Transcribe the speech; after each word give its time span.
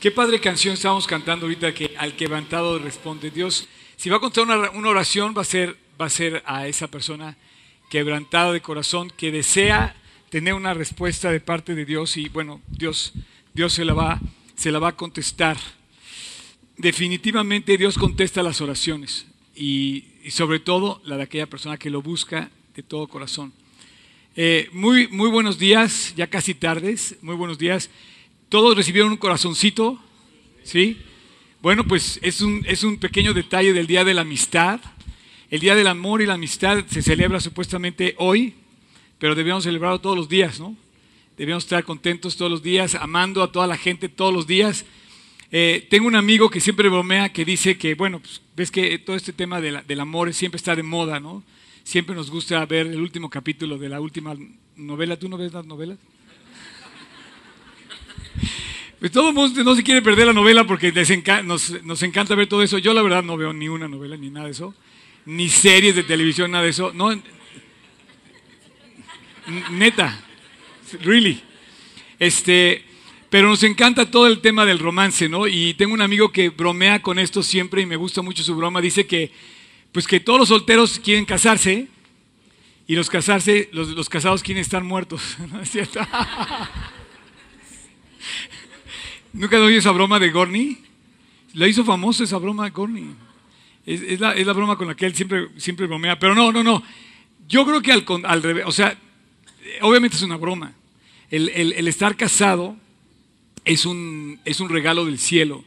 Qué 0.00 0.10
padre 0.10 0.40
canción 0.40 0.72
estábamos 0.72 1.06
cantando 1.06 1.44
ahorita 1.44 1.74
que 1.74 1.94
al 1.98 2.16
quebrantado 2.16 2.78
responde 2.78 3.30
Dios. 3.30 3.68
Si 3.98 4.08
va 4.08 4.16
a 4.16 4.20
contar 4.20 4.44
una, 4.44 4.88
oración 4.88 5.34
va 5.36 5.42
a 5.42 5.44
ser 5.44 5.76
va 6.00 6.06
a 6.06 6.08
ser 6.08 6.42
a 6.46 6.66
esa 6.66 6.88
persona 6.88 7.36
quebrantada 7.90 8.50
de 8.50 8.62
corazón 8.62 9.12
que 9.14 9.30
desea 9.30 9.94
tener 10.30 10.54
una 10.54 10.72
respuesta 10.72 11.30
de 11.30 11.40
parte 11.40 11.74
de 11.74 11.84
Dios 11.84 12.16
y 12.16 12.30
bueno, 12.30 12.62
Dios 12.68 13.12
Dios 13.52 13.74
se 13.74 13.84
la 13.84 13.92
va 13.92 14.18
se 14.56 14.72
la 14.72 14.78
va 14.78 14.88
a 14.88 14.96
contestar. 14.96 15.58
Definitivamente 16.78 17.76
Dios 17.76 17.98
contesta 17.98 18.42
las 18.42 18.62
oraciones 18.62 19.26
y, 19.54 20.06
y 20.24 20.30
sobre 20.30 20.60
todo 20.60 21.02
la 21.04 21.18
de 21.18 21.24
aquella 21.24 21.46
persona 21.46 21.76
que 21.76 21.90
lo 21.90 22.00
busca 22.00 22.48
de 22.74 22.82
todo 22.82 23.06
corazón. 23.06 23.52
Eh, 24.34 24.70
muy, 24.72 25.08
muy 25.08 25.28
buenos 25.28 25.58
días, 25.58 26.14
ya 26.16 26.26
casi 26.26 26.54
tardes, 26.54 27.16
muy 27.20 27.34
buenos 27.34 27.58
días. 27.58 27.90
¿Todos 28.50 28.76
recibieron 28.76 29.12
un 29.12 29.16
corazoncito? 29.16 29.96
¿Sí? 30.64 30.98
Bueno, 31.62 31.84
pues 31.86 32.18
es 32.20 32.40
un, 32.40 32.64
es 32.66 32.82
un 32.82 32.98
pequeño 32.98 33.32
detalle 33.32 33.72
del 33.72 33.86
Día 33.86 34.02
de 34.02 34.12
la 34.12 34.22
Amistad. 34.22 34.80
El 35.50 35.60
Día 35.60 35.76
del 35.76 35.86
Amor 35.86 36.20
y 36.20 36.26
la 36.26 36.34
Amistad 36.34 36.84
se 36.88 37.00
celebra 37.00 37.38
supuestamente 37.38 38.16
hoy, 38.18 38.54
pero 39.20 39.36
debemos 39.36 39.62
celebrarlo 39.62 40.00
todos 40.00 40.16
los 40.16 40.28
días, 40.28 40.58
¿no? 40.58 40.76
Debemos 41.38 41.62
estar 41.62 41.84
contentos 41.84 42.36
todos 42.36 42.50
los 42.50 42.60
días, 42.60 42.96
amando 42.96 43.44
a 43.44 43.52
toda 43.52 43.68
la 43.68 43.76
gente 43.76 44.08
todos 44.08 44.34
los 44.34 44.48
días. 44.48 44.84
Eh, 45.52 45.86
tengo 45.88 46.08
un 46.08 46.16
amigo 46.16 46.50
que 46.50 46.58
siempre 46.58 46.88
bromea 46.88 47.32
que 47.32 47.44
dice 47.44 47.78
que, 47.78 47.94
bueno, 47.94 48.18
pues 48.18 48.42
ves 48.56 48.72
que 48.72 48.98
todo 48.98 49.14
este 49.14 49.32
tema 49.32 49.60
de 49.60 49.80
del 49.86 50.00
amor 50.00 50.34
siempre 50.34 50.56
está 50.56 50.74
de 50.74 50.82
moda, 50.82 51.20
¿no? 51.20 51.44
Siempre 51.84 52.16
nos 52.16 52.28
gusta 52.32 52.66
ver 52.66 52.88
el 52.88 53.00
último 53.00 53.30
capítulo 53.30 53.78
de 53.78 53.88
la 53.88 54.00
última 54.00 54.34
novela. 54.74 55.16
¿Tú 55.16 55.28
no 55.28 55.38
ves 55.38 55.52
las 55.52 55.66
novelas? 55.66 55.98
Pues 59.00 59.12
todo 59.12 59.30
el 59.30 59.34
mundo 59.34 59.64
no 59.64 59.74
se 59.74 59.82
quiere 59.82 60.02
perder 60.02 60.26
la 60.26 60.34
novela 60.34 60.66
porque 60.66 60.92
nos, 61.42 61.82
nos, 61.82 62.02
encanta 62.02 62.34
ver 62.34 62.48
todo 62.48 62.62
eso. 62.62 62.76
Yo 62.76 62.92
la 62.92 63.00
verdad 63.00 63.22
no 63.22 63.38
veo 63.38 63.50
ni 63.54 63.66
una 63.66 63.88
novela 63.88 64.14
ni 64.14 64.28
nada 64.28 64.44
de 64.44 64.52
eso, 64.52 64.74
ni 65.24 65.48
series 65.48 65.94
de 65.94 66.02
televisión, 66.02 66.50
nada 66.50 66.64
de 66.64 66.70
eso. 66.70 66.92
Neta, 69.70 70.22
really. 71.00 71.40
Este, 72.18 72.84
pero 73.30 73.48
nos 73.48 73.62
encanta 73.62 74.10
todo 74.10 74.26
el 74.26 74.42
tema 74.42 74.66
del 74.66 74.78
romance, 74.78 75.30
¿no? 75.30 75.48
Y 75.48 75.72
tengo 75.74 75.94
un 75.94 76.02
amigo 76.02 76.30
que 76.30 76.50
bromea 76.50 77.00
con 77.00 77.18
esto 77.18 77.42
siempre 77.42 77.80
y 77.80 77.86
me 77.86 77.96
gusta 77.96 78.20
mucho 78.20 78.42
su 78.42 78.54
broma. 78.54 78.82
Dice 78.82 79.06
que, 79.06 79.32
pues 79.92 80.06
que 80.06 80.20
todos 80.20 80.38
los 80.38 80.48
solteros 80.50 81.00
quieren 81.00 81.24
casarse 81.24 81.88
y 82.86 82.96
los 82.96 83.08
casarse, 83.08 83.70
los, 83.72 83.88
los 83.88 84.10
casados 84.10 84.42
quieren 84.42 84.60
estar 84.60 84.84
muertos, 84.84 85.38
¿no 85.50 85.62
es 85.62 85.70
cierto? 85.70 86.00
¿Nunca 89.32 89.56
has 89.56 89.62
oído 89.62 89.78
esa 89.78 89.92
broma 89.92 90.18
de 90.18 90.30
Gorney? 90.30 90.78
La 91.54 91.68
hizo 91.68 91.84
famosa 91.84 92.24
esa 92.24 92.38
broma 92.38 92.64
de 92.64 92.70
Gorney. 92.70 93.14
Es, 93.86 94.20
la, 94.20 94.52
broma 94.52 94.76
con 94.76 94.88
la 94.88 94.94
que 94.94 95.06
él 95.06 95.14
siempre, 95.14 95.48
siempre 95.56 95.86
bromea. 95.86 96.18
Pero 96.18 96.34
no, 96.34 96.52
no, 96.52 96.62
no. 96.62 96.82
Yo 97.48 97.64
creo 97.64 97.80
que 97.80 97.92
al, 97.92 98.42
revés, 98.42 98.64
o 98.66 98.72
sea, 98.72 98.96
obviamente 99.82 100.16
es 100.16 100.22
una 100.22 100.36
broma. 100.36 100.72
El, 101.30 101.88
estar 101.88 102.16
casado 102.16 102.76
es 103.64 103.86
un, 103.86 104.40
es 104.44 104.60
un 104.60 104.68
regalo 104.68 105.04
del 105.04 105.18
cielo. 105.18 105.64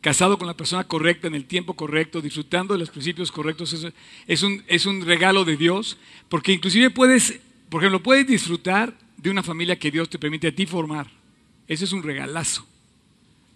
Casado 0.00 0.38
con 0.38 0.46
la 0.46 0.56
persona 0.56 0.84
correcta 0.84 1.26
en 1.26 1.34
el 1.34 1.44
tiempo 1.46 1.74
correcto, 1.74 2.20
disfrutando 2.20 2.74
de 2.74 2.80
los 2.80 2.90
principios 2.90 3.32
correctos, 3.32 3.86
es, 4.26 4.42
un, 4.42 4.62
es 4.66 4.86
un 4.86 5.04
regalo 5.04 5.44
de 5.44 5.56
Dios. 5.56 5.96
Porque 6.28 6.52
inclusive 6.52 6.90
puedes, 6.90 7.40
por 7.70 7.82
ejemplo, 7.82 8.02
puedes 8.02 8.26
disfrutar 8.26 8.96
de 9.16 9.30
una 9.30 9.42
familia 9.42 9.78
que 9.78 9.90
Dios 9.90 10.10
te 10.10 10.18
permite 10.18 10.48
a 10.48 10.54
ti 10.54 10.66
formar. 10.66 11.10
Ese 11.66 11.84
es 11.84 11.92
un 11.92 12.02
regalazo 12.02 12.66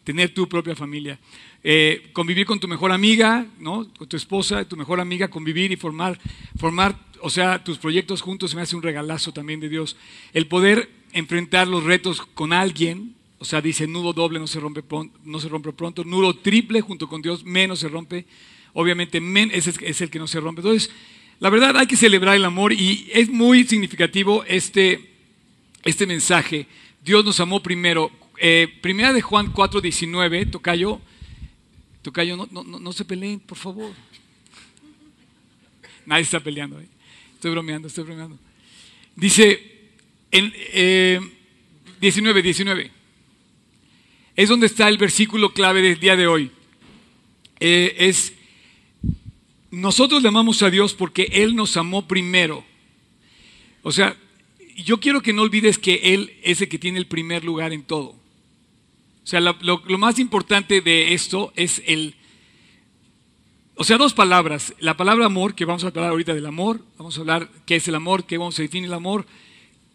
tener 0.04 0.34
tu 0.34 0.48
propia 0.48 0.74
familia. 0.74 1.18
Eh, 1.62 2.10
convivir 2.12 2.46
con 2.46 2.58
tu 2.58 2.66
mejor 2.66 2.92
amiga, 2.92 3.46
¿no? 3.58 3.88
con 3.96 4.08
tu 4.08 4.16
esposa, 4.16 4.64
tu 4.64 4.76
mejor 4.76 5.00
amiga, 5.00 5.28
convivir 5.28 5.70
y 5.70 5.76
formar, 5.76 6.18
formar, 6.58 6.98
o 7.20 7.30
sea, 7.30 7.62
tus 7.62 7.78
proyectos 7.78 8.20
juntos 8.20 8.50
se 8.50 8.56
me 8.56 8.62
hace 8.62 8.74
un 8.74 8.82
regalazo 8.82 9.32
también 9.32 9.60
de 9.60 9.68
Dios. 9.68 9.96
El 10.32 10.48
poder 10.48 10.90
enfrentar 11.12 11.68
los 11.68 11.84
retos 11.84 12.22
con 12.34 12.52
alguien, 12.52 13.14
o 13.38 13.44
sea, 13.44 13.60
dice 13.60 13.86
nudo 13.86 14.12
doble 14.12 14.38
no 14.38 14.46
se 14.46 14.60
rompe, 14.60 14.82
no 15.24 15.40
se 15.40 15.48
rompe 15.48 15.72
pronto, 15.72 16.04
nudo 16.04 16.34
triple 16.34 16.80
junto 16.80 17.08
con 17.08 17.22
Dios 17.22 17.44
menos 17.44 17.80
se 17.80 17.88
rompe, 17.88 18.26
obviamente 18.72 19.20
men, 19.20 19.50
ese 19.52 19.72
es 19.82 20.00
el 20.00 20.10
que 20.10 20.18
no 20.18 20.26
se 20.26 20.40
rompe. 20.40 20.62
Entonces, 20.62 20.90
la 21.38 21.50
verdad 21.50 21.76
hay 21.76 21.86
que 21.86 21.96
celebrar 21.96 22.36
el 22.36 22.44
amor 22.44 22.72
y 22.72 23.08
es 23.12 23.28
muy 23.28 23.64
significativo 23.64 24.44
este, 24.44 25.10
este 25.84 26.06
mensaje. 26.06 26.66
Dios 27.04 27.24
nos 27.24 27.40
amó 27.40 27.62
primero. 27.62 28.10
Eh, 28.38 28.68
primera 28.80 29.12
de 29.12 29.20
Juan 29.20 29.52
4, 29.52 29.80
19, 29.80 30.46
Tocayo, 30.46 31.00
Tocayo, 32.02 32.36
no, 32.36 32.48
no, 32.50 32.64
no 32.64 32.92
se 32.92 33.04
peleen, 33.04 33.40
por 33.40 33.58
favor. 33.58 33.92
Nadie 36.06 36.22
está 36.22 36.40
peleando. 36.40 36.80
¿eh? 36.80 36.86
Estoy 37.34 37.50
bromeando, 37.52 37.88
estoy 37.88 38.04
bromeando. 38.04 38.38
Dice, 39.14 39.90
en, 40.30 40.52
19, 42.00 42.42
19. 42.42 42.90
Es 44.34 44.48
donde 44.48 44.66
está 44.66 44.88
el 44.88 44.98
versículo 44.98 45.52
clave 45.52 45.82
del 45.82 46.00
día 46.00 46.16
de 46.16 46.26
hoy. 46.26 46.50
Eh, 47.60 47.94
es, 47.98 48.32
nosotros 49.70 50.22
le 50.22 50.28
amamos 50.28 50.62
a 50.62 50.70
Dios 50.70 50.94
porque 50.94 51.28
Él 51.30 51.54
nos 51.54 51.76
amó 51.76 52.08
primero. 52.08 52.64
O 53.82 53.92
sea, 53.92 54.16
yo 54.76 54.98
quiero 54.98 55.20
que 55.20 55.32
no 55.32 55.42
olvides 55.42 55.78
que 55.78 56.14
Él 56.14 56.32
es 56.42 56.60
el 56.60 56.68
que 56.68 56.78
tiene 56.78 56.98
el 56.98 57.06
primer 57.06 57.44
lugar 57.44 57.72
en 57.72 57.82
todo. 57.82 58.16
O 59.24 59.26
sea, 59.26 59.40
lo, 59.40 59.80
más 59.98 60.18
importante 60.18 60.80
de 60.80 61.14
esto 61.14 61.52
es 61.54 61.82
el... 61.86 62.14
O 63.76 63.84
sea, 63.84 63.96
dos 63.96 64.14
palabras. 64.14 64.74
La 64.80 64.96
palabra 64.96 65.26
amor, 65.26 65.54
que 65.54 65.64
vamos 65.64 65.84
a 65.84 65.88
hablar 65.88 66.10
ahorita 66.10 66.34
del 66.34 66.46
amor, 66.46 66.80
vamos 66.98 67.16
a 67.16 67.20
hablar 67.20 67.48
qué 67.64 67.76
es 67.76 67.88
el 67.88 67.94
amor, 67.94 68.24
qué 68.24 68.36
vamos 68.36 68.58
a 68.58 68.62
definir 68.62 68.88
el 68.88 68.94
amor, 68.94 69.26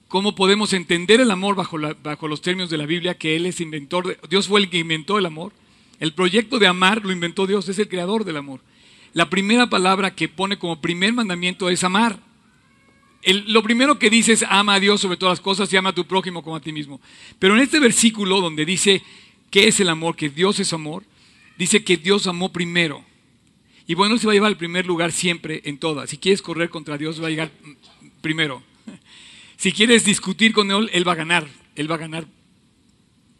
cómo 0.07 0.33
podemos 0.35 0.73
entender 0.73 1.19
el 1.19 1.29
amor 1.29 1.55
bajo, 1.55 1.77
bajo 2.03 2.27
los 2.27 2.41
términos 2.41 2.69
de 2.69 2.77
la 2.77 2.85
Biblia, 2.85 3.17
que 3.17 3.35
Él 3.35 3.45
es 3.45 3.61
inventor, 3.61 4.07
de, 4.07 4.17
Dios 4.29 4.47
fue 4.47 4.61
el 4.61 4.69
que 4.69 4.79
inventó 4.79 5.17
el 5.17 5.25
amor. 5.25 5.53
El 5.99 6.13
proyecto 6.13 6.59
de 6.59 6.67
amar 6.67 7.03
lo 7.03 7.11
inventó 7.11 7.47
Dios, 7.47 7.67
es 7.69 7.79
el 7.79 7.89
creador 7.89 8.23
del 8.23 8.38
amor. 8.38 8.61
La 9.13 9.29
primera 9.29 9.67
palabra 9.67 10.15
que 10.15 10.29
pone 10.29 10.57
como 10.57 10.81
primer 10.81 11.13
mandamiento 11.13 11.69
es 11.69 11.83
amar. 11.83 12.19
Lo 13.33 13.63
primero 13.63 13.99
que 13.99 14.09
dice 14.09 14.33
es 14.33 14.43
ama 14.47 14.75
a 14.75 14.79
Dios 14.79 15.01
sobre 15.01 15.17
todas 15.17 15.33
las 15.33 15.41
cosas 15.41 15.71
y 15.71 15.77
ama 15.77 15.89
a 15.89 15.95
tu 15.95 16.05
prójimo 16.05 16.43
como 16.43 16.55
a 16.55 16.61
ti 16.61 16.71
mismo. 16.71 17.01
Pero 17.39 17.55
en 17.55 17.61
este 17.61 17.79
versículo 17.79 18.41
donde 18.41 18.65
dice 18.65 19.03
¿Qué 19.49 19.67
es 19.67 19.79
el 19.79 19.89
amor? 19.89 20.15
Que 20.15 20.29
Dios 20.29 20.59
es 20.59 20.73
amor. 20.73 21.03
Dice 21.57 21.83
que 21.83 21.97
Dios 21.97 22.27
amó 22.27 22.51
primero. 22.51 23.03
Y 23.88 23.95
bueno, 23.95 24.17
se 24.17 24.27
va 24.27 24.33
a 24.33 24.35
llevar 24.35 24.49
al 24.49 24.57
primer 24.57 24.85
lugar 24.85 25.11
siempre 25.11 25.61
en 25.65 25.77
todas. 25.77 26.09
Si 26.09 26.17
quieres 26.17 26.41
correr 26.41 26.69
contra 26.69 26.97
Dios, 26.97 27.21
va 27.21 27.27
a 27.27 27.29
llegar 27.29 27.51
primero. 28.21 28.63
Si 29.59 29.71
quieres 29.71 30.05
discutir 30.05 30.53
con 30.53 30.69
Él, 30.69 30.88
Él 30.94 31.07
va 31.07 31.13
a 31.13 31.15
ganar. 31.15 31.47
Él 31.75 31.89
va 31.89 31.95
a 31.95 31.97
ganar 31.97 32.27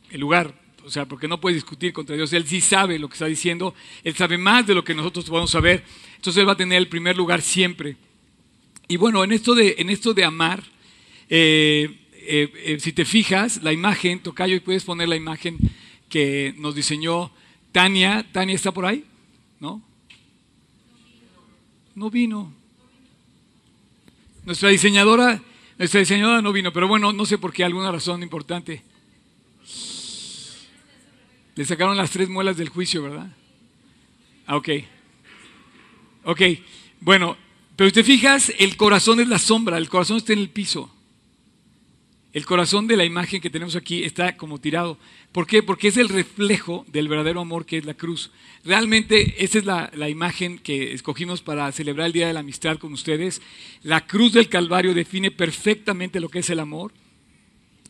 el 0.10 0.20
lugar. 0.20 0.60
O 0.84 0.90
sea, 0.90 1.06
porque 1.06 1.28
no 1.28 1.40
puedes 1.40 1.58
discutir 1.58 1.94
contra 1.94 2.16
Dios. 2.16 2.34
Él 2.34 2.48
sí 2.48 2.60
sabe 2.60 2.98
lo 2.98 3.08
que 3.08 3.14
está 3.14 3.28
diciendo. 3.28 3.76
Él 4.04 4.16
sabe 4.16 4.40
más 4.40 4.66
de 4.66 4.74
lo 4.74 4.84
que 4.84 4.96
nosotros 4.96 5.26
podemos 5.26 5.52
saber. 5.52 5.84
Entonces 6.16 6.42
Él 6.42 6.48
va 6.48 6.54
a 6.54 6.58
tener 6.58 6.80
el 6.80 6.88
primer 6.88 7.16
lugar 7.16 7.44
siempre. 7.44 7.98
Y 8.88 8.96
bueno, 8.98 9.24
en 9.24 9.34
esto 9.34 9.54
de, 9.54 9.76
en 9.80 9.90
esto 9.90 10.14
de 10.14 10.24
amar, 10.24 10.64
eh, 11.30 12.00
eh, 12.14 12.52
eh, 12.56 12.80
si 12.80 12.94
te 12.94 13.04
fijas, 13.04 13.62
la 13.62 13.74
imagen, 13.74 14.20
Tocayo, 14.20 14.56
y 14.56 14.62
puedes 14.62 14.86
poner 14.86 15.10
la 15.10 15.18
imagen 15.18 15.58
que 16.10 16.56
nos 16.58 16.74
diseñó 16.74 17.32
Tania. 17.74 18.26
¿Tania 18.32 18.56
está 18.56 18.72
por 18.72 18.86
ahí? 18.86 19.04
¿No? 19.60 19.82
No 21.96 22.10
vino. 22.10 22.54
Nuestra 24.46 24.70
diseñadora, 24.70 25.42
nuestra 25.78 26.00
diseñadora 26.00 26.42
no 26.42 26.54
vino, 26.54 26.72
pero 26.72 26.88
bueno, 26.88 27.12
no 27.12 27.26
sé 27.26 27.38
por 27.38 27.52
qué, 27.52 27.66
alguna 27.66 27.92
razón 27.92 28.24
importante. 28.24 28.84
Le 31.56 31.66
sacaron 31.66 31.98
las 31.98 32.12
tres 32.12 32.30
muelas 32.30 32.56
del 32.56 32.70
juicio, 32.70 33.04
¿verdad? 33.04 33.36
Ah, 34.46 34.56
ok. 34.56 34.70
Ok, 36.24 36.42
bueno, 37.02 37.36
pero 37.78 37.92
te 37.92 38.04
fijas, 38.04 38.52
el 38.58 38.76
corazón 38.76 39.20
es 39.20 39.28
la 39.28 39.38
sombra, 39.38 39.78
el 39.78 39.88
corazón 39.88 40.18
está 40.18 40.34
en 40.34 40.40
el 40.40 40.50
piso. 40.50 40.92
El 42.34 42.46
corazón 42.46 42.88
de 42.88 42.98
la 42.98 43.06
imagen 43.06 43.40
que 43.40 43.52
tenemos 43.52 43.76
aquí 43.76 44.04
está 44.04 44.36
como 44.36 44.60
tirado. 44.60 44.98
¿Por 45.32 45.46
qué? 45.46 45.62
Porque 45.62 45.88
es 45.88 45.98
el 45.98 46.10
reflejo 46.10 46.86
del 46.92 47.08
verdadero 47.08 47.40
amor 47.40 47.68
que 47.68 47.78
es 47.78 47.86
la 47.86 47.94
cruz. 47.94 48.32
Realmente 48.66 49.44
esa 49.44 49.60
es 49.60 49.66
la, 49.66 50.10
imagen 50.10 50.58
que 50.58 50.94
escogimos 50.94 51.44
para 51.44 51.72
celebrar 51.72 52.08
el 52.08 52.14
Día 52.14 52.28
de 52.28 52.34
la 52.34 52.40
Amistad 52.40 52.80
con 52.80 52.94
ustedes. 52.94 53.44
La 53.84 54.06
cruz 54.08 54.34
del 54.34 54.50
Calvario 54.50 54.96
define 54.96 55.30
perfectamente 55.30 56.20
lo 56.20 56.30
que 56.30 56.40
es 56.40 56.50
el 56.50 56.60
amor 56.60 56.94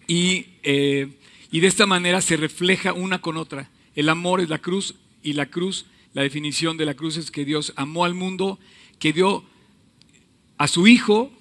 y, 0.06 0.48
eh, 0.64 1.08
y 1.50 1.62
de 1.62 1.68
esta 1.68 1.86
manera 1.86 2.20
se 2.20 2.36
refleja 2.36 2.92
una 2.92 3.20
con 3.20 3.38
otra. 3.38 3.70
El 3.96 4.10
amor 4.10 4.42
es 4.42 4.50
la 4.50 4.60
cruz 4.60 4.96
y 5.24 5.34
la 5.34 5.46
cruz, 5.46 5.86
la 6.14 6.24
definición 6.24 6.76
de 6.76 6.86
la 6.86 6.94
cruz 6.94 7.16
es 7.16 7.32
que 7.32 7.46
Dios 7.46 7.72
amó 7.78 8.04
al 8.06 8.14
mundo, 8.14 8.60
que 9.00 9.14
dio 9.14 9.46
a 10.58 10.68
su 10.68 10.88
Hijo 10.88 11.32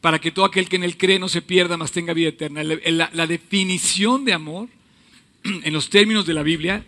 para 0.00 0.18
que 0.18 0.30
todo 0.30 0.44
aquel 0.44 0.68
que 0.68 0.76
en 0.76 0.84
él 0.84 0.96
cree 0.96 1.18
no 1.18 1.28
se 1.28 1.42
pierda, 1.42 1.76
mas 1.76 1.92
tenga 1.92 2.14
vida 2.14 2.30
eterna. 2.30 2.62
La, 2.64 3.26
definición 3.26 4.24
de 4.24 4.32
amor, 4.32 4.68
en 5.44 5.72
los 5.72 5.90
términos 5.90 6.26
de 6.26 6.34
la 6.34 6.42
Biblia, 6.42 6.84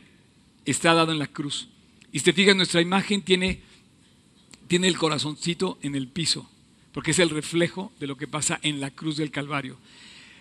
está 0.65 0.95
dado 0.95 1.13
en 1.13 1.19
la 1.19 1.27
cruz. 1.27 1.69
Y 2.13 2.21
si 2.21 2.33
te 2.33 2.55
nuestra 2.55 2.81
imagen 2.81 3.23
tiene, 3.23 3.61
tiene 4.67 4.89
el 4.89 4.97
corazoncito 4.97 5.79
en 5.83 5.95
el 5.95 6.09
piso, 6.09 6.49
porque 6.93 7.11
es 7.11 7.19
el 7.19 7.31
reflejo 7.31 7.93
de 8.01 8.07
lo 8.07 8.17
que 8.17 8.27
pasa 8.27 8.59
en 8.63 8.81
la 8.81 8.91
cruz 8.91 9.17
del 9.17 9.31
Calvario. 9.31 9.77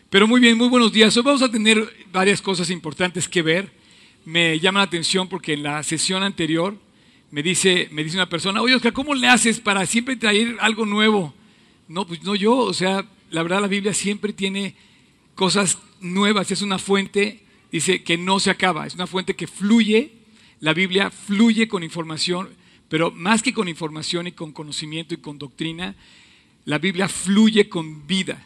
Pero 0.10 0.28
muy 0.28 0.42
bien, 0.42 0.58
muy 0.58 0.68
buenos 0.68 0.92
días. 0.92 1.16
Hoy 1.16 1.24
vamos 1.24 1.42
a 1.42 1.52
tener 1.52 1.90
varias 2.12 2.42
cosas 2.42 2.70
importantes 2.70 3.28
que 3.28 3.42
ver. 3.42 3.72
Me 4.26 4.60
llama 4.60 4.82
la 4.82 4.86
atención 4.86 5.28
porque 5.28 5.54
en 5.54 5.64
la 5.64 5.82
sesión 5.84 6.24
anterior 6.24 6.78
me 7.31 7.42
dice, 7.42 7.88
me 7.92 8.04
dice 8.04 8.18
una 8.18 8.30
persona, 8.30 8.62
oye 8.62 8.75
Oscar, 8.75 8.92
¿cómo 8.92 9.16
le 9.16 9.28
haces 9.28 9.62
para 9.62 9.86
siempre 9.86 10.18
traer 10.18 10.57
algo 10.60 10.86
nuevo? 10.86 11.33
No, 11.88 12.06
pues 12.06 12.24
no 12.24 12.36
yo, 12.36 12.56
o 12.57 12.74
sea, 12.74 13.06
la 13.30 13.42
verdad 13.42 13.62
la 13.62 13.68
Biblia 13.68 13.94
siempre 13.94 14.33
tiene 14.33 14.75
cosas 15.33 15.78
nuevas, 16.01 16.51
es 16.51 16.62
una 16.62 16.78
fuente, 16.78 17.44
dice, 17.72 18.04
que 18.04 18.18
no 18.18 18.39
se 18.42 18.50
acaba, 18.50 18.86
es 18.86 18.95
una 18.95 19.07
fuente 19.07 19.36
que 19.36 19.48
fluye, 19.48 20.12
la 20.60 20.74
Biblia 20.74 21.10
fluye 21.10 21.69
con 21.69 21.83
información, 21.83 22.50
pero 22.89 23.12
más 23.12 23.42
que 23.42 23.54
con 23.54 23.69
información 23.69 24.28
y 24.28 24.33
con 24.33 24.51
conocimiento 24.51 25.13
y 25.13 25.18
con 25.18 25.39
doctrina, 25.39 25.95
la 26.66 26.80
Biblia 26.80 27.07
fluye 27.07 27.69
con 27.69 28.06
vida, 28.07 28.45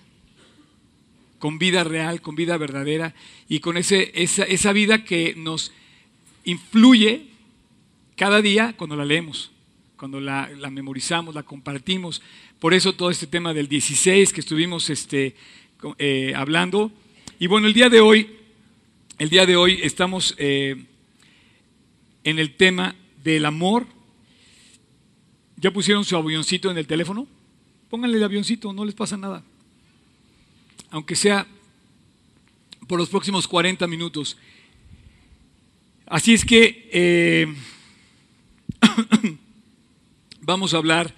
con 1.40 1.58
vida 1.58 1.84
real, 1.84 2.22
con 2.22 2.36
vida 2.36 2.56
verdadera 2.58 3.16
y 3.50 3.60
con 3.60 3.78
ese, 3.78 4.12
esa, 4.14 4.44
esa 4.44 4.72
vida 4.74 5.04
que 5.04 5.34
nos 5.36 5.72
influye 6.44 7.35
cada 8.16 8.42
día 8.42 8.74
cuando 8.78 8.96
la 8.96 9.06
leemos, 9.06 9.52
cuando 9.98 10.20
la, 10.20 10.50
memorizamos, 10.72 11.36
la 11.36 11.44
compartimos. 11.44 12.22
Por 12.60 12.74
eso 12.74 12.94
todo 12.94 13.10
este 13.10 13.28
tema 13.28 13.54
del 13.54 13.68
16 13.68 14.34
que 14.34 14.42
estuvimos 14.42 14.90
este, 14.90 15.36
eh, 15.98 16.34
hablando. 16.36 16.92
Y 17.40 17.48
bueno, 17.48 17.68
el 17.68 17.74
día 17.74 17.90
de 17.90 18.02
hoy, 18.02 18.38
el 19.18 19.30
día 19.30 19.46
de 19.46 19.56
hoy 19.56 19.80
estamos 19.84 20.36
eh, 20.38 20.86
en 22.24 22.40
el 22.40 22.56
tema 22.56 22.96
del 23.24 23.46
amor. 23.46 23.86
¿Ya 25.58 25.72
pusieron 25.72 26.06
su 26.06 26.16
avioncito 26.16 26.72
en 26.72 26.78
el 26.78 26.88
teléfono? 26.88 27.28
Pónganle 27.90 28.18
el 28.18 28.24
avioncito, 28.24 28.74
no 28.74 28.86
les 28.86 28.96
pasa 28.96 29.18
nada. 29.18 29.44
Aunque 30.90 31.16
sea 31.16 31.48
por 32.88 33.00
los 33.00 33.10
próximos 33.10 33.48
40 33.48 33.88
minutos. 33.88 34.38
Así 36.06 36.34
es 36.34 36.46
que 36.46 36.90
eh, 36.94 37.56
vamos 40.42 40.74
a 40.74 40.78
hablar 40.78 41.14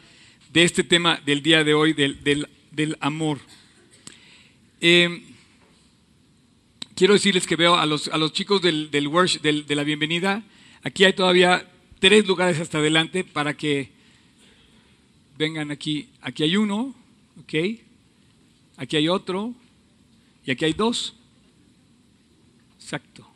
de 0.52 0.64
este 0.64 0.84
tema 0.84 1.22
del 1.26 1.42
día 1.42 1.64
de 1.64 1.74
hoy, 1.74 1.94
del, 1.94 2.24
del, 2.72 2.98
amor. 3.00 3.40
Eh, 4.82 5.24
quiero 6.96 7.14
decirles 7.14 7.46
que 7.46 7.56
veo 7.56 7.76
a 7.76 7.86
los, 7.86 8.08
a 8.08 8.18
los 8.18 8.34
chicos 8.34 8.62
del, 8.62 8.90
del, 8.92 9.08
worship, 9.08 9.42
de 9.42 9.76
la 9.76 9.84
bienvenida, 9.84 10.44
aquí 10.84 11.04
hay 11.06 11.14
todavía 11.14 11.70
tres 12.00 12.28
lugares 12.28 12.60
hasta 12.60 12.78
adelante 12.78 13.24
para 13.24 13.56
que 13.56 13.92
vengan 15.38 15.72
aquí. 15.72 16.10
Aquí 16.22 16.44
hay 16.44 16.58
uno, 16.58 16.96
¿ok? 17.42 17.54
Aquí 18.78 18.98
hay 18.98 19.08
otro 19.10 19.54
y 20.46 20.52
aquí 20.52 20.66
hay 20.66 20.74
dos. 20.74 21.16
Exacto. 22.80 23.27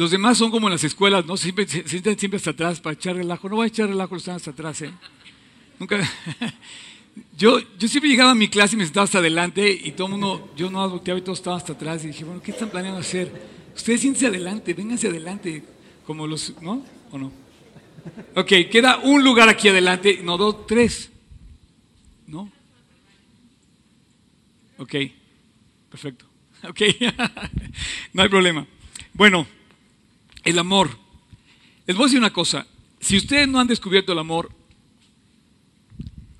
Los 0.00 0.10
demás 0.10 0.38
son 0.38 0.50
como 0.50 0.66
en 0.66 0.72
las 0.72 0.82
escuelas, 0.82 1.26
¿no? 1.26 1.36
Siempre, 1.36 1.68
sienten 1.68 2.18
siempre 2.18 2.38
hasta 2.38 2.52
atrás 2.52 2.80
para 2.80 2.94
echar 2.94 3.16
relajo. 3.16 3.50
No 3.50 3.56
voy 3.56 3.64
a 3.64 3.68
echar 3.68 3.86
relajo, 3.86 4.16
están 4.16 4.36
hasta 4.36 4.50
atrás, 4.50 4.80
¿eh? 4.80 4.90
Nunca. 5.78 5.98
Yo, 7.36 7.58
yo 7.78 7.86
siempre 7.86 8.08
llegaba 8.08 8.30
a 8.30 8.34
mi 8.34 8.48
clase 8.48 8.76
y 8.76 8.78
me 8.78 8.84
sentaba 8.84 9.04
hasta 9.04 9.18
adelante 9.18 9.70
y 9.70 9.92
todo 9.92 10.06
el 10.06 10.12
mundo, 10.12 10.52
yo 10.56 10.70
no 10.70 10.88
volteaba 10.88 11.18
y 11.18 11.22
todos 11.22 11.40
estaban 11.40 11.58
hasta 11.58 11.72
atrás 11.72 12.04
y 12.04 12.08
dije, 12.08 12.24
bueno, 12.24 12.40
¿qué 12.40 12.52
están 12.52 12.70
planeando 12.70 13.00
hacer? 13.00 13.30
Ustedes 13.76 14.00
siéntense 14.00 14.28
adelante, 14.28 14.72
vénganse 14.72 15.08
adelante, 15.08 15.64
como 16.06 16.26
los, 16.26 16.54
¿no? 16.62 16.82
¿O 17.10 17.18
no? 17.18 17.32
Ok, 18.36 18.52
queda 18.70 18.98
un 18.98 19.24
lugar 19.24 19.48
aquí 19.48 19.68
adelante, 19.68 20.20
no 20.22 20.38
dos, 20.38 20.66
tres, 20.66 21.10
¿no? 22.26 22.50
Ok, 24.78 24.94
perfecto. 25.90 26.24
Ok, 26.68 26.80
no 28.14 28.22
hay 28.22 28.28
problema. 28.28 28.66
Bueno. 29.12 29.59
El 30.44 30.58
amor. 30.58 30.98
Les 31.86 31.96
voy 31.96 32.04
a 32.04 32.06
decir 32.06 32.18
una 32.18 32.32
cosa. 32.32 32.66
Si 33.00 33.16
ustedes 33.16 33.48
no 33.48 33.60
han 33.60 33.66
descubierto 33.66 34.12
el 34.12 34.18
amor 34.18 34.50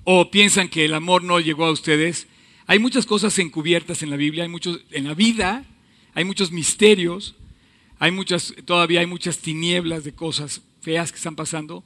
o 0.03 0.31
piensan 0.31 0.69
que 0.69 0.85
el 0.85 0.93
amor 0.93 1.23
no 1.23 1.39
llegó 1.39 1.65
a 1.65 1.71
ustedes, 1.71 2.27
hay 2.67 2.79
muchas 2.79 3.05
cosas 3.05 3.37
encubiertas 3.39 4.03
en 4.03 4.09
la 4.09 4.15
Biblia, 4.15 4.43
hay 4.43 4.49
muchos 4.49 4.79
en 4.91 5.07
la 5.07 5.13
vida, 5.13 5.65
hay 6.13 6.23
muchos 6.23 6.51
misterios, 6.51 7.35
hay 7.99 8.11
muchas 8.11 8.53
todavía 8.65 9.01
hay 9.01 9.05
muchas 9.05 9.39
tinieblas 9.39 10.03
de 10.03 10.13
cosas 10.13 10.61
feas 10.81 11.11
que 11.11 11.17
están 11.17 11.35
pasando, 11.35 11.83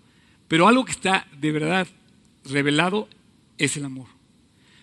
pero 0.47 0.67
algo 0.67 0.85
que 0.85 0.91
está 0.91 1.27
de 1.39 1.51
verdad 1.51 1.87
revelado 2.45 3.09
es 3.57 3.77
el 3.77 3.85
amor. 3.85 4.07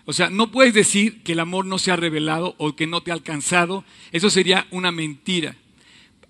O 0.05 0.13
sea, 0.13 0.29
no 0.29 0.51
puedes 0.51 0.73
decir 0.73 1.23
que 1.23 1.31
el 1.31 1.39
amor 1.39 1.65
no 1.65 1.79
se 1.79 1.91
ha 1.91 1.95
revelado 1.95 2.55
o 2.57 2.75
que 2.75 2.87
no 2.87 3.01
te 3.01 3.11
ha 3.11 3.13
alcanzado, 3.13 3.85
eso 4.11 4.29
sería 4.29 4.67
una 4.71 4.91
mentira. 4.91 5.55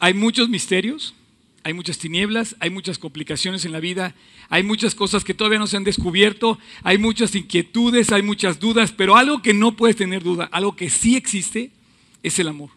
Hay 0.03 0.13
muchos 0.13 0.49
misterios, 0.49 1.13
hay 1.63 1.73
muchas 1.73 1.97
tinieblas, 1.97 2.57
hay 2.59 2.69
muchas 2.69 2.97
complicaciones 2.99 3.63
en 3.63 3.71
la 3.71 3.79
vida, 3.79 4.13
hay 4.49 4.61
muchas 4.61 4.95
cosas 4.95 5.23
que 5.23 5.33
todavía 5.33 5.59
no 5.59 5.65
se 5.65 5.77
han 5.77 5.85
descubierto, 5.85 6.59
hay 6.83 6.97
muchas 6.97 7.33
inquietudes, 7.35 8.11
hay 8.11 8.21
muchas 8.21 8.59
dudas, 8.59 8.91
pero 8.91 9.15
algo 9.15 9.41
que 9.41 9.53
no 9.53 9.77
puedes 9.77 9.95
tener 9.95 10.21
duda, 10.21 10.49
algo 10.51 10.75
que 10.75 10.89
sí 10.89 11.15
existe, 11.15 11.71
es 12.21 12.37
el 12.37 12.49
amor. 12.49 12.71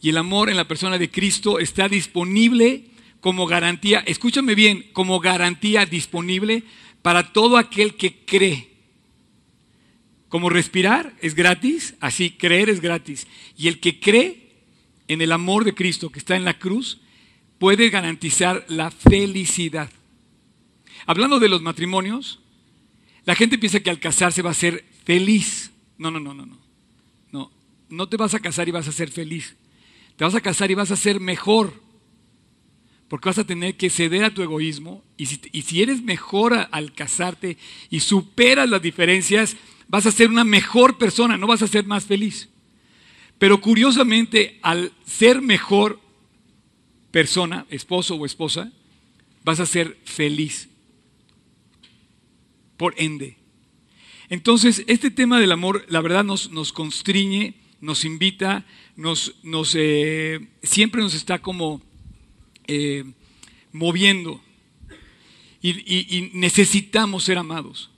Y 0.00 0.08
el 0.08 0.16
amor 0.16 0.50
en 0.50 0.56
la 0.56 0.66
persona 0.66 0.98
de 0.98 1.08
Cristo 1.12 1.60
está 1.60 1.88
disponible 1.88 2.86
como 3.20 3.46
garantía, 3.46 4.00
escúchame 4.00 4.56
bien, 4.56 4.84
como 4.92 5.20
garantía 5.20 5.86
disponible 5.86 6.64
para 7.02 7.32
todo 7.32 7.56
aquel 7.56 7.94
que 7.94 8.16
cree. 8.24 8.68
Como 10.28 10.50
respirar 10.50 11.14
es 11.22 11.36
gratis, 11.36 11.94
así 12.00 12.30
creer 12.30 12.68
es 12.68 12.80
gratis. 12.80 13.28
Y 13.56 13.68
el 13.68 13.78
que 13.78 14.00
cree 14.00 14.47
en 15.08 15.20
el 15.20 15.32
amor 15.32 15.64
de 15.64 15.74
Cristo 15.74 16.10
que 16.10 16.18
está 16.18 16.36
en 16.36 16.44
la 16.44 16.58
cruz, 16.58 17.00
puede 17.58 17.90
garantizar 17.90 18.64
la 18.68 18.90
felicidad. 18.90 19.90
Hablando 21.06 21.40
de 21.40 21.48
los 21.48 21.62
matrimonios, 21.62 22.40
la 23.24 23.34
gente 23.34 23.58
piensa 23.58 23.80
que 23.80 23.90
al 23.90 24.00
casarse 24.00 24.42
va 24.42 24.50
a 24.50 24.54
ser 24.54 24.84
feliz. 25.04 25.72
No, 25.96 26.10
no, 26.10 26.20
no, 26.20 26.34
no, 26.34 26.46
no. 26.46 26.58
No, 27.32 27.50
no 27.88 28.08
te 28.08 28.16
vas 28.16 28.34
a 28.34 28.40
casar 28.40 28.68
y 28.68 28.72
vas 28.72 28.88
a 28.88 28.92
ser 28.92 29.10
feliz. 29.10 29.56
Te 30.16 30.24
vas 30.24 30.34
a 30.34 30.40
casar 30.40 30.70
y 30.70 30.74
vas 30.74 30.90
a 30.90 30.96
ser 30.96 31.20
mejor. 31.20 31.72
Porque 33.08 33.28
vas 33.28 33.38
a 33.38 33.46
tener 33.46 33.76
que 33.76 33.90
ceder 33.90 34.24
a 34.24 34.34
tu 34.34 34.42
egoísmo. 34.42 35.02
Y 35.16 35.26
si, 35.26 35.40
y 35.52 35.62
si 35.62 35.82
eres 35.82 36.02
mejor 36.02 36.68
al 36.70 36.92
casarte 36.92 37.56
y 37.90 38.00
superas 38.00 38.68
las 38.68 38.82
diferencias, 38.82 39.56
vas 39.88 40.06
a 40.06 40.12
ser 40.12 40.28
una 40.28 40.44
mejor 40.44 40.98
persona, 40.98 41.36
no 41.36 41.46
vas 41.46 41.62
a 41.62 41.68
ser 41.68 41.86
más 41.86 42.04
feliz. 42.04 42.50
Pero 43.38 43.60
curiosamente, 43.60 44.58
al 44.62 44.92
ser 45.06 45.40
mejor 45.40 46.00
persona, 47.10 47.66
esposo 47.70 48.16
o 48.16 48.26
esposa, 48.26 48.72
vas 49.44 49.60
a 49.60 49.66
ser 49.66 49.96
feliz. 50.04 50.68
Por 52.76 52.94
ende. 52.96 53.36
Entonces, 54.28 54.84
este 54.86 55.10
tema 55.10 55.40
del 55.40 55.52
amor, 55.52 55.84
la 55.88 56.00
verdad, 56.00 56.24
nos, 56.24 56.50
nos 56.50 56.72
constriñe, 56.72 57.54
nos 57.80 58.04
invita, 58.04 58.66
nos, 58.96 59.36
nos 59.42 59.74
eh, 59.74 60.40
siempre 60.62 61.00
nos 61.00 61.14
está 61.14 61.38
como 61.38 61.80
eh, 62.66 63.04
moviendo. 63.72 64.42
Y, 65.60 65.70
y 66.16 66.30
necesitamos 66.34 67.24
ser 67.24 67.38
amados. 67.38 67.90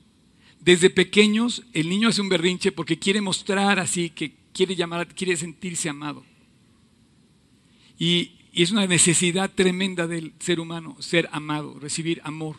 Desde 0.61 0.89
pequeños, 0.91 1.63
el 1.73 1.89
niño 1.89 2.09
hace 2.09 2.21
un 2.21 2.29
berrinche 2.29 2.73
porque 2.73 2.99
quiere 2.99 3.21
mostrar 3.21 3.79
así 3.79 4.11
que 4.11 4.40
quiere 4.53 4.77
llamar, 4.77 5.15
quiere 5.15 5.37
sentirse 5.37 5.89
amado. 5.89 6.25
Y, 7.99 8.37
es 8.53 8.73
una 8.73 8.85
necesidad 8.85 9.49
tremenda 9.55 10.09
del 10.09 10.33
ser 10.41 10.59
humano, 10.59 10.97
ser 10.99 11.29
amado, 11.31 11.79
recibir 11.79 12.21
amor. 12.25 12.57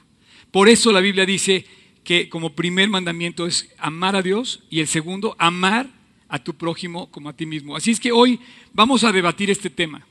Por 0.50 0.70
eso 0.70 0.94
la 0.94 1.02
Biblia 1.02 1.26
dice 1.26 1.66
que 2.06 2.30
como 2.30 2.56
primer 2.56 2.88
mandamiento 2.88 3.46
es 3.46 3.70
amar 3.78 4.16
a 4.16 4.22
Dios 4.22 4.64
y 4.70 4.80
el 4.80 4.88
segundo, 4.88 5.36
amar 5.38 5.90
a 6.30 6.40
tu 6.40 6.54
prójimo 6.54 7.12
como 7.12 7.28
a 7.28 7.34
ti 7.36 7.46
mismo. 7.46 7.76
Así 7.76 7.92
es 7.92 8.00
que 8.00 8.14
hoy 8.14 8.40
vamos 8.72 9.04
a 9.04 9.12
debatir 9.12 9.50
este 9.50 9.70
tema. 9.70 10.08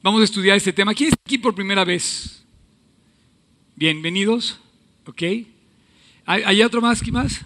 Vamos 0.00 0.20
a 0.20 0.24
estudiar 0.24 0.56
este 0.56 0.72
tema. 0.72 0.94
¿Quién 0.94 1.08
está 1.08 1.20
aquí 1.26 1.38
por 1.38 1.56
primera 1.56 1.84
vez? 1.84 2.44
Bienvenidos. 3.74 4.60
¿Ok? 5.06 5.22
¿Hay, 6.24 6.62
otro 6.62 6.80
más? 6.80 7.00
¿Quién 7.00 7.14
más? 7.14 7.40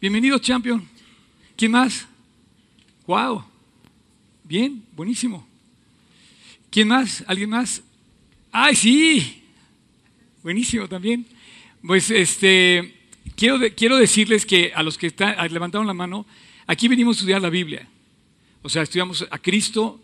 Bienvenidos, 0.00 0.40
champion. 0.40 0.88
¿Quién 1.56 1.72
más? 1.72 2.08
Wow. 3.06 3.44
Bien, 4.44 4.82
buenísimo. 4.96 5.46
¿Quién 6.70 6.88
más? 6.88 7.24
¿Alguien 7.26 7.50
más? 7.50 7.82
¡Ay, 8.50 8.74
sí! 8.74 9.42
Buenísimo 10.42 10.88
también. 10.88 11.26
Pues 11.86 12.10
este, 12.10 12.94
quiero, 13.36 13.58
quiero 13.76 13.96
decirles 13.96 14.46
que 14.46 14.72
a 14.74 14.82
los 14.82 14.98
que 14.98 15.08
están, 15.08 15.36
levantaron 15.52 15.86
la 15.86 15.94
mano, 15.94 16.26
aquí 16.66 16.88
venimos 16.88 17.16
a 17.16 17.18
estudiar 17.20 17.42
la 17.42 17.50
Biblia. 17.50 17.88
O 18.62 18.68
sea, 18.68 18.82
estudiamos 18.82 19.26
a 19.30 19.38
Cristo 19.38 20.00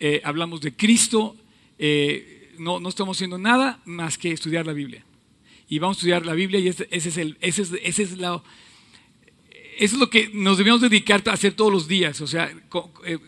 eh, 0.00 0.20
hablamos 0.24 0.60
de 0.60 0.74
Cristo, 0.74 1.36
eh, 1.78 2.52
no, 2.58 2.80
no, 2.80 2.88
estamos 2.88 3.16
haciendo 3.16 3.38
nada 3.38 3.80
más 3.84 4.18
que 4.18 4.32
estudiar 4.32 4.66
la 4.66 4.72
Biblia. 4.72 5.04
Y 5.68 5.78
vamos 5.78 5.96
a 5.96 5.98
estudiar 5.98 6.26
la 6.26 6.34
Biblia 6.34 6.58
y 6.60 6.68
ese, 6.68 6.88
es, 6.90 7.16
el, 7.16 7.38
ese 7.40 7.62
es, 7.62 7.72
ese 7.82 8.02
es 8.02 8.18
la, 8.18 8.42
eso 9.78 9.94
es 9.96 10.00
lo 10.00 10.10
que 10.10 10.30
nos 10.32 10.58
debemos 10.58 10.80
dedicar 10.80 11.22
a 11.26 11.32
hacer 11.32 11.54
todos 11.54 11.72
los 11.72 11.88
días, 11.88 12.20
o 12.20 12.26
sea, 12.26 12.52
eh, 13.04 13.18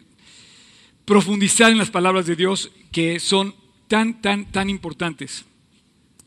profundizar 1.05 1.71
en 1.71 1.79
las 1.79 1.91
palabras 1.91 2.27
de 2.27 2.37
Dios 2.37 2.71
que 2.93 3.21
son 3.21 3.55
tan, 3.89 4.21
tan, 4.21 4.51
tan 4.51 4.71
importantes. 4.71 5.45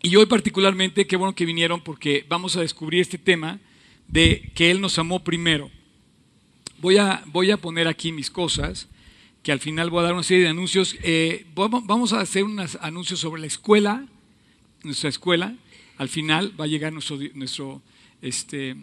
Y 0.01 0.15
hoy 0.15 0.25
particularmente, 0.25 1.07
qué 1.07 1.17
bueno 1.17 1.35
que 1.35 1.45
vinieron 1.45 1.81
porque 1.81 2.25
vamos 2.29 2.55
a 2.55 2.61
descubrir 2.61 3.01
este 3.01 3.17
tema 3.17 3.59
de 4.07 4.51
que 4.55 4.71
Él 4.71 4.79
nos 4.79 4.97
amó 4.97 5.23
primero. 5.23 5.69
Voy 6.79 6.97
a, 6.97 7.21
voy 7.27 7.51
a 7.51 7.57
poner 7.57 7.87
aquí 7.87 8.13
mis 8.13 8.29
cosas, 8.29 8.87
que 9.43 9.51
al 9.51 9.59
final 9.59 9.89
voy 9.89 9.99
a 9.99 10.03
dar 10.03 10.13
una 10.13 10.23
serie 10.23 10.43
de 10.43 10.49
anuncios. 10.49 10.95
Eh, 11.03 11.45
vamos 11.53 12.13
a 12.13 12.21
hacer 12.21 12.45
unos 12.45 12.77
anuncios 12.81 13.19
sobre 13.19 13.41
la 13.41 13.47
escuela, 13.47 14.05
nuestra 14.83 15.09
escuela. 15.09 15.55
Al 15.97 16.07
final 16.07 16.53
va 16.59 16.63
a 16.63 16.67
llegar 16.67 16.93
nuestro, 16.93 17.17
nuestro 17.33 17.81
este, 18.21 18.77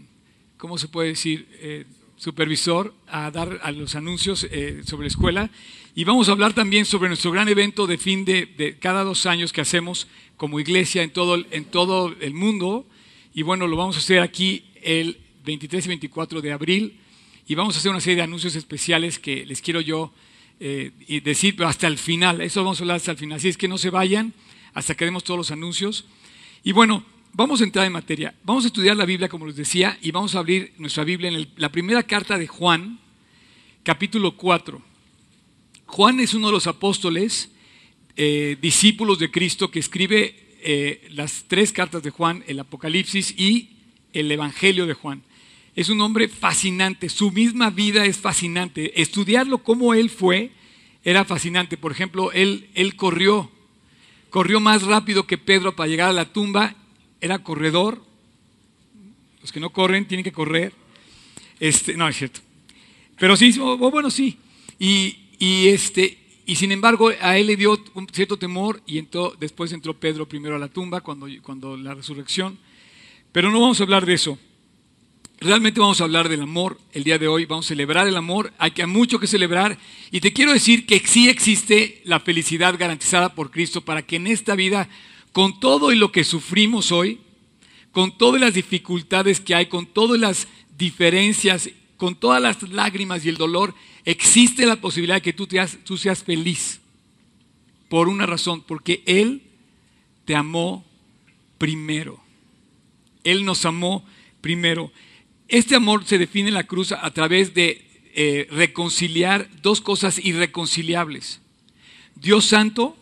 ¿cómo 0.57 0.79
se 0.79 0.89
puede 0.89 1.09
decir? 1.09 1.49
Eh, 1.61 1.85
supervisor 2.17 2.95
a 3.07 3.31
dar 3.31 3.61
a 3.63 3.71
los 3.71 3.95
anuncios 3.95 4.47
eh, 4.51 4.83
sobre 4.87 5.05
la 5.05 5.09
escuela. 5.09 5.51
Y 5.95 6.05
vamos 6.05 6.29
a 6.29 6.33
hablar 6.33 6.53
también 6.55 6.85
sobre 6.85 7.09
nuestro 7.09 7.31
gran 7.31 7.49
evento 7.49 7.87
de 7.87 7.99
fin 7.99 8.25
de, 8.25 8.77
cada 8.81 9.05
dos 9.05 9.27
años 9.27 9.53
que 9.53 9.61
hacemos 9.61 10.07
como 10.37 10.61
iglesia 10.61 11.03
en 11.03 11.11
todo, 11.11 11.45
en 11.51 11.65
todo 11.65 12.15
el 12.21 12.35
mundo. 12.35 12.87
Y 13.35 13.43
bueno, 13.43 13.67
lo 13.67 13.77
vamos 13.77 13.97
a 13.97 13.99
hacer 13.99 14.21
aquí 14.21 14.65
el 14.83 15.19
23 15.45 15.85
y 15.85 15.89
24 15.89 16.41
de 16.41 16.53
abril. 16.53 17.01
Y 17.47 17.55
vamos 17.55 17.77
a 17.77 17.79
hacer 17.79 17.91
una 17.91 18.01
serie 18.01 18.17
de 18.17 18.23
anuncios 18.23 18.57
especiales 18.57 19.19
que 19.19 19.47
les 19.47 19.61
quiero 19.61 19.81
yo 19.81 20.13
eh, 20.59 20.91
decir, 21.23 21.55
pero 21.55 21.69
hasta 21.69 21.87
el 21.87 21.99
final. 21.99 22.41
Eso 22.41 22.63
vamos 22.63 22.81
a 22.81 22.83
hablar 22.83 22.97
hasta 22.97 23.13
el 23.13 23.19
final. 23.19 23.37
Así 23.37 23.49
es 23.49 23.57
que 23.57 23.69
no 23.69 23.79
se 23.79 23.91
vayan 23.91 24.33
hasta 24.75 24.95
que 24.95 25.05
demos 25.05 25.23
todos 25.23 25.39
los 25.39 25.51
anuncios. 25.51 26.07
Y 26.65 26.73
bueno, 26.73 27.05
vamos 27.37 27.61
a 27.61 27.65
entrar 27.65 27.85
en 27.85 27.93
materia. 27.93 28.35
Vamos 28.45 28.65
a 28.65 28.69
estudiar 28.69 28.97
la 28.97 29.05
Biblia, 29.05 29.29
como 29.29 29.47
les 29.47 29.57
decía, 29.57 29.99
y 30.01 30.11
vamos 30.11 30.35
a 30.35 30.39
abrir 30.39 30.73
nuestra 30.79 31.05
Biblia 31.05 31.29
en 31.29 31.47
la 31.57 31.71
primera 31.71 32.03
carta 32.03 32.39
de 32.39 32.47
Juan, 32.47 32.99
capítulo 33.83 34.39
4. 34.39 34.81
Juan 35.85 36.21
es 36.21 36.33
uno 36.33 36.47
de 36.47 36.55
los 36.55 36.67
apóstoles, 36.67 37.51
eh, 38.17 38.57
discípulos 38.63 39.19
de 39.19 39.31
Cristo, 39.31 39.71
que 39.71 39.81
escribe 39.81 40.57
eh, 40.63 41.07
las 41.11 41.45
tres 41.47 41.73
cartas 41.73 42.03
de 42.03 42.09
Juan, 42.09 42.43
el 42.47 42.59
Apocalipsis 42.59 43.35
y 43.39 43.77
el 44.15 44.33
Evangelio 44.33 44.87
de 44.87 44.95
Juan. 44.95 45.23
Es 45.75 45.91
un 45.91 46.01
hombre 46.01 46.29
fascinante, 46.29 47.11
su 47.11 47.31
misma 47.33 47.69
vida 47.69 48.07
es 48.07 48.17
fascinante. 48.17 49.03
Estudiarlo 49.03 49.59
como 49.59 49.93
él 49.93 50.09
fue 50.09 50.53
era 51.05 51.27
fascinante. 51.27 51.77
Por 51.77 51.93
ejemplo, 51.93 52.33
él, 52.33 52.71
él 52.73 52.97
corrió, 52.97 53.51
corrió 54.31 54.59
más 54.59 54.85
rápido 54.85 55.27
que 55.27 55.37
Pedro 55.37 55.77
para 55.77 55.89
llegar 55.89 56.09
a 56.09 56.15
la 56.15 56.33
tumba 56.33 56.75
era 57.21 57.39
corredor. 57.41 58.03
Los 59.41 59.53
que 59.53 59.61
no 59.61 59.71
corren 59.71 60.07
tienen 60.07 60.25
que 60.25 60.33
correr. 60.33 60.73
Este, 61.61 61.97
no, 61.97 62.09
es 62.09 62.17
cierto. 62.17 62.41
Pero 63.19 63.37
sí, 63.37 63.57
bueno, 63.59 64.11
sí. 64.11 64.39
Y, 64.79 65.69
este, 65.69 66.19
y 66.45 66.57
sin 66.57 66.73
embargo, 66.73 67.11
a 67.21 67.39
él 67.39 67.47
le 67.47 67.57
dio 67.57 67.83
un 67.95 68.07
cierto 68.09 68.37
temor 68.37 68.83
y 68.87 68.99
entró, 68.99 69.35
después 69.39 69.73
entró 69.73 69.95
Pedro 69.95 70.29
primero 70.29 70.57
a 70.57 70.59
la 70.59 70.69
tumba 70.69 71.01
cuando, 71.01 71.27
cuando 71.43 71.77
la 71.77 71.95
resurrección. 71.95 72.59
Pero 73.33 73.51
no 73.51 73.61
vamos 73.61 73.81
a 73.81 73.85
hablar 73.85 74.05
de 74.05 74.15
eso. 74.15 74.39
Realmente 75.39 75.81
vamos 75.81 76.01
a 76.01 76.05
hablar 76.05 76.31
del 76.31 76.41
amor 76.41 76.79
el 76.93 77.05
día 77.05 77.19
de 77.19 77.29
hoy, 77.29 77.45
vamos 77.45 77.67
a 77.67 77.69
celebrar 77.69 78.09
el 78.09 78.17
amor, 78.17 78.55
hay 78.57 78.71
que 78.71 78.87
mucho 78.87 79.19
que 79.19 79.27
celebrar 79.27 79.77
y 80.11 80.21
te 80.21 80.33
quiero 80.33 80.51
decir 80.51 80.87
que 80.87 80.99
sí 81.01 81.29
existe 81.29 82.01
la 82.05 82.21
felicidad 82.21 82.75
garantizada 82.79 83.35
por 83.35 83.51
Cristo 83.51 83.83
para 83.83 84.01
que 84.01 84.17
en 84.17 84.29
esta 84.29 84.55
vida 84.55 84.89
con 85.37 85.61
todo 85.61 85.93
y 85.93 85.97
lo 85.97 86.13
que 86.13 86.25
sufrimos 86.25 86.93
hoy, 86.93 87.21
con 87.93 88.17
todas 88.17 88.41
las 88.41 88.55
dificultades 88.55 89.39
que 89.39 89.55
hay, 89.55 89.67
con 89.67 89.85
todas 89.85 90.19
las 90.19 90.49
diferencias, 90.79 91.69
con 91.99 92.15
todas 92.15 92.41
las 92.41 92.63
lágrimas 92.71 93.23
y 93.23 93.29
el 93.29 93.37
dolor, 93.37 93.75
existe 94.07 94.65
la 94.65 94.77
posibilidad 94.77 95.17
de 95.17 95.21
que 95.21 95.35
tú, 95.35 95.47
tú 95.85 95.99
seas 95.99 96.25
feliz. 96.25 96.81
Por 97.91 98.09
una 98.09 98.25
razón, 98.25 98.63
porque 98.63 99.03
Él 99.05 99.43
te 100.25 100.35
amó 100.35 100.87
primero. 101.59 102.19
Él 103.23 103.45
nos 103.45 103.67
amó 103.67 104.07
primero. 104.41 104.91
Este 105.49 105.77
amor 105.77 106.07
se 106.07 106.17
define 106.17 106.49
en 106.49 106.55
la 106.55 106.67
cruz 106.67 106.93
a 106.93 107.11
través 107.11 107.53
de 107.53 107.87
eh, 108.15 108.49
reconciliar 108.51 109.51
dos 109.61 109.83
cosas 109.83 110.19
irreconciliables. 110.19 111.43
Dios 112.15 112.47
Santo 112.47 112.97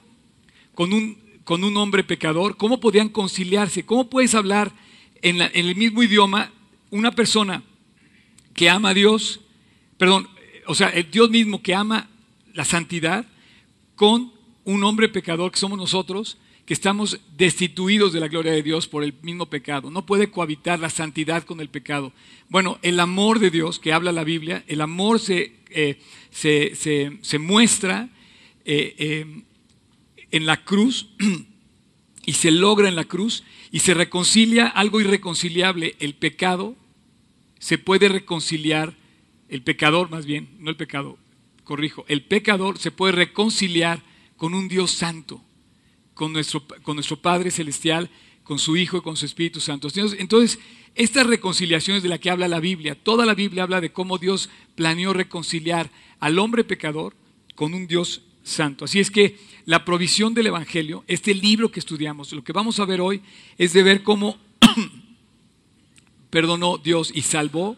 con 0.75 0.93
un 0.93 1.24
con 1.45 1.63
un 1.63 1.77
hombre 1.77 2.03
pecador, 2.05 2.57
¿cómo 2.57 2.81
podían 2.81 3.09
conciliarse? 3.09 3.85
¿Cómo 3.85 4.09
puedes 4.09 4.35
hablar 4.35 4.73
en, 5.23 5.41
el 5.41 5.77
mismo 5.77 6.03
idioma 6.03 6.51
una 6.91 7.13
persona 7.13 7.63
que 8.53 8.71
ama 8.71 8.91
a 8.91 8.95
Dios, 8.95 9.41
perdón, 9.99 10.29
o 10.67 10.75
sea, 10.75 10.89
el 10.89 11.11
Dios 11.11 11.31
mismo 11.31 11.63
que 11.63 11.75
ama 11.75 12.09
la 12.53 12.65
santidad 12.65 13.27
con 13.97 14.33
un 14.65 14.85
hombre 14.85 15.09
pecador 15.09 15.51
que 15.51 15.59
somos 15.59 15.79
nosotros, 15.79 16.39
que 16.67 16.73
estamos 16.73 17.21
destituidos 17.37 18.13
de 18.13 18.21
la 18.21 18.29
gloria 18.29 18.53
de 18.53 18.63
Dios 18.63 18.87
por 18.87 19.05
el 19.05 19.15
mismo 19.23 19.47
pecado. 19.47 19.91
No 19.91 20.07
puede 20.07 20.31
cohabitar 20.31 20.79
la 20.79 20.89
santidad 20.89 21.43
con 21.45 21.61
el 21.61 21.69
pecado. 21.69 22.13
Bueno, 22.49 22.79
el 22.83 23.01
amor 23.01 23.39
de 23.39 23.51
Dios 23.51 23.79
que 23.79 23.93
habla 23.93 24.13
la 24.13 24.25
Biblia, 24.25 24.65
el 24.67 24.81
amor 24.81 25.21
se, 25.21 25.53
eh, 25.71 25.99
se, 26.31 27.39
muestra 27.39 28.09
eh, 28.65 28.95
eh, 28.99 29.43
en 30.35 30.47
la 30.47 30.65
cruz 30.65 31.07
y 32.27 32.33
se 32.33 32.51
logra 32.51 32.89
en 32.89 32.97
la 32.97 33.05
cruz 33.05 33.45
y 33.71 33.79
se 33.79 33.95
reconcilia 33.95 34.67
algo 34.67 35.01
irreconciliable, 35.01 35.95
el 36.01 36.15
pecado, 36.15 36.75
se 37.61 37.79
puede 37.79 38.09
reconciliar, 38.09 38.97
el 39.49 39.63
pecador 39.63 40.11
más 40.11 40.27
bien, 40.27 40.49
no 40.59 40.71
el 40.71 40.77
pecado, 40.77 41.19
corrijo, 41.63 42.05
el 42.09 42.25
pecador 42.25 42.79
se 42.79 42.91
puede 42.91 43.13
reconciliar 43.13 44.03
con 44.37 44.55
un 44.55 44.67
Dios 44.67 44.91
santo, 44.91 45.41
con 46.15 46.33
nuestro, 46.33 46.67
con 46.83 46.97
nuestro 46.97 47.23
Padre 47.23 47.53
Celestial, 47.53 48.11
con 48.43 48.59
su 48.59 48.77
Hijo 48.77 48.97
y 48.97 49.03
con 49.03 49.17
su 49.17 49.27
Espíritu 49.27 49.61
Santo. 49.61 49.87
Entonces, 50.19 50.59
estas 50.97 51.29
reconciliaciones 51.29 52.03
de 52.03 52.09
la 52.09 52.19
que 52.19 52.31
habla 52.31 52.49
la 52.49 52.59
Biblia, 52.59 52.97
toda 52.97 53.25
la 53.25 53.35
Biblia 53.35 53.63
habla 53.63 53.81
de 53.81 53.93
cómo 53.93 54.19
Dios 54.19 54.51
planeó 54.75 55.13
reconciliar 55.13 55.93
al 56.19 56.41
hombre 56.41 56.65
pecador 56.65 57.15
con 57.55 57.73
un 57.73 57.87
Dios 57.87 58.23
santo. 58.45 58.85
Así 58.85 59.01
es 59.01 59.11
que 59.11 59.37
la 59.65 59.85
provisión 59.85 60.35
del 60.35 60.47
Evangelio, 60.47 61.03
este 61.09 61.35
libro 61.35 61.73
que 61.73 61.81
estudiamos, 61.81 62.33
lo 62.33 62.45
que 62.45 62.53
vamos 62.53 62.79
a 62.79 62.85
ver 62.85 63.01
hoy 63.01 63.23
es 63.59 63.73
de 63.73 63.83
ver 63.83 64.05
cómo 64.05 64.39
perdonó 66.31 66.79
Dios 66.79 67.11
y 67.13 67.23
salvó 67.23 67.77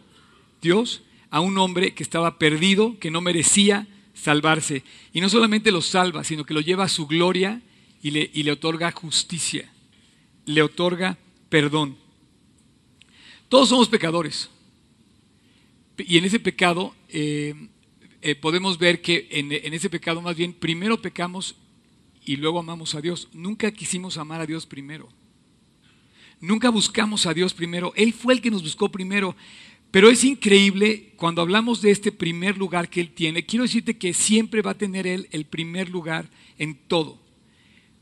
Dios 0.60 1.02
a 1.30 1.40
un 1.40 1.56
hombre 1.58 1.94
que 1.94 2.02
estaba 2.02 2.38
perdido, 2.38 2.98
que 2.98 3.10
no 3.10 3.20
merecía 3.20 3.86
salvarse. 4.12 4.82
Y 5.12 5.20
no 5.20 5.28
solamente 5.28 5.72
lo 5.72 5.80
salva, 5.80 6.24
sino 6.24 6.44
que 6.44 6.54
lo 6.54 6.60
lleva 6.60 6.84
a 6.84 6.88
su 6.88 7.06
gloria 7.06 7.62
y 8.02 8.10
le, 8.10 8.30
y 8.34 8.42
le 8.42 8.52
otorga 8.52 8.90
justicia, 8.92 9.72
le 10.44 10.62
otorga 10.62 11.18
perdón. 11.48 11.96
Todos 13.48 13.68
somos 13.68 13.88
pecadores. 13.88 14.50
Y 15.98 16.18
en 16.18 16.24
ese 16.24 16.40
pecado 16.40 16.94
eh, 17.08 17.54
eh, 18.26 18.34
podemos 18.34 18.76
ver 18.76 19.02
que 19.02 19.28
en, 19.30 19.52
ese 19.52 19.88
pecado 19.88 20.20
más 20.20 20.34
bien 20.34 20.52
primero 20.52 21.00
pecamos 21.00 21.54
y 22.24 22.34
luego 22.34 22.58
amamos 22.58 22.96
a 22.96 23.00
Dios. 23.00 23.28
Nunca 23.32 23.70
quisimos 23.70 24.18
amar 24.18 24.40
a 24.40 24.46
Dios 24.46 24.66
primero. 24.66 25.08
Nunca 26.40 26.70
buscamos 26.70 27.24
a 27.26 27.34
Dios 27.34 27.54
primero. 27.54 27.92
Él 27.94 28.12
fue 28.12 28.34
el 28.34 28.40
que 28.40 28.50
nos 28.50 28.64
buscó 28.64 28.88
primero. 28.88 29.36
Pero 29.92 30.10
es 30.10 30.24
increíble 30.24 31.12
cuando 31.14 31.40
hablamos 31.40 31.80
de 31.82 31.92
este 31.92 32.10
primer 32.10 32.58
lugar 32.58 32.90
que 32.90 33.00
Él 33.00 33.12
tiene. 33.12 33.46
Quiero 33.46 33.62
decirte 33.62 33.96
que 33.96 34.12
siempre 34.12 34.60
va 34.60 34.72
a 34.72 34.76
tener 34.76 35.06
Él 35.06 35.28
el 35.30 35.44
primer 35.44 35.88
lugar 35.88 36.28
en 36.58 36.74
todo. 36.74 37.20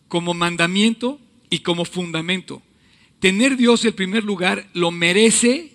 Como 0.08 0.32
mandamiento 0.32 1.20
y 1.50 1.58
como 1.58 1.84
fundamento. 1.84 2.62
Tener 3.20 3.58
Dios 3.58 3.84
el 3.84 3.92
primer 3.92 4.24
lugar 4.24 4.70
lo 4.72 4.90
merece 4.90 5.74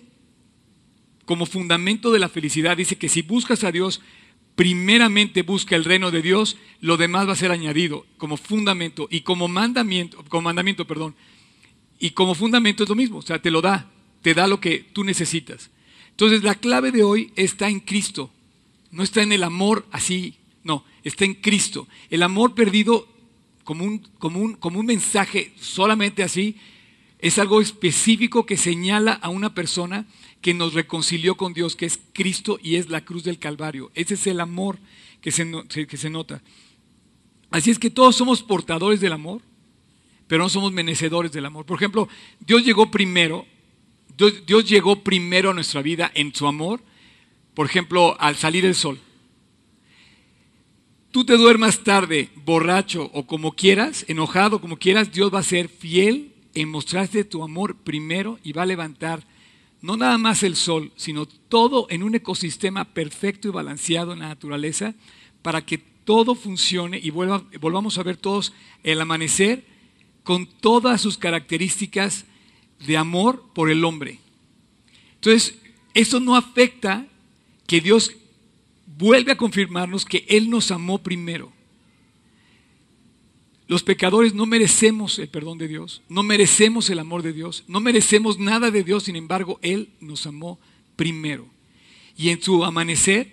como 1.24 1.46
fundamento 1.46 2.10
de 2.10 2.18
la 2.18 2.28
felicidad. 2.28 2.76
Dice 2.76 2.98
que 2.98 3.08
si 3.08 3.22
buscas 3.22 3.62
a 3.62 3.70
Dios 3.70 4.00
primeramente 4.60 5.40
busca 5.40 5.74
el 5.74 5.86
reino 5.86 6.10
de 6.10 6.20
Dios, 6.20 6.58
lo 6.82 6.98
demás 6.98 7.26
va 7.26 7.32
a 7.32 7.36
ser 7.36 7.50
añadido 7.50 8.04
como 8.18 8.36
fundamento 8.36 9.08
y 9.10 9.22
como 9.22 9.48
mandamiento, 9.48 10.22
como 10.28 10.42
mandamiento, 10.42 10.86
perdón. 10.86 11.14
Y 11.98 12.10
como 12.10 12.34
fundamento 12.34 12.82
es 12.82 12.88
lo 12.90 12.94
mismo, 12.94 13.16
o 13.16 13.22
sea, 13.22 13.40
te 13.40 13.50
lo 13.50 13.62
da, 13.62 13.90
te 14.20 14.34
da 14.34 14.46
lo 14.46 14.60
que 14.60 14.80
tú 14.92 15.02
necesitas. 15.02 15.70
Entonces, 16.10 16.42
la 16.42 16.56
clave 16.56 16.92
de 16.92 17.02
hoy 17.02 17.32
está 17.36 17.70
en 17.70 17.80
Cristo. 17.80 18.30
No 18.90 19.02
está 19.02 19.22
en 19.22 19.32
el 19.32 19.44
amor 19.44 19.86
así, 19.92 20.34
no, 20.62 20.84
está 21.04 21.24
en 21.24 21.36
Cristo. 21.36 21.88
El 22.10 22.22
amor 22.22 22.54
perdido 22.54 23.08
como 23.64 23.86
un, 23.86 24.00
como 24.18 24.40
un, 24.40 24.56
como 24.56 24.78
un 24.78 24.84
mensaje 24.84 25.54
solamente 25.58 26.22
así 26.22 26.58
es 27.18 27.38
algo 27.38 27.62
específico 27.62 28.44
que 28.44 28.58
señala 28.58 29.12
a 29.12 29.30
una 29.30 29.54
persona 29.54 30.06
que 30.40 30.54
nos 30.54 30.74
reconcilió 30.74 31.36
con 31.36 31.52
Dios, 31.52 31.76
que 31.76 31.86
es 31.86 32.00
Cristo 32.12 32.58
y 32.62 32.76
es 32.76 32.88
la 32.88 33.04
cruz 33.04 33.24
del 33.24 33.38
Calvario. 33.38 33.90
Ese 33.94 34.14
es 34.14 34.26
el 34.26 34.40
amor 34.40 34.78
que 35.20 35.30
se, 35.30 35.46
que 35.86 35.96
se 35.96 36.10
nota. 36.10 36.42
Así 37.50 37.70
es 37.70 37.78
que 37.78 37.90
todos 37.90 38.16
somos 38.16 38.42
portadores 38.42 39.00
del 39.00 39.12
amor, 39.12 39.42
pero 40.26 40.42
no 40.42 40.48
somos 40.48 40.72
menecedores 40.72 41.32
del 41.32 41.46
amor. 41.46 41.66
Por 41.66 41.76
ejemplo, 41.76 42.08
Dios 42.38 42.64
llegó 42.64 42.90
primero, 42.90 43.46
Dios, 44.16 44.46
Dios 44.46 44.68
llegó 44.68 45.02
primero 45.02 45.50
a 45.50 45.54
nuestra 45.54 45.82
vida 45.82 46.10
en 46.14 46.34
su 46.34 46.46
amor, 46.46 46.80
por 47.54 47.66
ejemplo, 47.66 48.18
al 48.20 48.36
salir 48.36 48.64
el 48.64 48.74
sol. 48.74 48.98
Tú 51.10 51.24
te 51.24 51.36
duermas 51.36 51.80
tarde, 51.80 52.30
borracho 52.44 53.10
o 53.12 53.26
como 53.26 53.52
quieras, 53.52 54.04
enojado 54.06 54.60
como 54.60 54.76
quieras, 54.78 55.10
Dios 55.10 55.34
va 55.34 55.40
a 55.40 55.42
ser 55.42 55.68
fiel 55.68 56.32
en 56.54 56.68
mostrarte 56.68 57.24
tu 57.24 57.42
amor 57.42 57.76
primero 57.76 58.38
y 58.44 58.52
va 58.52 58.62
a 58.62 58.66
levantar 58.66 59.26
no 59.82 59.96
nada 59.96 60.18
más 60.18 60.42
el 60.42 60.56
sol, 60.56 60.92
sino 60.96 61.26
todo 61.26 61.86
en 61.90 62.02
un 62.02 62.14
ecosistema 62.14 62.84
perfecto 62.84 63.48
y 63.48 63.52
balanceado 63.52 64.12
en 64.12 64.20
la 64.20 64.28
naturaleza 64.28 64.94
para 65.42 65.64
que 65.64 65.78
todo 65.78 66.34
funcione 66.34 66.98
y 67.02 67.10
volvamos 67.10 67.98
a 67.98 68.02
ver 68.02 68.16
todos 68.16 68.52
el 68.82 69.00
amanecer 69.00 69.64
con 70.22 70.46
todas 70.46 71.00
sus 71.00 71.16
características 71.18 72.24
de 72.86 72.96
amor 72.96 73.44
por 73.54 73.70
el 73.70 73.84
hombre. 73.84 74.18
Entonces, 75.14 75.58
eso 75.94 76.20
no 76.20 76.36
afecta 76.36 77.06
que 77.66 77.80
Dios 77.80 78.12
vuelve 78.98 79.32
a 79.32 79.36
confirmarnos 79.36 80.04
que 80.04 80.24
Él 80.28 80.50
nos 80.50 80.70
amó 80.70 80.98
primero. 80.98 81.52
Los 83.70 83.84
pecadores 83.84 84.34
no 84.34 84.46
merecemos 84.46 85.20
el 85.20 85.28
perdón 85.28 85.56
de 85.56 85.68
Dios, 85.68 86.02
no 86.08 86.24
merecemos 86.24 86.90
el 86.90 86.98
amor 86.98 87.22
de 87.22 87.32
Dios, 87.32 87.62
no 87.68 87.78
merecemos 87.78 88.36
nada 88.36 88.72
de 88.72 88.82
Dios, 88.82 89.04
sin 89.04 89.14
embargo, 89.14 89.60
Él 89.62 89.90
nos 90.00 90.26
amó 90.26 90.58
primero. 90.96 91.46
Y 92.16 92.30
en 92.30 92.42
su 92.42 92.64
amanecer, 92.64 93.32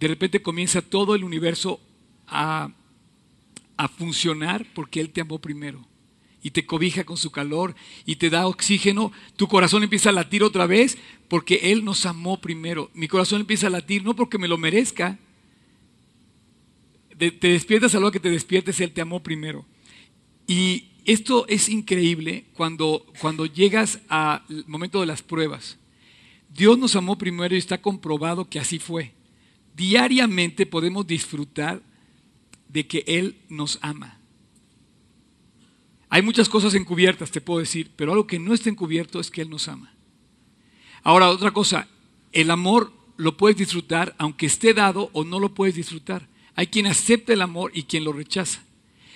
de 0.00 0.08
repente 0.08 0.40
comienza 0.40 0.80
todo 0.80 1.14
el 1.14 1.24
universo 1.24 1.78
a, 2.26 2.70
funcionar 3.98 4.66
porque 4.72 5.02
Él 5.02 5.10
te 5.10 5.20
amó 5.20 5.38
primero 5.40 5.86
y 6.42 6.50
te 6.50 6.64
cobija 6.64 7.04
con 7.04 7.18
su 7.18 7.30
calor 7.30 7.74
y 8.06 8.16
te 8.16 8.30
da 8.30 8.46
oxígeno, 8.46 9.12
tu 9.36 9.46
corazón 9.46 9.82
empieza 9.82 10.08
a 10.08 10.12
latir 10.12 10.42
otra 10.42 10.66
vez 10.66 10.96
porque 11.28 11.60
Él 11.64 11.84
nos 11.84 12.06
amó 12.06 12.40
primero. 12.40 12.90
Mi 12.94 13.08
corazón 13.08 13.42
empieza 13.42 13.66
a 13.66 13.70
latir 13.70 14.04
no 14.04 14.16
porque 14.16 14.38
me 14.38 14.48
lo 14.48 14.56
merezca. 14.56 15.18
Te 17.18 17.48
despiertas 17.48 17.94
a 17.94 18.00
lo 18.00 18.10
que 18.10 18.20
te 18.20 18.30
despiertes, 18.30 18.80
Él 18.80 18.92
te 18.92 19.00
amó 19.00 19.22
primero. 19.22 19.66
Y 20.46 20.88
esto 21.04 21.46
es 21.48 21.68
increíble 21.68 22.44
cuando, 22.54 23.06
cuando 23.20 23.46
llegas 23.46 24.00
al 24.08 24.42
momento 24.66 25.00
de 25.00 25.06
las 25.06 25.22
pruebas. 25.22 25.78
Dios 26.52 26.78
nos 26.78 26.96
amó 26.96 27.16
primero 27.16 27.54
y 27.54 27.58
está 27.58 27.80
comprobado 27.80 28.48
que 28.48 28.58
así 28.58 28.78
fue. 28.78 29.12
Diariamente 29.74 30.66
podemos 30.66 31.06
disfrutar 31.06 31.82
de 32.68 32.86
que 32.86 33.04
Él 33.06 33.36
nos 33.48 33.78
ama. 33.80 34.18
Hay 36.10 36.22
muchas 36.22 36.48
cosas 36.48 36.74
encubiertas, 36.74 37.30
te 37.30 37.40
puedo 37.40 37.60
decir, 37.60 37.90
pero 37.96 38.12
algo 38.12 38.26
que 38.26 38.38
no 38.38 38.54
está 38.54 38.70
encubierto 38.70 39.20
es 39.20 39.30
que 39.30 39.42
Él 39.42 39.50
nos 39.50 39.68
ama. 39.68 39.94
Ahora, 41.02 41.30
otra 41.30 41.52
cosa, 41.52 41.88
el 42.32 42.50
amor 42.50 42.92
lo 43.16 43.36
puedes 43.36 43.56
disfrutar 43.56 44.14
aunque 44.18 44.46
esté 44.46 44.74
dado 44.74 45.10
o 45.12 45.24
no 45.24 45.40
lo 45.40 45.54
puedes 45.54 45.74
disfrutar. 45.74 46.28
Hay 46.54 46.68
quien 46.68 46.86
acepta 46.86 47.32
el 47.32 47.42
amor 47.42 47.70
y 47.74 47.84
quien 47.84 48.04
lo 48.04 48.12
rechaza. 48.12 48.62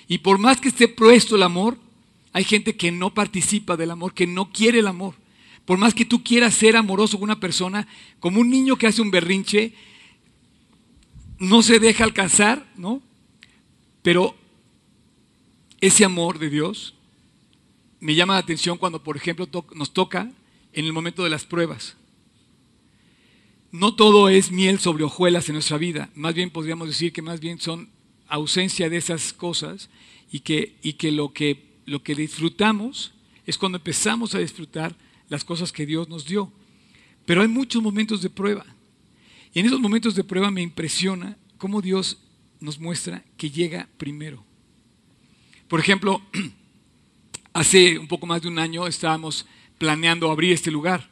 Y 0.07 0.19
por 0.19 0.37
más 0.37 0.59
que 0.59 0.69
esté 0.69 0.87
puesto 0.87 1.35
el 1.35 1.43
amor, 1.43 1.77
hay 2.33 2.43
gente 2.43 2.75
que 2.75 2.91
no 2.91 3.13
participa 3.13 3.77
del 3.77 3.91
amor, 3.91 4.13
que 4.13 4.27
no 4.27 4.51
quiere 4.51 4.79
el 4.79 4.87
amor. 4.87 5.15
Por 5.65 5.77
más 5.77 5.93
que 5.93 6.05
tú 6.05 6.23
quieras 6.23 6.53
ser 6.53 6.75
amoroso 6.75 7.17
con 7.17 7.25
una 7.25 7.39
persona, 7.39 7.87
como 8.19 8.41
un 8.41 8.49
niño 8.49 8.75
que 8.75 8.87
hace 8.87 9.01
un 9.01 9.11
berrinche, 9.11 9.73
no 11.39 11.61
se 11.61 11.79
deja 11.79 12.03
alcanzar, 12.03 12.65
¿no? 12.75 13.01
Pero 14.01 14.35
ese 15.79 16.05
amor 16.05 16.39
de 16.39 16.49
Dios 16.49 16.95
me 17.99 18.15
llama 18.15 18.33
la 18.33 18.39
atención 18.39 18.77
cuando, 18.77 19.03
por 19.03 19.15
ejemplo, 19.15 19.47
nos 19.75 19.93
toca 19.93 20.29
en 20.73 20.85
el 20.85 20.91
momento 20.91 21.23
de 21.23 21.29
las 21.29 21.45
pruebas. 21.45 21.95
No 23.73 23.95
todo 23.95 24.29
es 24.29 24.51
miel 24.51 24.77
sobre 24.77 25.03
hojuelas 25.03 25.49
en 25.49 25.53
nuestra 25.53 25.79
vida, 25.79 26.11
más 26.13 26.35
bien 26.35 26.51
podríamos 26.51 26.87
decir 26.87 27.11
que 27.11 27.23
más 27.23 27.39
bien 27.39 27.59
son 27.59 27.89
ausencia 28.27 28.87
de 28.87 28.97
esas 28.97 29.33
cosas 29.33 29.89
y 30.31 30.41
que, 30.41 30.75
y 30.83 30.93
que, 30.93 31.11
lo, 31.11 31.33
que 31.33 31.65
lo 31.87 32.03
que 32.03 32.13
disfrutamos 32.13 33.13
es 33.47 33.57
cuando 33.57 33.79
empezamos 33.79 34.35
a 34.35 34.37
disfrutar 34.37 34.95
las 35.27 35.43
cosas 35.43 35.71
que 35.71 35.87
Dios 35.87 36.07
nos 36.07 36.27
dio. 36.27 36.51
Pero 37.25 37.41
hay 37.41 37.47
muchos 37.47 37.81
momentos 37.81 38.21
de 38.21 38.29
prueba. 38.29 38.63
Y 39.55 39.59
en 39.59 39.65
esos 39.65 39.79
momentos 39.79 40.13
de 40.13 40.23
prueba 40.23 40.51
me 40.51 40.61
impresiona 40.61 41.35
cómo 41.57 41.81
Dios 41.81 42.19
nos 42.59 42.79
muestra 42.79 43.23
que 43.37 43.49
llega 43.49 43.89
primero. 43.97 44.45
Por 45.67 45.79
ejemplo, 45.79 46.21
hace 47.53 47.97
un 47.97 48.07
poco 48.07 48.27
más 48.27 48.43
de 48.43 48.49
un 48.49 48.59
año 48.59 48.85
estábamos 48.85 49.47
planeando 49.79 50.29
abrir 50.29 50.51
este 50.51 50.69
lugar. 50.69 51.09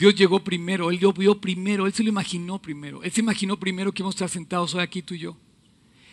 Dios 0.00 0.14
llegó 0.14 0.42
primero, 0.42 0.90
Él 0.90 0.98
lo 0.98 1.12
vio 1.12 1.42
primero, 1.42 1.86
Él 1.86 1.92
se 1.92 2.02
lo 2.02 2.08
imaginó 2.08 2.58
primero. 2.58 3.02
Él 3.02 3.12
se 3.12 3.20
imaginó 3.20 3.60
primero 3.60 3.92
que 3.92 4.00
íbamos 4.00 4.14
a 4.14 4.16
estar 4.16 4.30
sentados 4.30 4.74
hoy 4.74 4.80
aquí 4.80 5.02
tú 5.02 5.12
y 5.12 5.18
yo. 5.18 5.36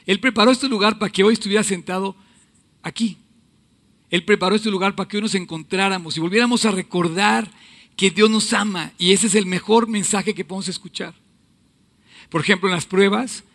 Él 0.06 0.20
preparó 0.20 0.52
este 0.52 0.68
lugar 0.68 1.00
para 1.00 1.10
que 1.10 1.24
hoy 1.24 1.32
estuviera 1.32 1.64
sentado 1.64 2.14
aquí. 2.84 3.16
Él 4.10 4.26
preparó 4.26 4.58
este 4.58 4.70
lugar 4.70 4.94
para 4.94 5.08
que 5.08 5.16
hoy 5.16 5.24
nos 5.24 5.36
encontráramos 5.36 6.18
y 6.18 6.20
volviéramos 6.20 6.66
a 6.66 6.72
recordar 6.72 7.50
que 7.96 8.12
Dios 8.12 8.30
nos 8.30 8.52
ama 8.52 8.92
y 8.98 9.14
ese 9.14 9.28
es 9.28 9.36
el 9.36 9.46
mejor 9.46 9.88
mensaje 9.88 10.36
que 10.36 10.44
podemos 10.44 10.68
escuchar. 10.68 11.14
Por 12.30 12.42
ejemplo, 12.42 12.68
en 12.68 12.76
las 12.76 12.86
pruebas, 12.86 13.46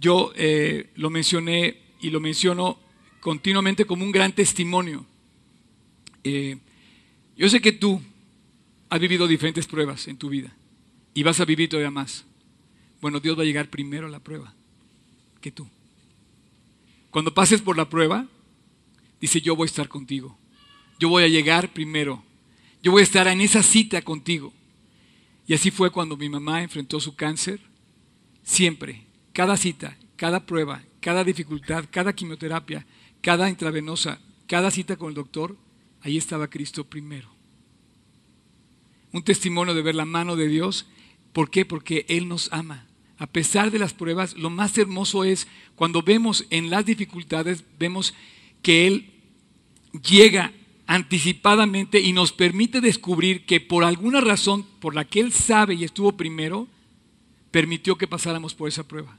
yo 0.00 0.32
eh, 0.34 0.90
lo 0.96 1.10
mencioné 1.10 1.76
y 2.00 2.10
lo 2.10 2.18
menciono 2.18 2.80
continuamente 3.20 3.84
como 3.84 4.04
un 4.04 4.10
gran 4.10 4.32
testimonio. 4.32 5.06
Eh, 6.24 6.58
yo 7.36 7.48
sé 7.48 7.60
que 7.60 7.70
tú 7.70 8.02
has 8.94 9.00
vivido 9.00 9.26
diferentes 9.26 9.66
pruebas 9.66 10.06
en 10.06 10.16
tu 10.16 10.28
vida 10.28 10.54
y 11.14 11.24
vas 11.24 11.40
a 11.40 11.44
vivir 11.44 11.68
todavía 11.68 11.90
más. 11.90 12.24
Bueno, 13.00 13.18
Dios 13.18 13.36
va 13.36 13.42
a 13.42 13.44
llegar 13.44 13.68
primero 13.68 14.06
a 14.06 14.10
la 14.10 14.20
prueba 14.20 14.54
que 15.40 15.50
tú. 15.50 15.68
Cuando 17.10 17.34
pases 17.34 17.60
por 17.60 17.76
la 17.76 17.90
prueba, 17.90 18.28
dice, 19.20 19.40
yo 19.40 19.56
voy 19.56 19.64
a 19.64 19.66
estar 19.66 19.88
contigo. 19.88 20.38
Yo 21.00 21.08
voy 21.08 21.24
a 21.24 21.28
llegar 21.28 21.72
primero. 21.72 22.22
Yo 22.84 22.92
voy 22.92 23.00
a 23.00 23.02
estar 23.02 23.26
en 23.26 23.40
esa 23.40 23.64
cita 23.64 24.00
contigo. 24.02 24.52
Y 25.48 25.54
así 25.54 25.72
fue 25.72 25.90
cuando 25.90 26.16
mi 26.16 26.28
mamá 26.28 26.62
enfrentó 26.62 27.00
su 27.00 27.16
cáncer. 27.16 27.58
Siempre, 28.44 29.06
cada 29.32 29.56
cita, 29.56 29.98
cada 30.14 30.46
prueba, 30.46 30.84
cada 31.00 31.24
dificultad, 31.24 31.86
cada 31.90 32.12
quimioterapia, 32.12 32.86
cada 33.20 33.50
intravenosa, 33.50 34.20
cada 34.46 34.70
cita 34.70 34.94
con 34.94 35.08
el 35.08 35.14
doctor, 35.14 35.56
ahí 36.00 36.16
estaba 36.16 36.46
Cristo 36.46 36.84
primero. 36.84 37.33
Un 39.14 39.22
testimonio 39.22 39.74
de 39.74 39.82
ver 39.82 39.94
la 39.94 40.04
mano 40.04 40.34
de 40.34 40.48
Dios. 40.48 40.86
¿Por 41.32 41.48
qué? 41.48 41.64
Porque 41.64 42.04
Él 42.08 42.26
nos 42.26 42.52
ama. 42.52 42.88
A 43.16 43.28
pesar 43.28 43.70
de 43.70 43.78
las 43.78 43.94
pruebas, 43.94 44.36
lo 44.36 44.50
más 44.50 44.76
hermoso 44.76 45.22
es 45.22 45.46
cuando 45.76 46.02
vemos 46.02 46.46
en 46.50 46.68
las 46.68 46.84
dificultades, 46.84 47.62
vemos 47.78 48.12
que 48.60 48.88
Él 48.88 49.12
llega 50.02 50.52
anticipadamente 50.88 52.00
y 52.00 52.12
nos 52.12 52.32
permite 52.32 52.80
descubrir 52.80 53.46
que 53.46 53.60
por 53.60 53.84
alguna 53.84 54.20
razón 54.20 54.66
por 54.80 54.96
la 54.96 55.04
que 55.04 55.20
Él 55.20 55.32
sabe 55.32 55.74
y 55.74 55.84
estuvo 55.84 56.16
primero, 56.16 56.66
permitió 57.52 57.96
que 57.96 58.08
pasáramos 58.08 58.52
por 58.52 58.68
esa 58.68 58.82
prueba. 58.82 59.16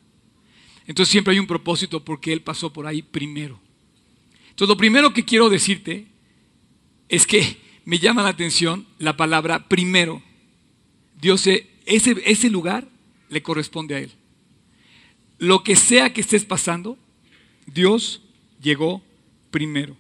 Entonces 0.88 1.10
siempre 1.10 1.32
hay 1.32 1.40
un 1.40 1.48
propósito 1.48 2.04
porque 2.04 2.34
Él 2.34 2.42
pasó 2.42 2.74
por 2.74 2.86
ahí 2.86 3.02
primero. 3.02 3.62
Entonces, 4.50 4.68
lo 4.68 4.78
primero 4.78 5.14
que 5.14 5.24
quiero 5.24 5.50
decirte 5.50 6.06
es 7.08 7.26
que 7.26 7.64
me 7.86 8.00
llama 8.00 8.24
la 8.24 8.30
atención 8.30 8.86
la 8.98 9.16
palabra 9.16 9.68
primero. 9.68 10.22
Dios, 11.22 11.48
ese, 11.48 11.68
ese 11.86 12.50
lugar 12.50 12.88
le 13.30 13.42
corresponde 13.42 13.96
a 13.96 14.00
Él. 14.00 14.12
Lo 15.38 15.64
que 15.64 15.76
sea 15.76 16.12
que 16.14 16.22
estés 16.22 16.46
pasando, 16.46 16.98
Dios 17.66 18.22
llegó 18.62 19.02
primero. 19.52 19.96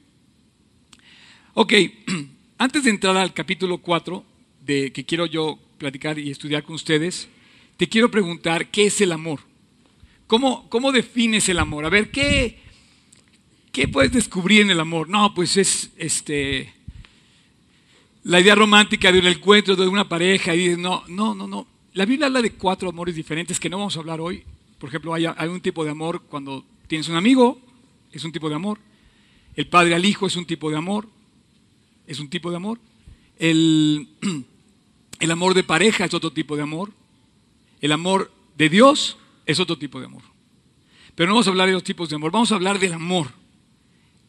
Ok, 1.53 1.73
antes 2.57 2.83
de 2.83 2.89
entrar 2.89 3.15
al 3.15 3.33
capítulo 3.33 3.77
4, 3.77 4.25
de, 4.61 4.91
que 4.91 5.05
quiero 5.05 5.25
yo 5.25 5.59
platicar 5.77 6.17
y 6.17 6.31
estudiar 6.31 6.63
con 6.63 6.75
ustedes, 6.75 7.27
te 7.77 7.87
quiero 7.87 8.09
preguntar, 8.09 8.71
¿qué 8.71 8.87
es 8.87 8.99
el 9.01 9.11
amor? 9.11 9.41
¿Cómo, 10.27 10.67
cómo 10.69 10.91
defines 10.91 11.47
el 11.49 11.59
amor? 11.59 11.85
A 11.85 11.89
ver, 11.89 12.09
¿qué, 12.09 12.59
¿Qué 13.75 13.89
puedes 13.89 14.13
descubrir 14.13 14.61
en 14.61 14.71
el 14.71 14.79
amor? 14.79 15.09
No, 15.09 15.33
pues 15.33 15.57
es 15.57 15.91
este 15.97 16.73
la 18.25 18.39
idea 18.39 18.55
romántica 18.55 19.11
de 19.11 19.19
un 19.19 19.27
encuentro 19.27 19.75
de 19.75 19.87
una 19.87 20.09
pareja 20.09 20.55
y 20.55 20.57
dices, 20.57 20.79
no, 20.79 21.03
no, 21.07 21.35
no, 21.35 21.45
no. 21.47 21.67
La 21.93 22.05
Biblia 22.05 22.25
habla 22.25 22.41
de 22.41 22.53
cuatro 22.53 22.89
amores 22.89 23.13
diferentes 23.13 23.59
que 23.59 23.69
no 23.69 23.77
vamos 23.77 23.95
a 23.95 23.99
hablar 23.99 24.19
hoy. 24.19 24.43
Por 24.79 24.89
ejemplo, 24.89 25.13
hay, 25.13 25.27
un 25.47 25.61
tipo 25.61 25.85
de 25.85 25.91
amor 25.91 26.23
cuando 26.23 26.65
tienes 26.87 27.07
un 27.07 27.17
amigo, 27.17 27.61
es 28.11 28.23
un 28.23 28.31
tipo 28.31 28.49
de 28.49 28.55
amor. 28.55 28.79
El 29.55 29.67
padre 29.67 29.93
al 29.93 30.03
hijo 30.03 30.25
es 30.25 30.35
un 30.35 30.45
tipo 30.45 30.71
de 30.71 30.77
amor, 30.77 31.07
es 32.07 32.19
un 32.19 32.27
tipo 32.27 32.49
de 32.49 32.55
amor. 32.55 32.79
El, 33.37 34.09
el 35.19 35.31
amor 35.31 35.53
de 35.53 35.63
pareja 35.63 36.05
es 36.05 36.13
otro 36.15 36.33
tipo 36.33 36.55
de 36.55 36.63
amor. 36.63 36.91
El 37.79 37.91
amor 37.91 38.31
de 38.57 38.69
Dios 38.69 39.17
es 39.45 39.59
otro 39.59 39.77
tipo 39.77 39.99
de 39.99 40.07
amor. 40.07 40.23
Pero 41.13 41.27
no 41.27 41.35
vamos 41.35 41.45
a 41.45 41.51
hablar 41.51 41.67
de 41.67 41.73
los 41.73 41.83
tipos 41.83 42.09
de 42.09 42.15
amor, 42.15 42.31
vamos 42.31 42.51
a 42.51 42.55
hablar 42.55 42.79
del 42.79 42.93
amor. 42.93 43.27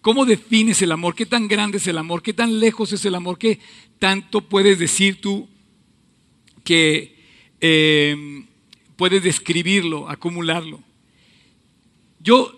¿Cómo 0.07 0.25
defines 0.25 0.81
el 0.83 0.93
amor? 0.93 1.17
¿Qué 1.17 1.27
tan 1.27 1.49
grande 1.49 1.79
es 1.79 1.87
el 1.89 1.99
amor? 1.99 2.23
¿Qué 2.23 2.33
tan 2.33 2.61
lejos 2.61 2.93
es 2.93 3.05
el 3.07 3.17
amor? 3.17 3.39
¿Qué 3.39 3.59
tanto 3.99 4.41
puedes 4.41 4.79
decir 4.79 5.21
tú 5.21 5.49
que 6.63 7.17
eh, 7.61 8.45
puedes 8.95 9.25
describirlo, 9.25 10.09
acumularlo? 10.09 10.81
Yo, 12.21 12.57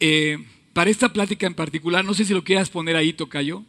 eh, 0.00 0.44
para 0.72 0.90
esta 0.90 1.12
plática 1.12 1.46
en 1.46 1.54
particular, 1.54 2.04
no 2.04 2.12
sé 2.12 2.24
si 2.24 2.34
lo 2.34 2.42
quieras 2.42 2.70
poner 2.70 2.96
ahí, 2.96 3.12
Tocayo, 3.12 3.62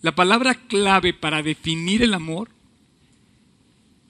la 0.00 0.14
palabra 0.14 0.54
clave 0.54 1.12
para 1.12 1.42
definir 1.42 2.04
el 2.04 2.14
amor, 2.14 2.50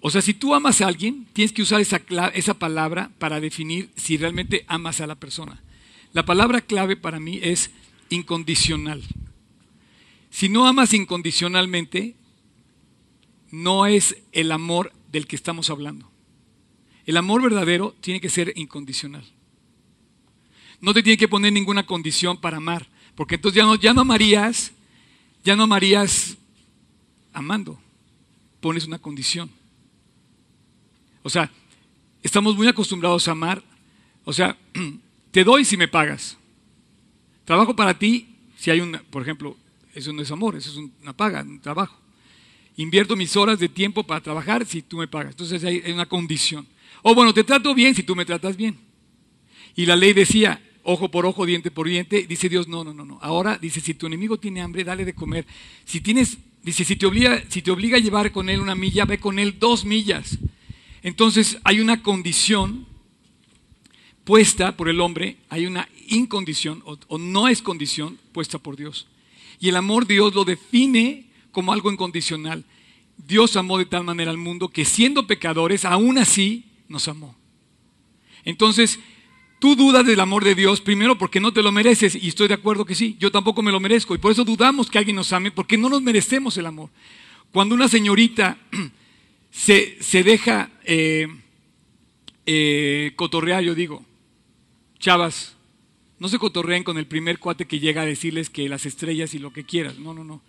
o 0.00 0.10
sea, 0.10 0.20
si 0.20 0.34
tú 0.34 0.54
amas 0.54 0.82
a 0.82 0.86
alguien, 0.86 1.26
tienes 1.32 1.52
que 1.52 1.62
usar 1.62 1.80
esa, 1.80 2.02
esa 2.34 2.52
palabra 2.52 3.10
para 3.18 3.40
definir 3.40 3.88
si 3.96 4.18
realmente 4.18 4.66
amas 4.68 5.00
a 5.00 5.06
la 5.06 5.14
persona. 5.14 5.62
La 6.12 6.24
palabra 6.24 6.60
clave 6.60 6.96
para 6.96 7.20
mí 7.20 7.38
es 7.42 7.70
incondicional. 8.08 9.02
Si 10.30 10.48
no 10.48 10.66
amas 10.66 10.92
incondicionalmente, 10.94 12.16
no 13.50 13.86
es 13.86 14.16
el 14.32 14.52
amor 14.52 14.92
del 15.10 15.26
que 15.26 15.36
estamos 15.36 15.70
hablando. 15.70 16.10
El 17.06 17.16
amor 17.16 17.42
verdadero 17.42 17.94
tiene 18.00 18.20
que 18.20 18.30
ser 18.30 18.52
incondicional. 18.56 19.24
No 20.80 20.94
te 20.94 21.02
tiene 21.02 21.16
que 21.16 21.28
poner 21.28 21.52
ninguna 21.52 21.84
condición 21.84 22.40
para 22.40 22.56
amar, 22.56 22.88
porque 23.14 23.34
entonces 23.34 23.56
ya 23.56 23.64
no, 23.64 23.74
ya 23.74 23.92
no 23.92 24.02
amarías, 24.02 24.72
ya 25.44 25.56
no 25.56 25.64
amarías 25.64 26.36
amando, 27.32 27.78
pones 28.60 28.86
una 28.86 28.98
condición. 28.98 29.50
O 31.22 31.28
sea, 31.28 31.50
estamos 32.22 32.56
muy 32.56 32.66
acostumbrados 32.66 33.28
a 33.28 33.32
amar, 33.32 33.62
o 34.24 34.32
sea, 34.32 34.56
Te 35.30 35.44
doy 35.44 35.64
si 35.64 35.76
me 35.76 35.88
pagas. 35.88 36.36
Trabajo 37.44 37.74
para 37.74 37.98
ti 37.98 38.30
si 38.60 38.70
hay 38.70 38.80
un, 38.80 39.00
por 39.08 39.22
ejemplo, 39.22 39.56
eso 39.94 40.12
no 40.12 40.20
es 40.20 40.30
amor, 40.30 40.54
eso 40.54 40.70
es 40.70 40.76
una 41.02 41.16
paga, 41.16 41.42
un 41.42 41.60
trabajo. 41.60 41.98
Invierto 42.76 43.16
mis 43.16 43.34
horas 43.34 43.58
de 43.58 43.70
tiempo 43.70 44.04
para 44.04 44.20
trabajar 44.20 44.66
si 44.66 44.82
tú 44.82 44.98
me 44.98 45.08
pagas. 45.08 45.32
Entonces 45.32 45.64
hay 45.64 45.82
una 45.90 46.06
condición. 46.06 46.66
O 47.02 47.14
bueno, 47.14 47.32
te 47.32 47.42
trato 47.42 47.74
bien 47.74 47.94
si 47.94 48.02
tú 48.02 48.14
me 48.14 48.26
tratas 48.26 48.56
bien. 48.56 48.78
Y 49.76 49.86
la 49.86 49.96
ley 49.96 50.12
decía, 50.12 50.62
ojo 50.82 51.10
por 51.10 51.24
ojo, 51.24 51.46
diente 51.46 51.70
por 51.70 51.88
diente. 51.88 52.26
Dice 52.26 52.50
Dios, 52.50 52.68
no, 52.68 52.84
no, 52.84 52.92
no, 52.92 53.06
no. 53.06 53.18
Ahora 53.22 53.56
dice, 53.56 53.80
si 53.80 53.94
tu 53.94 54.06
enemigo 54.06 54.38
tiene 54.38 54.60
hambre, 54.60 54.84
dale 54.84 55.06
de 55.06 55.14
comer. 55.14 55.46
Si 55.86 56.02
tienes, 56.02 56.36
dice, 56.62 56.84
si 56.84 56.96
te 56.96 57.06
obliga, 57.06 57.42
si 57.48 57.62
te 57.62 57.70
obliga 57.70 57.96
a 57.96 58.00
llevar 58.00 58.30
con 58.30 58.50
él 58.50 58.60
una 58.60 58.74
milla, 58.74 59.06
ve 59.06 59.18
con 59.18 59.38
él 59.38 59.58
dos 59.58 59.86
millas. 59.86 60.38
Entonces 61.02 61.58
hay 61.64 61.80
una 61.80 62.02
condición 62.02 62.86
puesta 64.24 64.76
por 64.76 64.88
el 64.88 65.00
hombre, 65.00 65.36
hay 65.48 65.66
una 65.66 65.88
incondición 66.08 66.82
o, 66.84 67.18
no 67.18 67.48
es 67.48 67.62
condición 67.62 68.18
puesta 68.32 68.58
por 68.58 68.76
Dios. 68.76 69.06
Y 69.58 69.68
el 69.68 69.76
amor 69.76 70.06
Dios 70.06 70.34
lo 70.34 70.44
define 70.44 71.26
como 71.52 71.72
algo 71.72 71.90
incondicional. 71.90 72.64
Dios 73.16 73.56
amó 73.56 73.78
de 73.78 73.86
tal 73.86 74.04
manera 74.04 74.30
al 74.30 74.38
mundo 74.38 74.68
que 74.68 74.84
siendo 74.84 75.26
pecadores, 75.26 75.84
aún 75.84 76.18
así 76.18 76.64
nos 76.88 77.08
amó. 77.08 77.36
Entonces, 78.44 78.98
tú 79.58 79.76
dudas 79.76 80.06
del 80.06 80.20
amor 80.20 80.44
de 80.44 80.54
Dios, 80.54 80.80
primero 80.80 81.18
porque 81.18 81.40
no 81.40 81.52
te 81.52 81.62
lo 81.62 81.70
mereces, 81.70 82.14
y 82.14 82.28
estoy 82.28 82.48
de 82.48 82.54
acuerdo 82.54 82.86
que 82.86 82.94
sí, 82.94 83.16
yo 83.20 83.30
tampoco 83.30 83.62
me 83.62 83.70
lo 83.70 83.80
merezco, 83.80 84.14
y 84.14 84.18
por 84.18 84.32
eso 84.32 84.44
dudamos 84.44 84.90
que 84.90 84.98
alguien 84.98 85.16
nos 85.16 85.32
ame, 85.32 85.50
porque 85.50 85.76
no 85.76 85.90
nos 85.90 86.00
merecemos 86.00 86.56
el 86.56 86.66
amor. 86.66 86.88
Cuando 87.52 87.74
una 87.74 87.88
señorita 87.88 88.56
se, 89.50 89.98
deja 90.24 90.70
eh, 90.84 91.28
eh, 92.46 93.12
cotorrear, 93.16 93.62
yo 93.62 93.74
digo, 93.74 94.04
chavas, 95.00 95.56
no 96.18 96.28
se 96.28 96.38
cotorreen 96.38 96.84
con 96.84 96.98
el 96.98 97.06
primer 97.06 97.38
cuate 97.38 97.66
que 97.66 97.80
llega 97.80 98.02
a 98.02 98.06
decirles 98.06 98.50
que 98.50 98.68
las 98.68 98.86
estrellas 98.86 99.34
y 99.34 99.38
lo 99.38 99.52
que 99.52 99.64
quieras. 99.64 99.98
No, 99.98 100.14
no, 100.14 100.22
no. 100.22 100.42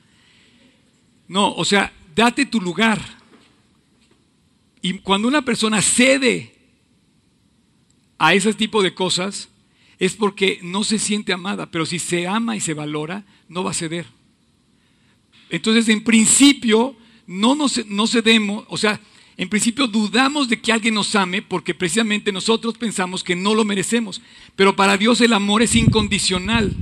No, 1.28 1.54
o 1.54 1.64
sea, 1.64 1.94
date 2.14 2.46
tu 2.46 2.60
lugar. 2.60 3.02
Y 4.82 5.00
cuando 5.00 5.28
una 5.30 5.44
persona 5.44 5.82
cede 5.82 6.54
a 8.18 8.34
ese 8.34 8.54
tipo 8.54 8.84
de 8.84 8.94
cosas, 8.94 9.48
es 9.98 10.16
porque 10.16 10.60
no 10.62 10.84
se 10.84 11.00
siente 11.00 11.32
amada. 11.32 11.72
Pero 11.72 11.86
si 11.86 12.00
se 12.00 12.28
ama 12.28 12.56
y 12.58 12.60
se 12.60 12.74
valora, 12.74 13.24
no 13.48 13.64
va 13.64 13.72
a 13.72 13.76
ceder. 13.76 14.06
Entonces, 15.50 15.88
en 15.88 16.04
principio, 16.04 16.98
no 17.28 17.56
nos 17.56 17.86
no 17.86 18.08
cedemos, 18.08 18.66
o 18.68 18.78
sea, 18.78 19.00
en 19.42 19.50
principio 19.50 19.88
dudamos 19.88 20.50
de 20.50 20.62
que 20.62 20.72
alguien 20.72 20.94
nos 20.94 21.16
ame 21.16 21.42
porque 21.42 21.74
precisamente 21.74 22.32
nosotros 22.32 22.78
pensamos 22.78 23.24
que 23.24 23.36
no 23.36 23.56
lo 23.56 23.66
merecemos. 23.66 24.22
Pero 24.56 24.76
para 24.76 24.98
Dios 24.98 25.20
el 25.20 25.34
amor 25.34 25.64
es 25.64 25.76
incondicional. 25.76 26.76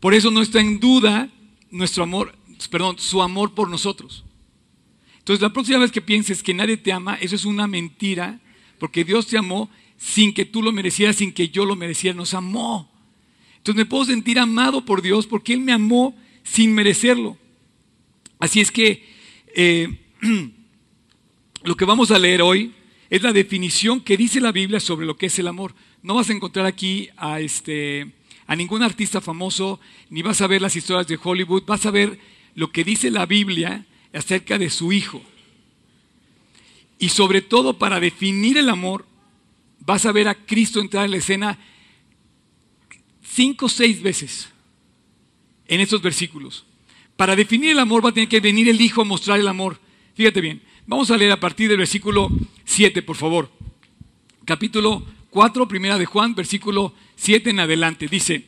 Por 0.00 0.14
eso 0.14 0.30
no 0.30 0.40
está 0.40 0.58
en 0.58 0.80
duda 0.80 1.28
nuestro 1.70 2.04
amor, 2.04 2.34
perdón, 2.70 2.98
su 2.98 3.20
amor 3.20 3.52
por 3.52 3.68
nosotros. 3.68 4.24
Entonces 5.18 5.42
la 5.42 5.52
próxima 5.52 5.80
vez 5.80 5.92
que 5.92 6.00
pienses 6.00 6.42
que 6.42 6.54
nadie 6.54 6.78
te 6.78 6.94
ama, 6.94 7.16
eso 7.16 7.34
es 7.34 7.44
una 7.44 7.66
mentira, 7.66 8.40
porque 8.78 9.04
Dios 9.04 9.26
te 9.26 9.36
amó 9.36 9.68
sin 9.98 10.32
que 10.32 10.46
tú 10.46 10.62
lo 10.62 10.72
merecieras, 10.72 11.16
sin 11.16 11.30
que 11.30 11.50
yo 11.50 11.66
lo 11.66 11.76
mereciera, 11.76 12.16
nos 12.16 12.32
amó. 12.32 12.90
Entonces 13.58 13.76
me 13.76 13.84
puedo 13.84 14.06
sentir 14.06 14.38
amado 14.38 14.86
por 14.86 15.02
Dios 15.02 15.26
porque 15.26 15.52
Él 15.52 15.60
me 15.60 15.72
amó 15.72 16.16
sin 16.42 16.72
merecerlo. 16.72 17.36
Así 18.38 18.62
es 18.62 18.72
que 18.72 19.04
eh, 19.54 20.00
lo 21.66 21.76
que 21.76 21.84
vamos 21.84 22.12
a 22.12 22.18
leer 22.20 22.42
hoy 22.42 22.72
es 23.10 23.22
la 23.22 23.32
definición 23.32 24.00
que 24.00 24.16
dice 24.16 24.40
la 24.40 24.52
Biblia 24.52 24.78
sobre 24.78 25.04
lo 25.04 25.16
que 25.16 25.26
es 25.26 25.38
el 25.40 25.48
amor. 25.48 25.74
No 26.00 26.14
vas 26.14 26.30
a 26.30 26.32
encontrar 26.32 26.64
aquí 26.64 27.08
a, 27.16 27.40
este, 27.40 28.12
a 28.46 28.54
ningún 28.54 28.84
artista 28.84 29.20
famoso, 29.20 29.80
ni 30.08 30.22
vas 30.22 30.40
a 30.40 30.46
ver 30.46 30.62
las 30.62 30.76
historias 30.76 31.08
de 31.08 31.18
Hollywood, 31.20 31.64
vas 31.66 31.84
a 31.84 31.90
ver 31.90 32.20
lo 32.54 32.70
que 32.70 32.84
dice 32.84 33.10
la 33.10 33.26
Biblia 33.26 33.84
acerca 34.14 34.58
de 34.58 34.70
su 34.70 34.92
Hijo. 34.92 35.20
Y 37.00 37.08
sobre 37.08 37.42
todo 37.42 37.76
para 37.76 37.98
definir 37.98 38.58
el 38.58 38.68
amor, 38.68 39.04
vas 39.80 40.06
a 40.06 40.12
ver 40.12 40.28
a 40.28 40.36
Cristo 40.36 40.78
entrar 40.78 41.04
en 41.04 41.10
la 41.10 41.16
escena 41.16 41.58
cinco 43.24 43.66
o 43.66 43.68
seis 43.68 44.00
veces 44.00 44.50
en 45.66 45.80
estos 45.80 46.00
versículos. 46.00 46.64
Para 47.16 47.34
definir 47.34 47.72
el 47.72 47.80
amor 47.80 48.04
va 48.04 48.10
a 48.10 48.14
tener 48.14 48.28
que 48.28 48.38
venir 48.38 48.68
el 48.68 48.80
Hijo 48.80 49.02
a 49.02 49.04
mostrar 49.04 49.40
el 49.40 49.48
amor. 49.48 49.80
Fíjate 50.14 50.40
bien, 50.40 50.62
Vamos 50.88 51.10
a 51.10 51.16
leer 51.16 51.32
a 51.32 51.40
partir 51.40 51.68
del 51.68 51.78
versículo 51.78 52.30
7, 52.64 53.02
por 53.02 53.16
favor. 53.16 53.50
Capítulo 54.44 55.04
4, 55.30 55.66
primera 55.66 55.98
de 55.98 56.06
Juan, 56.06 56.36
versículo 56.36 56.94
7 57.16 57.50
en 57.50 57.58
adelante. 57.58 58.06
Dice, 58.06 58.46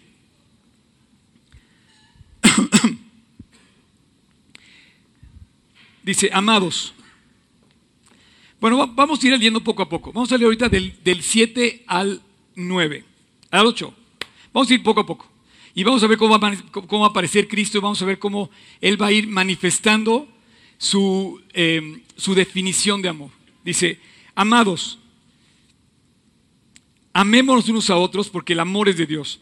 dice, 6.05 6.31
amados. 6.33 6.94
Bueno, 8.61 8.87
vamos 8.87 9.20
a 9.20 9.27
ir 9.27 9.33
leyendo 9.33 9.61
poco 9.61 9.83
a 9.83 9.88
poco. 9.88 10.12
Vamos 10.12 10.31
a 10.31 10.37
leer 10.37 10.44
ahorita 10.44 10.68
del, 10.68 10.96
del 11.03 11.22
7 11.22 11.83
al 11.88 12.22
9, 12.55 13.05
al 13.51 13.66
8. 13.66 13.94
Vamos 14.53 14.70
a 14.70 14.74
ir 14.74 14.85
poco 14.85 15.01
a 15.01 15.07
poco. 15.07 15.29
Y 15.74 15.83
vamos 15.83 16.05
a 16.05 16.07
ver 16.07 16.16
cómo 16.16 16.38
va, 16.38 16.53
cómo 16.70 17.01
va 17.01 17.09
a 17.09 17.11
aparecer 17.11 17.48
Cristo 17.48 17.79
y 17.79 17.81
vamos 17.81 18.01
a 18.01 18.05
ver 18.05 18.20
cómo 18.20 18.48
Él 18.81 19.01
va 19.01 19.09
a 19.09 19.12
ir 19.12 19.27
manifestando 19.27 20.29
su, 20.79 21.43
em, 21.53 22.03
su 22.17 22.35
definición 22.35 23.03
de 23.03 23.09
amor. 23.09 23.31
Dice, 23.64 24.01
amados, 24.35 24.99
amémonos 27.12 27.69
unos 27.69 27.91
a 27.91 27.97
otros 27.97 28.31
porque 28.31 28.55
el 28.55 28.61
amor 28.61 28.88
es 28.88 28.97
de 28.97 29.07
Dios. 29.07 29.41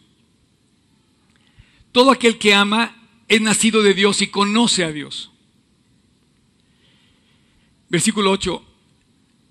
Todo 1.91 2.11
aquel 2.11 2.37
que 2.37 2.53
ama 2.53 2.95
es 3.27 3.39
nacido 3.39 3.81
de 3.83 3.93
Dios 3.93 4.21
y 4.21 4.27
conoce 4.27 4.83
a 4.83 4.91
Dios. 4.91 5.31
Versículo 7.89 8.31
8. 8.31 8.63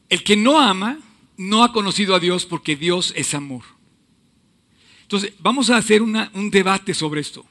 El 0.09 0.23
que 0.23 0.37
no 0.37 0.61
ama 0.61 0.99
no 1.37 1.65
ha 1.65 1.73
conocido 1.73 2.15
a 2.15 2.21
Dios 2.21 2.47
porque 2.47 2.77
Dios 2.77 3.13
es 3.17 3.35
amor. 3.35 3.63
Entonces, 5.03 5.33
vamos 5.39 5.71
a 5.71 5.77
hacer 5.77 6.03
un 6.03 6.51
debate 6.51 6.93
sobre 6.93 7.21
esto. 7.21 7.47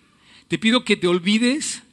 Te 0.47 0.57
pido 0.57 0.83
que 0.83 0.97
te 0.97 1.07
olvides 1.07 1.83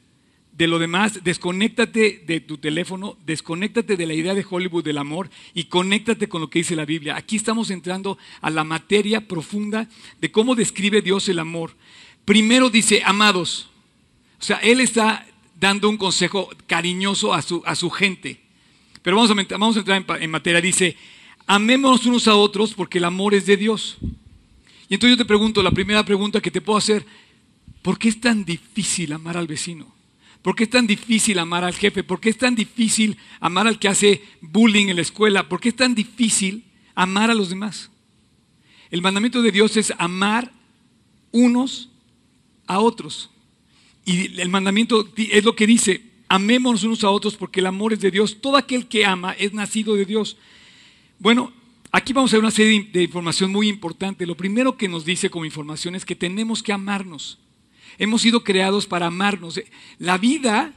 de 0.53 0.67
lo 0.67 0.77
demás, 0.77 1.23
desconéctate 1.23 2.23
de 2.27 2.39
tu 2.39 2.59
teléfono, 2.59 3.17
desconéctate 3.25 3.97
de 3.97 4.05
la 4.05 4.13
idea 4.13 4.35
de 4.35 4.45
Hollywood 4.47 4.83
del 4.83 4.99
amor 4.99 5.29
y 5.55 5.65
conéctate 5.65 6.29
con 6.29 6.41
lo 6.41 6.49
que 6.49 6.59
dice 6.59 6.75
la 6.75 6.85
Biblia. 6.85 7.15
Aquí 7.15 7.35
estamos 7.35 7.71
entrando 7.71 8.19
a 8.39 8.51
la 8.51 8.63
materia 8.63 9.27
profunda 9.27 9.89
de 10.21 10.31
cómo 10.31 10.53
describe 10.53 11.01
Dios 11.01 11.27
el 11.27 11.39
amor. 11.39 11.71
Primero 12.23 12.69
dice, 12.69 13.01
amados. 13.03 13.69
O 14.39 14.43
sea, 14.43 14.57
Él 14.57 14.79
está 14.79 15.25
dando 15.59 15.89
un 15.89 15.97
consejo 15.97 16.49
cariñoso 16.67 17.33
a 17.33 17.41
su, 17.41 17.63
a 17.65 17.75
su 17.75 17.89
gente. 17.89 18.39
Pero 19.01 19.17
vamos 19.17 19.31
a, 19.31 19.57
vamos 19.57 19.75
a 19.75 19.79
entrar 19.79 20.05
en, 20.07 20.23
en 20.23 20.29
materia. 20.29 20.61
Dice, 20.61 20.95
amémonos 21.47 22.05
unos 22.05 22.27
a 22.27 22.35
otros 22.35 22.75
porque 22.75 22.99
el 22.99 23.05
amor 23.05 23.33
es 23.33 23.47
de 23.47 23.57
Dios. 23.57 23.97
Y 24.87 24.93
entonces 24.93 25.17
yo 25.17 25.23
te 25.23 25.27
pregunto, 25.27 25.63
la 25.63 25.71
primera 25.71 26.05
pregunta 26.05 26.41
que 26.41 26.51
te 26.51 26.61
puedo 26.61 26.77
hacer, 26.77 27.03
¿por 27.81 27.97
qué 27.97 28.09
es 28.09 28.21
tan 28.21 28.45
difícil 28.45 29.13
amar 29.13 29.35
al 29.35 29.47
vecino? 29.47 29.92
¿Por 30.43 30.55
qué 30.55 30.65
es 30.65 30.69
tan 30.69 30.85
difícil 30.85 31.39
amar 31.39 31.63
al 31.63 31.73
jefe? 31.73 32.03
¿Por 32.03 32.19
qué 32.19 32.29
es 32.29 32.37
tan 32.37 32.53
difícil 32.53 33.17
amar 33.39 33.65
al 33.65 33.79
que 33.79 33.87
hace 33.87 34.21
bullying 34.41 34.89
en 34.89 34.97
la 34.97 35.01
escuela? 35.01 35.47
¿Por 35.47 35.61
qué 35.61 35.69
es 35.69 35.75
tan 35.75 35.95
difícil 35.95 36.65
amar 36.95 37.31
a 37.31 37.33
los 37.33 37.49
demás? 37.49 37.89
El 38.91 39.01
mandamiento 39.01 39.41
de 39.41 39.53
Dios 39.53 39.77
es 39.77 39.93
amar 39.97 40.51
unos 41.31 41.89
a 42.67 42.79
otros. 42.79 43.31
Y 44.05 44.39
el 44.41 44.49
mandamiento 44.49 45.09
es 45.15 45.45
lo 45.45 45.55
que 45.55 45.65
dice, 45.65 46.03
amémonos 46.27 46.83
unos 46.83 47.05
a 47.05 47.09
otros 47.09 47.37
porque 47.37 47.61
el 47.61 47.65
amor 47.65 47.93
es 47.93 48.01
de 48.01 48.11
Dios. 48.11 48.41
Todo 48.41 48.57
aquel 48.57 48.87
que 48.87 49.05
ama 49.05 49.31
es 49.31 49.53
nacido 49.53 49.95
de 49.95 50.03
Dios. 50.03 50.35
Bueno, 51.19 51.53
aquí 51.89 52.11
vamos 52.11 52.33
a 52.33 52.35
ver 52.35 52.43
una 52.43 52.51
serie 52.51 52.89
de 52.91 53.03
información 53.03 53.49
muy 53.49 53.69
importante. 53.69 54.25
Lo 54.25 54.35
primero 54.35 54.75
que 54.75 54.89
nos 54.89 55.05
dice 55.05 55.29
como 55.29 55.45
información 55.45 55.95
es 55.95 56.03
que 56.03 56.15
tenemos 56.15 56.61
que 56.61 56.73
amarnos. 56.73 57.39
Hemos 57.97 58.21
sido 58.21 58.43
creados 58.43 58.87
para 58.87 59.07
amarnos. 59.07 59.61
La 59.99 60.17
vida 60.17 60.73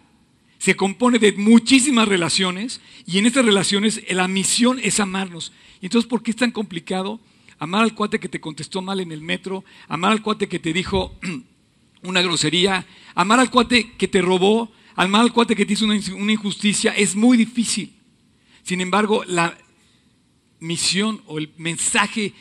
se 0.59 0.74
compone 0.74 1.18
de 1.18 1.33
muchísimas 1.33 2.09
relaciones 2.09 2.81
y 3.07 3.18
en 3.18 3.26
estas 3.26 3.44
relaciones 3.44 4.02
la 4.11 4.29
misión 4.29 4.79
es 4.83 5.00
amarnos. 5.00 5.52
entonces, 5.83 6.09
¿por 6.09 6.22
qué 6.22 6.31
es 6.31 6.37
tan 6.37 6.50
complicado 6.50 7.20
amar 7.59 7.83
al 7.83 7.94
cuate 7.94 8.18
que 8.18 8.29
te 8.29 8.40
contestó 8.40 8.83
mal 8.83 9.00
en 9.00 9.12
el 9.12 9.20
metro, 9.20 9.64
amar 9.88 10.12
al 10.12 10.22
cuate 10.22 10.48
que 10.48 10.59
te 10.59 10.72
dijo 10.72 11.18
una 12.02 12.22
grosería, 12.22 12.87
amar 13.14 13.40
al 13.40 13.50
cuate 13.50 13.92
que 13.92 14.09
te 14.09 14.22
robó, 14.22 14.72
amar 14.94 15.22
al 15.22 15.33
cuate 15.33 15.57
que 15.57 15.66
te 15.66 15.72
hizo 15.72 15.85
una, 15.85 16.33
injusticia? 16.33 16.92
Es 16.92 17.16
muy 17.16 17.37
difícil. 17.37 17.94
Sin 18.62 18.81
embargo, 18.81 19.24
la 19.26 19.57
misión 20.61 21.22
o 21.26 21.38
el 21.38 21.52
mensaje, 21.57 22.33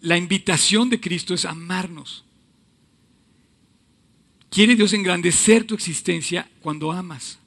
la 0.00 0.16
invitación 0.16 0.90
de 0.90 1.00
Cristo 1.00 1.34
es 1.34 1.44
amarnos. 1.44 2.24
Quiere 4.50 4.74
Dios 4.74 4.92
engrandecer 4.92 5.64
tu 5.64 5.74
existencia 5.74 6.50
cuando 6.60 6.90
amas. 6.90 7.38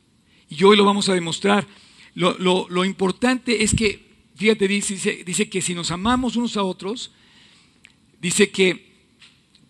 Y 0.49 0.63
hoy 0.63 0.77
lo 0.77 0.85
vamos 0.85 1.09
a 1.09 1.13
demostrar. 1.13 1.67
Lo, 2.15 2.85
importante 2.85 3.63
es 3.63 3.73
que, 3.75 4.07
fíjate, 4.35 4.67
dice, 4.67 5.49
que 5.49 5.61
si 5.61 5.73
nos 5.73 5.91
amamos 5.91 6.37
unos 6.37 6.55
a 6.55 6.63
otros, 6.63 7.11
dice 8.21 8.49
que 8.49 8.93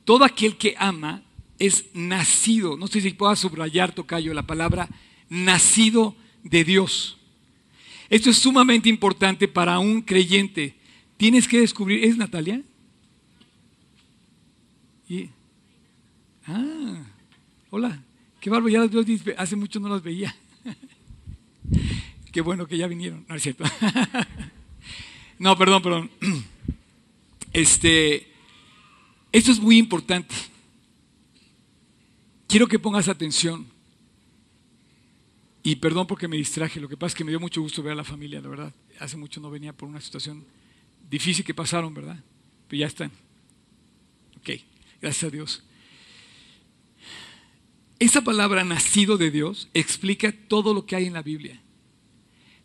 todo 0.06 0.26
aquel 0.26 0.58
que 0.58 0.76
ama 0.78 1.24
es 1.58 1.86
nacido, 1.94 2.78
no 2.78 2.88
sé 2.88 3.02
si 3.02 3.12
pueda 3.12 3.36
subrayar, 3.36 3.96
Tocayo, 3.96 4.34
la 4.34 4.46
palabra 4.46 4.90
nacido 5.30 6.16
de 6.44 6.64
Dios. 6.64 7.18
Esto 8.10 8.30
es 8.30 8.38
sumamente 8.38 8.90
importante 8.90 9.48
para 9.48 9.80
un 9.80 10.02
creyente. 10.02 10.76
Tienes 11.18 11.48
que 11.48 11.62
descubrir, 11.62 12.04
¿es 12.04 12.18
Natalia? 12.18 12.62
ah, 16.48 17.13
hola, 17.76 18.04
qué 18.40 18.52
barba, 18.52 18.70
ya 18.70 18.88
hace 19.36 19.56
mucho 19.56 19.80
no 19.80 19.90
las 19.90 20.04
veía. 20.04 20.36
Qué 22.32 22.40
bueno 22.42 22.68
que 22.68 22.78
ya 22.78 22.86
vinieron. 22.86 23.26
No 23.28 23.34
es 23.34 23.42
cierto. 23.42 23.64
no, 25.40 25.58
perdón, 25.58 25.82
perdón. 25.82 26.12
Este, 27.52 28.32
esto 29.32 29.52
es 29.52 29.60
muy 29.60 29.78
importante. 29.78 30.34
Quiero 32.48 32.68
que 32.68 32.80
pongas 32.80 33.08
atención. 33.08 33.68
Y 35.62 35.76
perdón 35.76 36.08
porque 36.08 36.28
me 36.28 36.38
distraje, 36.38 36.80
lo 36.80 36.90
que 36.90 36.98
pasa 36.98 37.10
es 37.10 37.16
que 37.16 37.24
me 37.24 37.32
dio 37.32 37.40
mucho 37.40 37.62
gusto 37.62 37.84
ver 37.84 37.94
a 37.94 37.96
la 37.96 38.04
familia, 38.04 38.42
la 38.42 38.50
verdad. 38.50 38.74
Hace 39.00 39.18
mucho 39.18 39.40
no 39.40 39.52
venía 39.52 39.74
por 39.74 39.88
una 39.88 40.02
situación 40.02 40.46
difícil 41.10 41.46
que 41.46 41.54
pasaron, 41.54 41.94
¿verdad? 41.94 42.24
Pero 42.68 42.80
ya 42.80 42.88
están. 42.88 43.12
Ok, 44.38 44.50
gracias 45.00 45.24
a 45.24 45.30
Dios. 45.30 45.64
Esa 48.04 48.22
palabra 48.22 48.66
nacido 48.66 49.18
de 49.18 49.32
Dios 49.32 49.70
explica 49.74 50.34
todo 50.50 50.74
lo 50.74 50.86
que 50.86 50.98
hay 50.98 51.06
en 51.06 51.14
la 51.14 51.22
Biblia. 51.22 51.58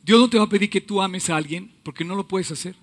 Dios 0.02 0.18
no 0.18 0.28
te 0.28 0.36
va 0.36 0.42
a 0.42 0.48
pedir 0.48 0.68
que 0.68 0.80
tú 0.80 1.00
ames 1.00 1.30
a 1.30 1.36
alguien 1.36 1.70
porque 1.84 2.04
no 2.04 2.16
lo 2.16 2.26
puedes 2.26 2.50
hacer. 2.50 2.74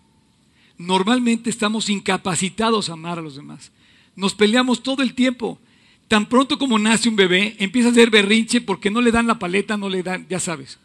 Normalmente 0.78 1.50
estamos 1.50 1.90
incapacitados 1.90 2.90
a 2.90 2.94
amar 2.94 3.20
a 3.20 3.22
los 3.22 3.36
demás. 3.36 3.74
Nos 4.16 4.34
peleamos 4.34 4.82
todo 4.82 5.04
el 5.04 5.16
tiempo. 5.16 5.60
Tan 6.08 6.30
pronto 6.30 6.58
como 6.58 6.80
nace 6.80 7.10
un 7.10 7.18
bebé, 7.18 7.58
empieza 7.60 7.90
a 7.90 7.92
hacer 7.92 8.10
berrinche 8.10 8.62
porque 8.62 8.90
no 8.90 9.02
le 9.02 9.12
dan 9.12 9.28
la 9.28 9.38
paleta, 9.38 9.76
no 9.76 9.90
le 9.90 10.02
dan, 10.02 10.26
ya 10.30 10.40
sabes. 10.40 10.80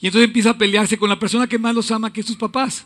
Y 0.00 0.08
entonces 0.08 0.26
empieza 0.26 0.50
a 0.50 0.58
pelearse 0.58 0.98
con 0.98 1.08
la 1.08 1.20
persona 1.20 1.46
que 1.46 1.56
más 1.56 1.72
los 1.72 1.92
ama, 1.92 2.12
que 2.12 2.22
es 2.22 2.26
sus 2.26 2.36
papás. 2.36 2.84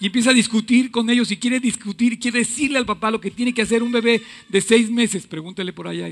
Y 0.00 0.06
empieza 0.06 0.30
a 0.30 0.32
discutir 0.32 0.90
con 0.90 1.10
ellos 1.10 1.30
y 1.30 1.36
quiere 1.36 1.60
discutir, 1.60 2.18
quiere 2.18 2.38
decirle 2.38 2.78
al 2.78 2.86
papá 2.86 3.10
lo 3.10 3.20
que 3.20 3.30
tiene 3.30 3.52
que 3.52 3.60
hacer 3.60 3.82
un 3.82 3.92
bebé 3.92 4.22
de 4.48 4.62
seis 4.62 4.90
meses. 4.90 5.26
Pregúntale 5.26 5.74
por 5.74 5.86
allá. 5.86 6.08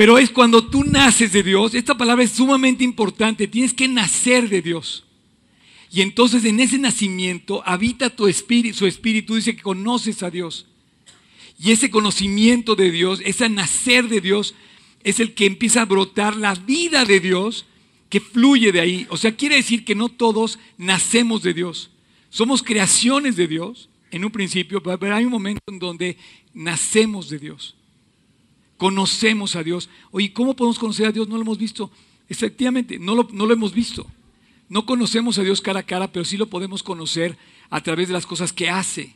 Pero 0.00 0.16
es 0.16 0.30
cuando 0.30 0.64
tú 0.64 0.82
naces 0.82 1.30
de 1.30 1.42
Dios, 1.42 1.74
esta 1.74 1.94
palabra 1.94 2.24
es 2.24 2.30
sumamente 2.30 2.82
importante, 2.82 3.46
tienes 3.46 3.74
que 3.74 3.86
nacer 3.86 4.48
de 4.48 4.62
Dios. 4.62 5.04
Y 5.92 6.00
entonces 6.00 6.42
en 6.46 6.58
ese 6.58 6.78
nacimiento 6.78 7.62
habita 7.66 8.08
tu 8.08 8.26
espíritu, 8.26 8.78
su 8.78 8.86
espíritu 8.86 9.34
dice 9.34 9.54
que 9.54 9.60
conoces 9.60 10.22
a 10.22 10.30
Dios. 10.30 10.64
Y 11.62 11.72
ese 11.72 11.90
conocimiento 11.90 12.76
de 12.76 12.90
Dios, 12.90 13.20
ese 13.26 13.46
nacer 13.50 14.08
de 14.08 14.22
Dios, 14.22 14.54
es 15.04 15.20
el 15.20 15.34
que 15.34 15.44
empieza 15.44 15.82
a 15.82 15.84
brotar 15.84 16.34
la 16.34 16.54
vida 16.54 17.04
de 17.04 17.20
Dios 17.20 17.66
que 18.08 18.20
fluye 18.20 18.72
de 18.72 18.80
ahí. 18.80 19.06
O 19.10 19.18
sea, 19.18 19.36
quiere 19.36 19.56
decir 19.56 19.84
que 19.84 19.94
no 19.94 20.08
todos 20.08 20.58
nacemos 20.78 21.42
de 21.42 21.52
Dios. 21.52 21.90
Somos 22.30 22.62
creaciones 22.62 23.36
de 23.36 23.48
Dios 23.48 23.90
en 24.10 24.24
un 24.24 24.30
principio, 24.30 24.82
pero 24.82 25.14
hay 25.14 25.26
un 25.26 25.30
momento 25.30 25.60
en 25.66 25.78
donde 25.78 26.16
nacemos 26.54 27.28
de 27.28 27.38
Dios 27.38 27.76
conocemos 28.80 29.56
a 29.56 29.62
Dios. 29.62 29.90
Oye, 30.10 30.32
¿cómo 30.32 30.56
podemos 30.56 30.78
conocer 30.78 31.04
a 31.06 31.12
Dios? 31.12 31.28
No 31.28 31.36
lo 31.36 31.42
hemos 31.42 31.58
visto. 31.58 31.90
Efectivamente, 32.30 32.98
no 32.98 33.14
lo, 33.14 33.28
no 33.30 33.44
lo 33.44 33.52
hemos 33.52 33.74
visto. 33.74 34.06
No 34.70 34.86
conocemos 34.86 35.36
a 35.36 35.42
Dios 35.42 35.60
cara 35.60 35.80
a 35.80 35.82
cara, 35.82 36.10
pero 36.10 36.24
sí 36.24 36.38
lo 36.38 36.46
podemos 36.46 36.82
conocer 36.82 37.36
a 37.68 37.82
través 37.82 38.08
de 38.08 38.14
las 38.14 38.24
cosas 38.24 38.54
que 38.54 38.70
hace. 38.70 39.14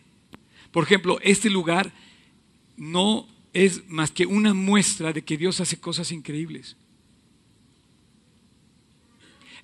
Por 0.71 0.85
ejemplo, 0.85 1.19
este 1.23 1.49
lugar 1.49 1.95
no 2.77 3.27
es 3.55 3.89
más 3.89 4.11
que 4.11 4.27
una 4.27 4.53
muestra 4.53 5.15
de 5.15 5.23
que 5.23 5.39
Dios 5.39 5.59
hace 5.63 5.81
cosas 5.81 6.13
increíbles. 6.13 6.77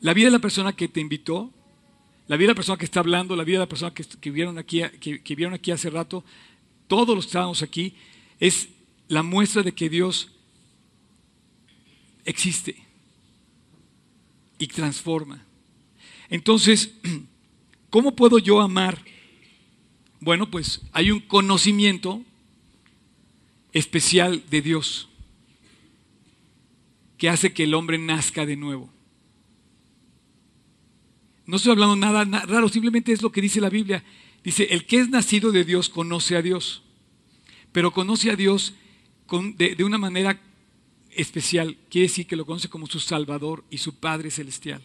La 0.00 0.14
vida 0.14 0.28
de 0.28 0.32
la 0.32 0.38
persona 0.38 0.72
que 0.72 0.88
te 0.88 1.00
invitó, 1.00 1.50
la 2.26 2.38
vida 2.38 2.46
de 2.46 2.52
la 2.52 2.56
persona 2.56 2.78
que 2.78 2.86
está 2.86 3.00
hablando, 3.00 3.36
la 3.36 3.44
vida 3.44 3.58
de 3.58 3.64
la 3.64 3.68
persona 3.68 3.92
que, 3.92 4.30
vieron, 4.30 4.56
aquí, 4.56 4.80
que, 4.98 5.20
que 5.20 5.34
vieron 5.34 5.52
aquí 5.52 5.72
hace 5.72 5.90
rato, 5.90 6.24
todos 6.88 7.14
los 7.14 7.26
que 7.26 7.28
estábamos 7.28 7.60
aquí, 7.60 7.92
es 8.38 8.70
la 9.10 9.24
muestra 9.24 9.64
de 9.64 9.72
que 9.72 9.90
Dios 9.90 10.30
existe 12.24 12.76
y 14.56 14.68
transforma. 14.68 15.44
Entonces, 16.28 16.94
¿cómo 17.90 18.14
puedo 18.14 18.38
yo 18.38 18.60
amar? 18.60 19.04
Bueno, 20.20 20.48
pues 20.48 20.82
hay 20.92 21.10
un 21.10 21.18
conocimiento 21.18 22.22
especial 23.72 24.44
de 24.48 24.62
Dios 24.62 25.08
que 27.18 27.28
hace 27.28 27.52
que 27.52 27.64
el 27.64 27.74
hombre 27.74 27.98
nazca 27.98 28.46
de 28.46 28.54
nuevo. 28.54 28.92
No 31.46 31.56
estoy 31.56 31.72
hablando 31.72 31.96
nada, 31.96 32.24
nada 32.24 32.46
raro, 32.46 32.68
simplemente 32.68 33.10
es 33.10 33.22
lo 33.22 33.32
que 33.32 33.40
dice 33.40 33.60
la 33.60 33.70
Biblia. 33.70 34.04
Dice, 34.44 34.68
el 34.70 34.86
que 34.86 35.00
es 35.00 35.08
nacido 35.08 35.50
de 35.50 35.64
Dios 35.64 35.88
conoce 35.88 36.36
a 36.36 36.42
Dios, 36.42 36.84
pero 37.72 37.92
conoce 37.92 38.30
a 38.30 38.36
Dios 38.36 38.74
de, 39.56 39.84
una 39.84 39.98
manera 39.98 40.40
especial, 41.10 41.76
quiere 41.88 42.08
decir 42.08 42.26
que 42.26 42.36
lo 42.36 42.46
conoce 42.46 42.68
como 42.68 42.86
su 42.86 43.00
Salvador 43.00 43.64
y 43.70 43.78
su 43.78 43.94
Padre 43.96 44.30
Celestial. 44.30 44.82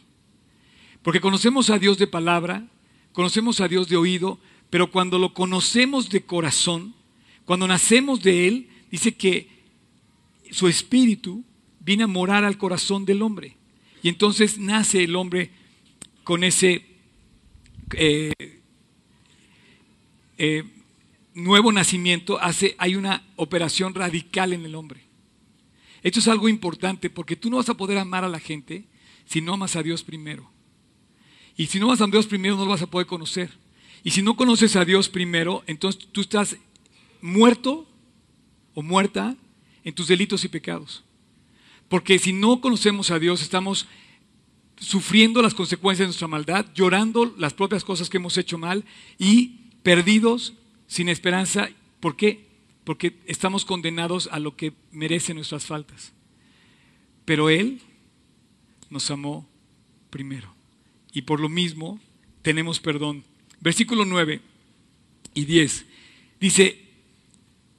Porque 1.01 1.21
conocemos 1.21 1.69
a 1.69 1.79
Dios 1.79 1.97
de 1.97 2.07
palabra, 2.07 2.67
conocemos 3.11 3.61
a 3.61 3.67
Dios 3.67 3.87
de 3.89 3.97
oído, 3.97 4.39
pero 4.69 4.91
cuando 4.91 5.19
lo 5.19 5.33
conocemos 5.33 6.09
de 6.09 6.21
corazón, 6.21 6.93
cuando 7.45 7.67
nacemos 7.67 8.21
de 8.21 8.47
Él, 8.47 8.69
dice 8.91 9.15
que 9.15 9.49
su 10.51 10.67
espíritu 10.67 11.43
viene 11.79 12.03
a 12.03 12.07
morar 12.07 12.43
al 12.43 12.57
corazón 12.57 13.05
del 13.05 13.21
hombre. 13.21 13.57
Y 14.01 14.09
entonces 14.09 14.57
nace 14.57 15.03
el 15.03 15.15
hombre 15.15 15.51
con 16.23 16.43
ese 16.43 16.85
eh, 17.93 18.33
eh, 20.37 20.63
nuevo 21.35 21.71
nacimiento 21.71 22.41
hace, 22.41 22.75
hay 22.79 22.95
una 22.95 23.23
operación 23.35 23.93
radical 23.93 24.53
en 24.53 24.65
el 24.65 24.73
hombre. 24.73 25.03
Esto 26.01 26.19
es 26.19 26.27
algo 26.27 26.49
importante 26.49 27.09
porque 27.09 27.35
tú 27.35 27.49
no 27.49 27.57
vas 27.57 27.69
a 27.69 27.77
poder 27.77 27.97
amar 27.97 28.23
a 28.23 28.29
la 28.29 28.39
gente 28.39 28.85
si 29.25 29.41
no 29.41 29.53
amas 29.53 29.75
a 29.75 29.83
Dios 29.83 30.03
primero. 30.03 30.49
Y 31.57 31.67
si 31.67 31.79
no 31.79 31.87
amas 31.87 32.01
a 32.01 32.07
Dios 32.07 32.25
primero 32.25 32.55
no 32.55 32.63
lo 32.63 32.71
vas 32.71 32.81
a 32.81 32.87
poder 32.87 33.05
conocer. 33.05 33.51
Y 34.03 34.11
si 34.11 34.21
no 34.21 34.35
conoces 34.35 34.75
a 34.75 34.85
Dios 34.85 35.09
primero, 35.09 35.63
entonces 35.67 36.07
tú 36.11 36.21
estás 36.21 36.57
muerto 37.21 37.87
o 38.73 38.81
muerta 38.81 39.35
en 39.83 39.93
tus 39.93 40.07
delitos 40.07 40.45
y 40.45 40.47
pecados. 40.47 41.03
Porque 41.89 42.17
si 42.17 42.33
no 42.33 42.61
conocemos 42.61 43.11
a 43.11 43.19
Dios, 43.19 43.41
estamos 43.41 43.87
sufriendo 44.77 45.41
las 45.41 45.53
consecuencias 45.53 46.05
de 46.05 46.07
nuestra 46.07 46.27
maldad, 46.27 46.65
llorando 46.73 47.33
las 47.37 47.53
propias 47.53 47.83
cosas 47.83 48.09
que 48.09 48.17
hemos 48.17 48.37
hecho 48.37 48.57
mal 48.57 48.85
y 49.17 49.71
perdidos 49.83 50.53
sin 50.87 51.09
esperanza. 51.09 51.69
¿Por 51.99 52.15
qué? 52.15 52.45
Porque 52.83 53.17
estamos 53.25 53.65
condenados 53.65 54.29
a 54.31 54.39
lo 54.39 54.55
que 54.55 54.73
merecen 54.91 55.35
nuestras 55.35 55.65
faltas. 55.65 56.13
Pero 57.25 57.49
Él 57.49 57.81
nos 58.89 59.09
amó 59.11 59.47
primero. 60.09 60.53
Y 61.11 61.23
por 61.23 61.39
lo 61.39 61.49
mismo 61.49 61.99
tenemos 62.41 62.79
perdón. 62.79 63.23
Versículo 63.59 64.05
9. 64.05 64.41
y 65.33 65.45
10. 65.45 65.85
Dice, 66.39 66.85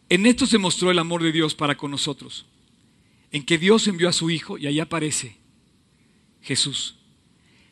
en 0.08 0.26
esto 0.26 0.46
se 0.46 0.58
mostró 0.58 0.90
el 0.90 0.98
amor 0.98 1.22
de 1.22 1.32
Dios 1.32 1.54
para 1.54 1.76
con 1.76 1.90
nosotros, 1.90 2.46
en 3.32 3.44
que 3.44 3.58
Dios 3.58 3.88
envió 3.88 4.08
a 4.08 4.12
su 4.12 4.30
Hijo, 4.30 4.58
y 4.58 4.66
ahí 4.66 4.78
aparece 4.78 5.36
Jesús, 6.42 6.96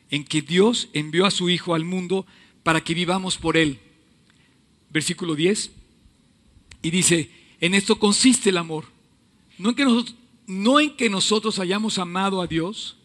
en 0.09 0.23
que 0.25 0.41
Dios 0.41 0.89
envió 0.93 1.25
a 1.25 1.31
su 1.31 1.49
Hijo 1.49 1.75
al 1.75 1.85
mundo 1.85 2.25
para 2.63 2.83
que 2.83 2.93
vivamos 2.93 3.37
por 3.37 3.57
Él. 3.57 3.79
Versículo 4.95 5.35
10, 5.35 5.71
y 6.81 6.89
dice, 6.89 7.29
en 7.59 7.73
esto 7.73 7.99
consiste 7.99 8.49
el 8.49 8.57
amor, 8.57 8.85
no 9.57 9.71
en 10.79 10.95
que 10.95 11.09
nosotros, 11.09 11.59
hayamos 11.59 11.99
amado 11.99 12.41
a 12.41 12.47
Dios, 12.47 12.95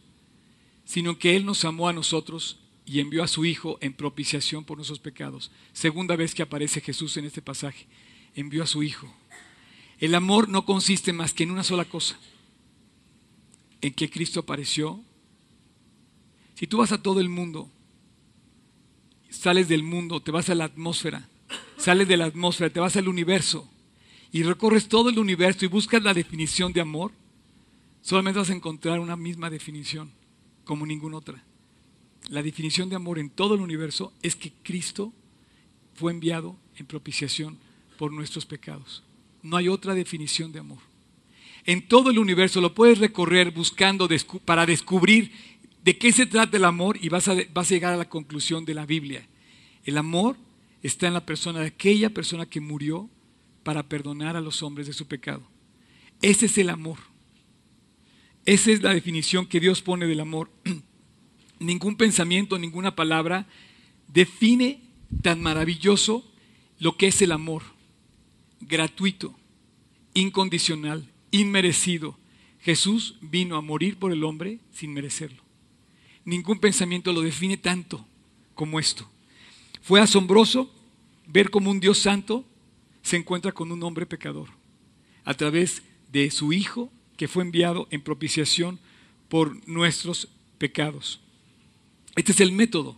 sino 0.84 1.18
que 1.18 1.34
Él 1.34 1.44
nos 1.44 1.64
amó 1.64 1.88
a 1.88 1.92
nosotros 1.92 2.60
y 2.86 3.00
envió 3.00 3.24
a 3.24 3.26
su 3.26 3.44
Hijo 3.44 3.76
en 3.80 3.92
propiciación 3.92 4.62
por 4.62 4.78
nuestros 4.78 5.00
pecados. 5.00 5.50
Segunda 5.72 6.14
vez 6.14 6.32
que 6.32 6.44
aparece 6.44 6.80
Jesús 6.80 7.16
en 7.16 7.24
este 7.24 7.42
pasaje, 7.42 7.88
envió 8.36 8.62
a 8.62 8.68
su 8.68 8.84
Hijo. 8.84 9.12
El 9.98 10.14
amor 10.14 10.48
no 10.48 10.64
consiste 10.64 11.12
más 11.12 11.34
que 11.34 11.42
en 11.42 11.50
una 11.50 11.64
sola 11.64 11.86
cosa, 11.86 12.16
en 13.80 13.92
que 13.94 14.08
Cristo 14.08 14.38
apareció. 14.38 15.00
Si 16.54 16.68
tú 16.68 16.76
vas 16.76 16.92
a 16.92 17.02
todo 17.02 17.18
el 17.18 17.28
mundo, 17.28 17.68
sales 19.28 19.66
del 19.66 19.82
mundo, 19.82 20.22
te 20.22 20.30
vas 20.30 20.50
a 20.50 20.54
la 20.54 20.66
atmósfera, 20.66 21.26
sales 21.76 22.08
de 22.08 22.16
la 22.16 22.26
atmósfera, 22.26 22.70
te 22.70 22.80
vas 22.80 22.96
al 22.96 23.08
universo 23.08 23.68
y 24.32 24.42
recorres 24.42 24.88
todo 24.88 25.10
el 25.10 25.18
universo 25.18 25.64
y 25.64 25.68
buscas 25.68 26.02
la 26.02 26.14
definición 26.14 26.72
de 26.72 26.80
amor, 26.80 27.12
solamente 28.02 28.38
vas 28.38 28.50
a 28.50 28.54
encontrar 28.54 29.00
una 29.00 29.16
misma 29.16 29.50
definición, 29.50 30.10
como 30.64 30.86
ninguna 30.86 31.16
otra 31.16 31.44
la 32.28 32.42
definición 32.42 32.88
de 32.88 32.96
amor 32.96 33.18
en 33.18 33.30
todo 33.30 33.54
el 33.54 33.60
universo 33.60 34.12
es 34.22 34.36
que 34.36 34.52
Cristo 34.62 35.12
fue 35.94 36.12
enviado 36.12 36.56
en 36.76 36.86
propiciación 36.86 37.58
por 37.98 38.12
nuestros 38.12 38.46
pecados. 38.46 39.02
No 39.42 39.56
hay 39.56 39.68
otra 39.68 39.94
definición 39.94 40.52
de 40.52 40.60
amor. 40.60 40.78
En 41.64 41.86
todo 41.86 42.10
el 42.10 42.18
universo 42.18 42.60
lo 42.60 42.74
puedes 42.74 42.98
recorrer 42.98 43.50
buscando 43.50 44.08
para 44.44 44.66
descubrir 44.66 45.32
de 45.82 45.98
qué 45.98 46.12
se 46.12 46.26
trata 46.26 46.56
el 46.56 46.64
amor 46.64 46.98
y 47.00 47.08
vas 47.08 47.28
a, 47.28 47.34
vas 47.52 47.70
a 47.70 47.74
llegar 47.74 47.94
a 47.94 47.98
la 47.98 48.08
conclusión 48.08 48.64
de 48.64 48.74
la 48.74 48.86
Biblia. 48.86 49.26
El 49.84 49.98
amor 49.98 50.36
está 50.82 51.06
en 51.06 51.14
la 51.14 51.26
persona 51.26 51.60
de 51.60 51.66
aquella 51.66 52.10
persona 52.10 52.46
que 52.46 52.60
murió 52.60 53.08
para 53.62 53.82
perdonar 53.82 54.36
a 54.36 54.40
los 54.40 54.62
hombres 54.62 54.86
de 54.86 54.92
su 54.92 55.06
pecado. 55.06 55.42
Ese 56.22 56.46
es 56.46 56.58
el 56.58 56.70
amor. 56.70 56.98
Esa 58.46 58.70
es 58.70 58.82
la 58.82 58.94
definición 58.94 59.46
que 59.46 59.60
Dios 59.60 59.82
pone 59.82 60.06
del 60.06 60.20
amor. 60.20 60.50
ningún 61.58 61.96
pensamiento, 61.96 62.58
ninguna 62.58 62.96
palabra 62.96 63.46
define 64.08 64.80
tan 65.22 65.40
maravilloso 65.40 66.24
lo 66.78 66.96
que 66.96 67.08
es 67.08 67.22
el 67.22 67.32
amor. 67.32 67.62
Gratuito, 68.60 69.38
incondicional, 70.14 71.08
inmerecido. 71.30 72.18
Jesús 72.60 73.16
vino 73.20 73.56
a 73.56 73.62
morir 73.62 73.96
por 73.98 74.12
el 74.12 74.24
hombre 74.24 74.58
sin 74.72 74.92
merecerlo. 74.92 75.42
Ningún 76.24 76.58
pensamiento 76.58 77.12
lo 77.12 77.22
define 77.22 77.56
tanto 77.56 78.06
como 78.54 78.78
esto. 78.78 79.10
Fue 79.82 80.00
asombroso 80.00 80.70
ver 81.26 81.50
cómo 81.50 81.70
un 81.70 81.80
Dios 81.80 81.98
santo 81.98 82.44
se 83.02 83.16
encuentra 83.16 83.52
con 83.52 83.72
un 83.72 83.82
hombre 83.82 84.06
pecador 84.06 84.48
a 85.24 85.34
través 85.34 85.82
de 86.12 86.30
su 86.30 86.52
Hijo 86.52 86.90
que 87.16 87.28
fue 87.28 87.42
enviado 87.42 87.86
en 87.90 88.00
propiciación 88.00 88.78
por 89.28 89.66
nuestros 89.68 90.28
pecados. 90.58 91.20
Este 92.16 92.32
es 92.32 92.40
el 92.40 92.52
método. 92.52 92.96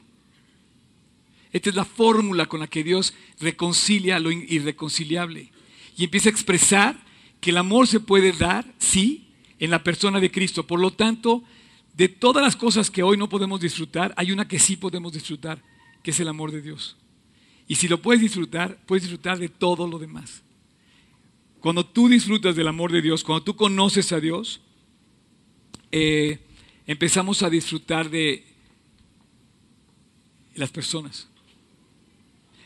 Esta 1.53 1.69
es 1.69 1.77
la 1.77 1.85
fórmula 1.85 2.47
con 2.47 2.61
la 2.61 2.67
que 2.67 2.83
Dios 2.83 3.15
reconcilia 3.39 4.19
lo 4.19 4.31
irreconciliable. 4.31 5.51
Y 5.97 6.05
empieza 6.05 6.31
a 6.31 6.33
expresar 6.33 6.99
que 7.41 7.51
el 7.51 7.59
amor 7.59 7.87
se 7.87 8.01
puede 8.01 8.33
dar, 8.33 8.65
sí, 8.79 9.29
en 9.59 9.71
la 9.71 9.85
persona 9.85 10.19
de 10.19 10.31
Cristo. 10.31 10.67
Por 10.67 10.81
lo 10.81 10.93
tanto, 10.93 11.45
de 11.95 12.09
todas 12.09 12.43
las 12.43 12.57
cosas 12.57 12.91
que 12.91 13.03
hoy 13.03 13.17
no 13.17 13.29
podemos 13.29 13.61
disfrutar, 13.61 14.15
hay 14.17 14.33
una 14.33 14.49
que 14.49 14.59
sí 14.59 14.77
podemos 14.77 15.13
disfrutar, 15.13 15.63
que 16.03 16.11
es 16.11 16.21
el 16.21 16.29
amor 16.29 16.53
de 16.53 16.63
Dios. 16.63 16.97
Y 17.69 17.77
si 17.77 17.89
lo 17.89 18.03
puedes 18.03 18.21
disfrutar, 18.21 18.79
puedes 18.87 19.05
disfrutar 19.05 19.39
de 19.39 19.49
todo 19.49 19.87
lo 19.87 19.99
demás. 19.99 20.43
Cuando 21.61 21.87
tú 21.87 22.09
disfrutas 22.09 22.57
del 22.57 22.69
amor 22.69 22.91
de 22.91 23.03
Dios, 23.03 23.23
cuando 23.23 23.45
tú 23.45 23.55
conoces 23.55 24.13
a 24.13 24.21
Dios, 24.21 24.61
eh, 25.93 26.41
empezamos 26.87 27.43
a 27.43 27.51
disfrutar 27.51 28.11
de 28.11 28.45
las 30.55 30.71
personas. 30.71 31.29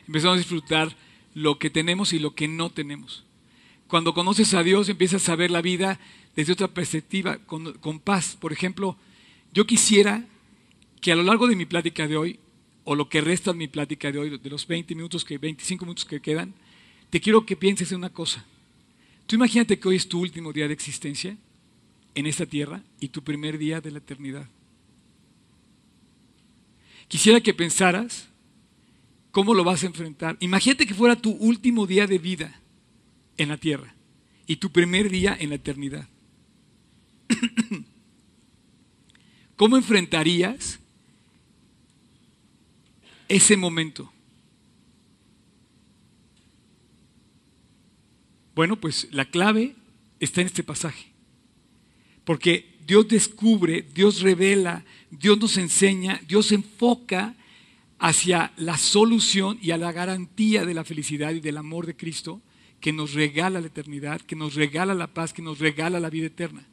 Empezamos 0.06 0.36
a 0.36 0.38
disfrutar 0.38 0.96
lo 1.34 1.58
que 1.58 1.68
tenemos 1.68 2.12
y 2.12 2.18
lo 2.18 2.34
que 2.34 2.48
no 2.48 2.70
tenemos. 2.70 3.24
Cuando 3.88 4.14
conoces 4.14 4.54
a 4.54 4.62
Dios 4.62 4.88
empiezas 4.88 5.28
a 5.28 5.36
ver 5.36 5.50
la 5.50 5.60
vida 5.60 6.00
desde 6.34 6.52
otra 6.52 6.68
perspectiva, 6.68 7.38
con, 7.38 8.00
paz. 8.00 8.36
Por 8.38 8.52
ejemplo, 8.52 8.96
yo 9.52 9.66
quisiera 9.66 10.24
que 11.00 11.12
a 11.12 11.16
lo 11.16 11.22
largo 11.22 11.46
de 11.46 11.56
mi 11.56 11.66
plática 11.66 12.06
de 12.06 12.16
hoy, 12.16 12.40
o 12.88 12.94
lo 12.94 13.08
que 13.08 13.20
resta 13.20 13.50
de 13.50 13.58
mi 13.58 13.66
plática 13.66 14.12
de 14.12 14.18
hoy, 14.18 14.38
de 14.38 14.48
los 14.50 14.64
20 14.64 14.94
minutos, 14.94 15.24
que 15.24 15.38
25 15.38 15.84
minutos 15.84 16.04
que 16.04 16.20
quedan, 16.20 16.54
te 17.10 17.20
quiero 17.20 17.44
que 17.44 17.56
pienses 17.56 17.90
en 17.90 17.98
una 17.98 18.10
cosa. 18.10 18.46
Tú 19.26 19.34
imagínate 19.34 19.78
que 19.78 19.88
hoy 19.88 19.96
es 19.96 20.08
tu 20.08 20.20
último 20.20 20.52
día 20.52 20.68
de 20.68 20.74
existencia 20.74 21.36
en 22.14 22.26
esta 22.26 22.46
tierra 22.46 22.80
y 23.00 23.08
tu 23.08 23.24
primer 23.24 23.58
día 23.58 23.80
de 23.80 23.90
la 23.90 23.98
eternidad. 23.98 24.48
Quisiera 27.08 27.40
que 27.40 27.54
pensaras 27.54 28.28
cómo 29.32 29.52
lo 29.52 29.64
vas 29.64 29.82
a 29.82 29.86
enfrentar. 29.86 30.36
Imagínate 30.38 30.86
que 30.86 30.94
fuera 30.94 31.16
tu 31.16 31.32
último 31.32 31.88
día 31.88 32.06
de 32.06 32.18
vida 32.18 32.60
en 33.36 33.48
la 33.48 33.56
tierra 33.56 33.96
y 34.46 34.56
tu 34.56 34.70
primer 34.70 35.10
día 35.10 35.36
en 35.38 35.48
la 35.48 35.56
eternidad. 35.56 36.08
¿Cómo 39.56 39.76
enfrentarías 39.76 40.78
ese 43.28 43.56
momento? 43.56 44.12
Bueno, 48.54 48.76
pues 48.80 49.08
la 49.10 49.26
clave 49.26 49.76
está 50.18 50.40
en 50.40 50.46
este 50.46 50.62
pasaje. 50.62 51.12
Porque 52.24 52.76
Dios 52.86 53.06
descubre, 53.08 53.82
Dios 53.94 54.20
revela, 54.20 54.84
Dios 55.10 55.38
nos 55.38 55.56
enseña, 55.58 56.20
Dios 56.26 56.52
enfoca 56.52 57.34
hacia 57.98 58.52
la 58.56 58.78
solución 58.78 59.58
y 59.60 59.70
a 59.70 59.78
la 59.78 59.92
garantía 59.92 60.64
de 60.64 60.74
la 60.74 60.84
felicidad 60.84 61.32
y 61.32 61.40
del 61.40 61.56
amor 61.56 61.86
de 61.86 61.96
Cristo 61.96 62.40
que 62.80 62.92
nos 62.92 63.14
regala 63.14 63.60
la 63.60 63.66
eternidad, 63.66 64.20
que 64.20 64.36
nos 64.36 64.54
regala 64.54 64.94
la 64.94 65.06
paz, 65.06 65.32
que 65.32 65.42
nos 65.42 65.58
regala 65.58 66.00
la 66.00 66.10
vida 66.10 66.26
eterna. 66.26 66.66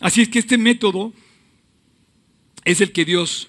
Así 0.00 0.22
es 0.22 0.28
que 0.28 0.38
este 0.38 0.58
método 0.58 1.12
es 2.64 2.80
el 2.80 2.92
que 2.92 3.04
Dios 3.04 3.48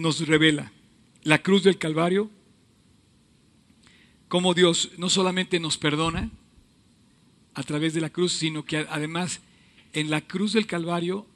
nos 0.00 0.26
revela. 0.26 0.72
La 1.22 1.42
cruz 1.42 1.62
del 1.62 1.78
Calvario, 1.78 2.30
como 4.28 4.54
Dios 4.54 4.90
no 4.96 5.10
solamente 5.10 5.60
nos 5.60 5.78
perdona, 5.78 6.30
a 7.54 7.62
través 7.62 7.94
de 7.94 8.00
la 8.00 8.10
cruz, 8.10 8.32
sino 8.32 8.64
que 8.64 8.78
además 8.88 9.40
en 9.92 10.10
la 10.10 10.20
cruz 10.20 10.52
del 10.52 10.66
Calvario 10.66 11.26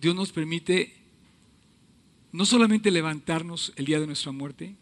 Dios 0.00 0.14
nos 0.14 0.32
permite 0.32 0.94
no 2.32 2.44
solamente 2.44 2.90
levantarnos 2.90 3.72
el 3.76 3.84
día 3.86 4.00
de 4.00 4.06
nuestra 4.06 4.32
muerte, 4.32 4.74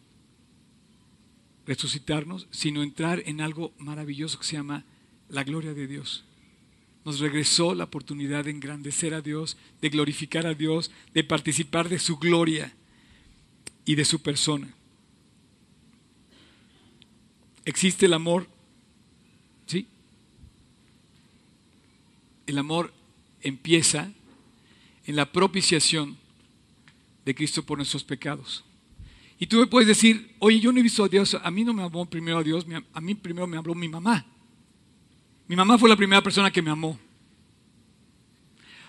resucitarnos, 1.66 2.48
sino 2.50 2.82
entrar 2.82 3.22
en 3.26 3.40
algo 3.40 3.72
maravilloso 3.78 4.38
que 4.38 4.46
se 4.46 4.56
llama 4.56 4.84
la 5.28 5.44
gloria 5.44 5.74
de 5.74 5.86
Dios. 5.86 6.24
Nos 7.04 7.20
regresó 7.20 7.74
la 7.74 7.84
oportunidad 7.84 8.44
de 8.44 8.52
engrandecer 8.52 9.12
a 9.12 9.20
Dios, 9.20 9.56
de 9.80 9.90
glorificar 9.90 10.46
a 10.46 10.54
Dios, 10.54 10.90
de 11.12 11.24
participar 11.24 11.88
de 11.88 11.98
su 11.98 12.16
gloria 12.16 12.74
y 13.84 13.94
de 13.94 14.04
su 14.04 14.20
persona. 14.22 14.72
Existe 17.64 18.06
el 18.06 18.14
amor 18.14 18.48
el 22.46 22.58
amor 22.58 22.92
empieza 23.40 24.12
en 25.06 25.16
la 25.16 25.32
propiciación 25.32 26.16
de 27.24 27.34
Cristo 27.34 27.62
por 27.62 27.78
nuestros 27.78 28.04
pecados. 28.04 28.64
Y 29.38 29.46
tú 29.46 29.58
me 29.58 29.66
puedes 29.66 29.88
decir, 29.88 30.34
oye, 30.38 30.60
yo 30.60 30.72
no 30.72 30.78
he 30.78 30.82
visto 30.82 31.04
a 31.04 31.08
Dios, 31.08 31.36
a 31.40 31.50
mí 31.50 31.64
no 31.64 31.72
me 31.72 31.82
amó 31.82 32.06
primero 32.06 32.38
a 32.38 32.42
Dios, 32.42 32.66
a 32.92 33.00
mí 33.00 33.14
primero 33.14 33.46
me 33.46 33.56
habló 33.56 33.74
mi 33.74 33.88
mamá. 33.88 34.24
Mi 35.48 35.56
mamá 35.56 35.78
fue 35.78 35.88
la 35.88 35.96
primera 35.96 36.22
persona 36.22 36.50
que 36.50 36.62
me 36.62 36.70
amó. 36.70 36.98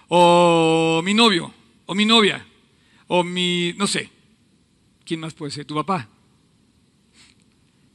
O 0.08 1.02
mi 1.04 1.14
novio, 1.14 1.52
o 1.86 1.96
mi 1.96 2.06
novia, 2.06 2.46
o 3.08 3.24
mi, 3.24 3.74
no 3.78 3.88
sé, 3.88 4.10
¿quién 5.14 5.20
más 5.20 5.36
puede 5.36 5.52
ser? 5.52 5.64
¿Tu 5.64 5.76
papá? 5.76 6.10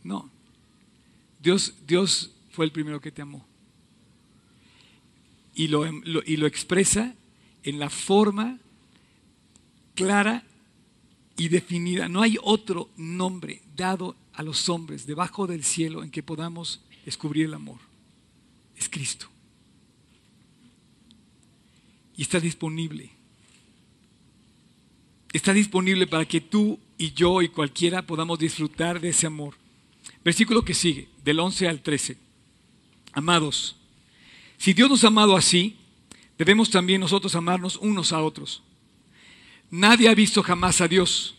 No. 0.04 0.30
Dios, 1.40 1.74
Dios 1.84 2.30
fue 2.52 2.64
el 2.64 2.70
primero 2.70 3.00
que 3.00 3.10
te 3.10 3.22
amó 3.22 3.44
y 5.52 5.66
lo, 5.66 5.84
y 5.84 6.36
lo 6.36 6.46
expresa 6.46 7.16
en 7.64 7.80
la 7.80 7.90
forma 7.90 8.60
clara 9.96 10.44
y 11.36 11.48
definida. 11.48 12.08
No 12.08 12.22
hay 12.22 12.36
otro 12.40 12.88
nombre 12.96 13.62
dado 13.74 14.14
a 14.34 14.44
los 14.44 14.68
hombres 14.68 15.04
debajo 15.04 15.48
del 15.48 15.64
cielo 15.64 16.04
en 16.04 16.12
que 16.12 16.22
podamos 16.22 16.82
descubrir 17.04 17.46
el 17.46 17.54
amor. 17.54 17.80
Es 18.76 18.88
Cristo. 18.88 19.26
Y 22.16 22.22
está 22.22 22.38
disponible. 22.38 23.10
Está 25.32 25.52
disponible 25.52 26.06
para 26.06 26.24
que 26.24 26.40
tú 26.40 26.78
y 26.98 27.12
yo 27.12 27.40
y 27.40 27.48
cualquiera 27.48 28.02
podamos 28.02 28.38
disfrutar 28.38 29.00
de 29.00 29.10
ese 29.10 29.26
amor. 29.26 29.54
Versículo 30.24 30.64
que 30.64 30.74
sigue, 30.74 31.08
del 31.24 31.38
11 31.38 31.68
al 31.68 31.80
13. 31.80 32.18
Amados, 33.12 33.76
si 34.58 34.72
Dios 34.72 34.90
nos 34.90 35.04
ha 35.04 35.06
amado 35.06 35.36
así, 35.36 35.76
debemos 36.36 36.68
también 36.68 37.00
nosotros 37.00 37.34
amarnos 37.36 37.76
unos 37.76 38.12
a 38.12 38.20
otros. 38.20 38.62
Nadie 39.70 40.08
ha 40.08 40.14
visto 40.14 40.42
jamás 40.42 40.80
a 40.80 40.88
Dios. 40.88 41.36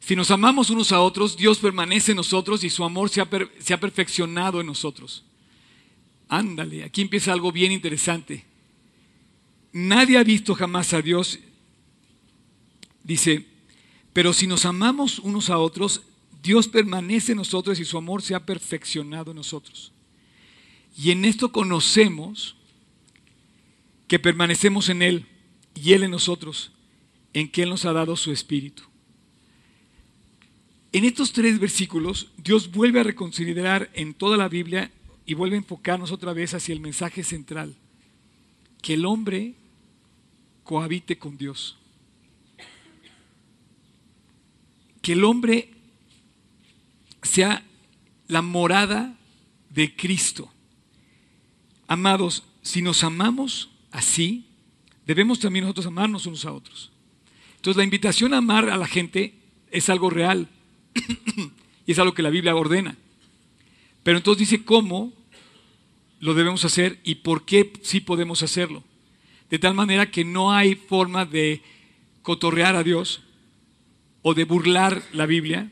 Si 0.00 0.14
nos 0.14 0.30
amamos 0.30 0.68
unos 0.68 0.92
a 0.92 1.00
otros, 1.00 1.36
Dios 1.36 1.58
permanece 1.58 2.12
en 2.12 2.16
nosotros 2.16 2.62
y 2.62 2.70
su 2.70 2.84
amor 2.84 3.08
se 3.08 3.20
ha, 3.20 3.28
se 3.60 3.72
ha 3.72 3.80
perfeccionado 3.80 4.60
en 4.60 4.66
nosotros. 4.66 5.24
Ándale, 6.28 6.84
aquí 6.84 7.00
empieza 7.00 7.32
algo 7.32 7.50
bien 7.50 7.72
interesante. 7.72 8.44
Nadie 9.72 10.18
ha 10.18 10.24
visto 10.24 10.54
jamás 10.54 10.92
a 10.92 11.00
Dios. 11.00 11.38
Dice, 13.04 13.51
pero 14.12 14.32
si 14.32 14.46
nos 14.46 14.66
amamos 14.66 15.18
unos 15.18 15.50
a 15.50 15.58
otros, 15.58 16.02
Dios 16.42 16.68
permanece 16.68 17.32
en 17.32 17.38
nosotros 17.38 17.78
y 17.78 17.84
su 17.84 17.96
amor 17.96 18.22
se 18.22 18.34
ha 18.34 18.44
perfeccionado 18.44 19.30
en 19.30 19.36
nosotros. 19.36 19.92
Y 20.96 21.10
en 21.10 21.24
esto 21.24 21.52
conocemos 21.52 22.56
que 24.08 24.18
permanecemos 24.18 24.88
en 24.88 25.02
Él 25.02 25.26
y 25.74 25.92
Él 25.92 26.02
en 26.02 26.10
nosotros, 26.10 26.72
en 27.32 27.48
que 27.48 27.62
Él 27.62 27.70
nos 27.70 27.84
ha 27.84 27.92
dado 27.92 28.16
su 28.16 28.32
Espíritu. 28.32 28.82
En 30.92 31.04
estos 31.06 31.32
tres 31.32 31.58
versículos, 31.58 32.30
Dios 32.36 32.70
vuelve 32.70 33.00
a 33.00 33.04
reconsiderar 33.04 33.90
en 33.94 34.12
toda 34.12 34.36
la 34.36 34.48
Biblia 34.48 34.92
y 35.24 35.32
vuelve 35.32 35.56
a 35.56 35.60
enfocarnos 35.60 36.12
otra 36.12 36.34
vez 36.34 36.52
hacia 36.52 36.74
el 36.74 36.80
mensaje 36.80 37.22
central, 37.22 37.74
que 38.82 38.94
el 38.94 39.06
hombre 39.06 39.54
cohabite 40.64 41.16
con 41.16 41.38
Dios. 41.38 41.78
Que 45.02 45.12
el 45.12 45.24
hombre 45.24 45.70
sea 47.22 47.64
la 48.28 48.42
morada 48.42 49.14
de 49.70 49.94
Cristo. 49.94 50.50
Amados, 51.86 52.44
si 52.62 52.80
nos 52.80 53.04
amamos 53.04 53.70
así, 53.90 54.46
debemos 55.06 55.40
también 55.40 55.64
nosotros 55.64 55.86
amarnos 55.86 56.26
unos 56.26 56.44
a 56.44 56.52
otros. 56.52 56.90
Entonces 57.56 57.76
la 57.76 57.84
invitación 57.84 58.34
a 58.34 58.38
amar 58.38 58.70
a 58.70 58.76
la 58.76 58.86
gente 58.86 59.34
es 59.70 59.88
algo 59.88 60.10
real 60.10 60.48
y 61.86 61.92
es 61.92 61.98
algo 61.98 62.14
que 62.14 62.22
la 62.22 62.30
Biblia 62.30 62.56
ordena. 62.56 62.96
Pero 64.02 64.18
entonces 64.18 64.50
dice 64.50 64.64
cómo 64.64 65.12
lo 66.20 66.34
debemos 66.34 66.64
hacer 66.64 67.00
y 67.04 67.16
por 67.16 67.44
qué 67.44 67.72
sí 67.82 68.00
podemos 68.00 68.42
hacerlo. 68.42 68.82
De 69.50 69.58
tal 69.58 69.74
manera 69.74 70.10
que 70.10 70.24
no 70.24 70.52
hay 70.52 70.74
forma 70.74 71.24
de 71.24 71.62
cotorrear 72.22 72.76
a 72.76 72.82
Dios 72.82 73.22
o 74.22 74.34
de 74.34 74.44
burlar 74.44 75.02
la 75.12 75.26
Biblia 75.26 75.70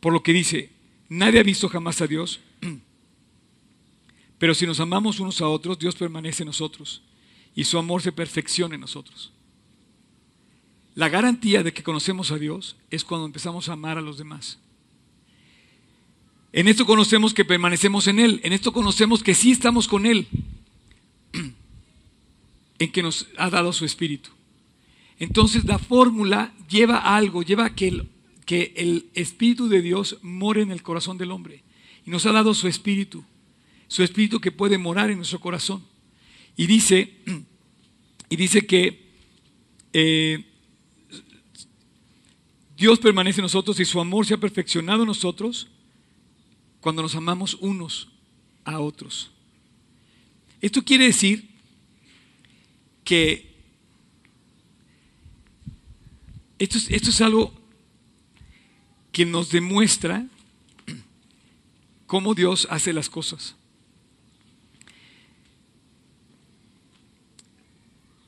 por 0.00 0.12
lo 0.12 0.22
que 0.22 0.32
dice, 0.32 0.70
nadie 1.08 1.40
ha 1.40 1.44
visto 1.44 1.68
jamás 1.68 2.00
a 2.00 2.06
Dios, 2.06 2.40
pero 4.38 4.54
si 4.54 4.66
nos 4.66 4.80
amamos 4.80 5.20
unos 5.20 5.40
a 5.42 5.48
otros, 5.48 5.78
Dios 5.78 5.94
permanece 5.94 6.42
en 6.42 6.48
nosotros 6.48 7.02
y 7.54 7.64
su 7.64 7.78
amor 7.78 8.02
se 8.02 8.12
perfecciona 8.12 8.74
en 8.74 8.80
nosotros. 8.80 9.30
La 10.94 11.08
garantía 11.08 11.62
de 11.62 11.72
que 11.72 11.82
conocemos 11.82 12.30
a 12.30 12.38
Dios 12.38 12.76
es 12.90 13.04
cuando 13.04 13.26
empezamos 13.26 13.68
a 13.68 13.74
amar 13.74 13.98
a 13.98 14.02
los 14.02 14.18
demás. 14.18 14.58
En 16.52 16.66
esto 16.66 16.84
conocemos 16.84 17.32
que 17.32 17.44
permanecemos 17.44 18.08
en 18.08 18.18
Él. 18.18 18.40
En 18.42 18.52
esto 18.52 18.72
conocemos 18.72 19.22
que 19.22 19.36
sí 19.36 19.52
estamos 19.52 19.86
con 19.86 20.06
Él. 20.06 20.26
En 22.80 22.90
que 22.90 23.02
nos 23.02 23.26
ha 23.36 23.50
dado 23.50 23.74
su 23.74 23.84
Espíritu. 23.84 24.30
Entonces 25.20 25.66
la 25.66 25.78
fórmula 25.78 26.52
lleva 26.68 27.14
algo, 27.14 27.42
lleva 27.42 27.66
a 27.66 27.74
que 27.74 27.88
el, 27.88 28.08
que 28.46 28.72
el 28.74 29.10
Espíritu 29.14 29.68
de 29.68 29.82
Dios 29.82 30.18
more 30.22 30.62
en 30.62 30.72
el 30.72 30.82
corazón 30.82 31.18
del 31.18 31.30
hombre. 31.30 31.62
Y 32.06 32.10
nos 32.10 32.24
ha 32.24 32.32
dado 32.32 32.54
su 32.54 32.66
Espíritu. 32.66 33.22
Su 33.86 34.02
Espíritu 34.02 34.40
que 34.40 34.50
puede 34.50 34.78
morar 34.78 35.10
en 35.10 35.18
nuestro 35.18 35.38
corazón. 35.38 35.84
Y 36.56 36.66
dice, 36.66 37.18
y 38.30 38.36
dice 38.36 38.66
que 38.66 39.10
eh, 39.92 40.42
Dios 42.74 42.98
permanece 42.98 43.40
en 43.40 43.44
nosotros 43.44 43.78
y 43.78 43.84
su 43.84 44.00
amor 44.00 44.24
se 44.24 44.32
ha 44.32 44.38
perfeccionado 44.38 45.02
en 45.02 45.08
nosotros 45.08 45.68
cuando 46.80 47.02
nos 47.02 47.14
amamos 47.14 47.58
unos 47.60 48.08
a 48.64 48.80
otros. 48.80 49.30
Esto 50.62 50.82
quiere 50.82 51.04
decir 51.04 51.50
que 53.04 53.49
esto 56.60 56.78
es, 56.78 56.90
es 56.90 57.20
algo 57.20 57.52
que 59.10 59.24
nos 59.24 59.50
demuestra 59.50 60.26
cómo 62.06 62.34
Dios 62.34 62.68
hace 62.70 62.92
las 62.92 63.08
cosas. 63.08 63.56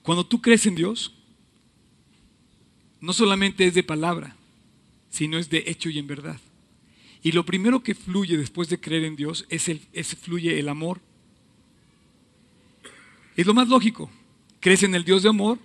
Cuando 0.02 0.26
tú 0.26 0.40
crees 0.40 0.66
en 0.66 0.74
Dios, 0.74 1.12
no 3.00 3.12
solamente 3.12 3.66
es 3.66 3.74
de 3.74 3.82
palabra, 3.82 4.34
sino 5.10 5.38
es 5.38 5.50
de 5.50 5.64
hecho 5.66 5.90
y 5.90 5.98
en 5.98 6.06
verdad. 6.06 6.40
Y 7.22 7.32
lo 7.32 7.44
primero 7.44 7.82
que 7.82 7.94
fluye 7.94 8.36
después 8.36 8.68
de 8.68 8.80
creer 8.80 9.04
en 9.04 9.14
Dios 9.14 9.44
es, 9.50 9.68
el, 9.68 9.80
fluye 10.20 10.58
el 10.58 10.68
amor. 10.68 11.00
Es 13.36 13.46
lo 13.46 13.54
más 13.54 13.68
lógico. 13.68 14.10
Crees 14.58 14.82
en 14.84 14.94
el 14.94 15.04
Dios 15.04 15.22
de 15.22 15.28
amor, 15.28 15.58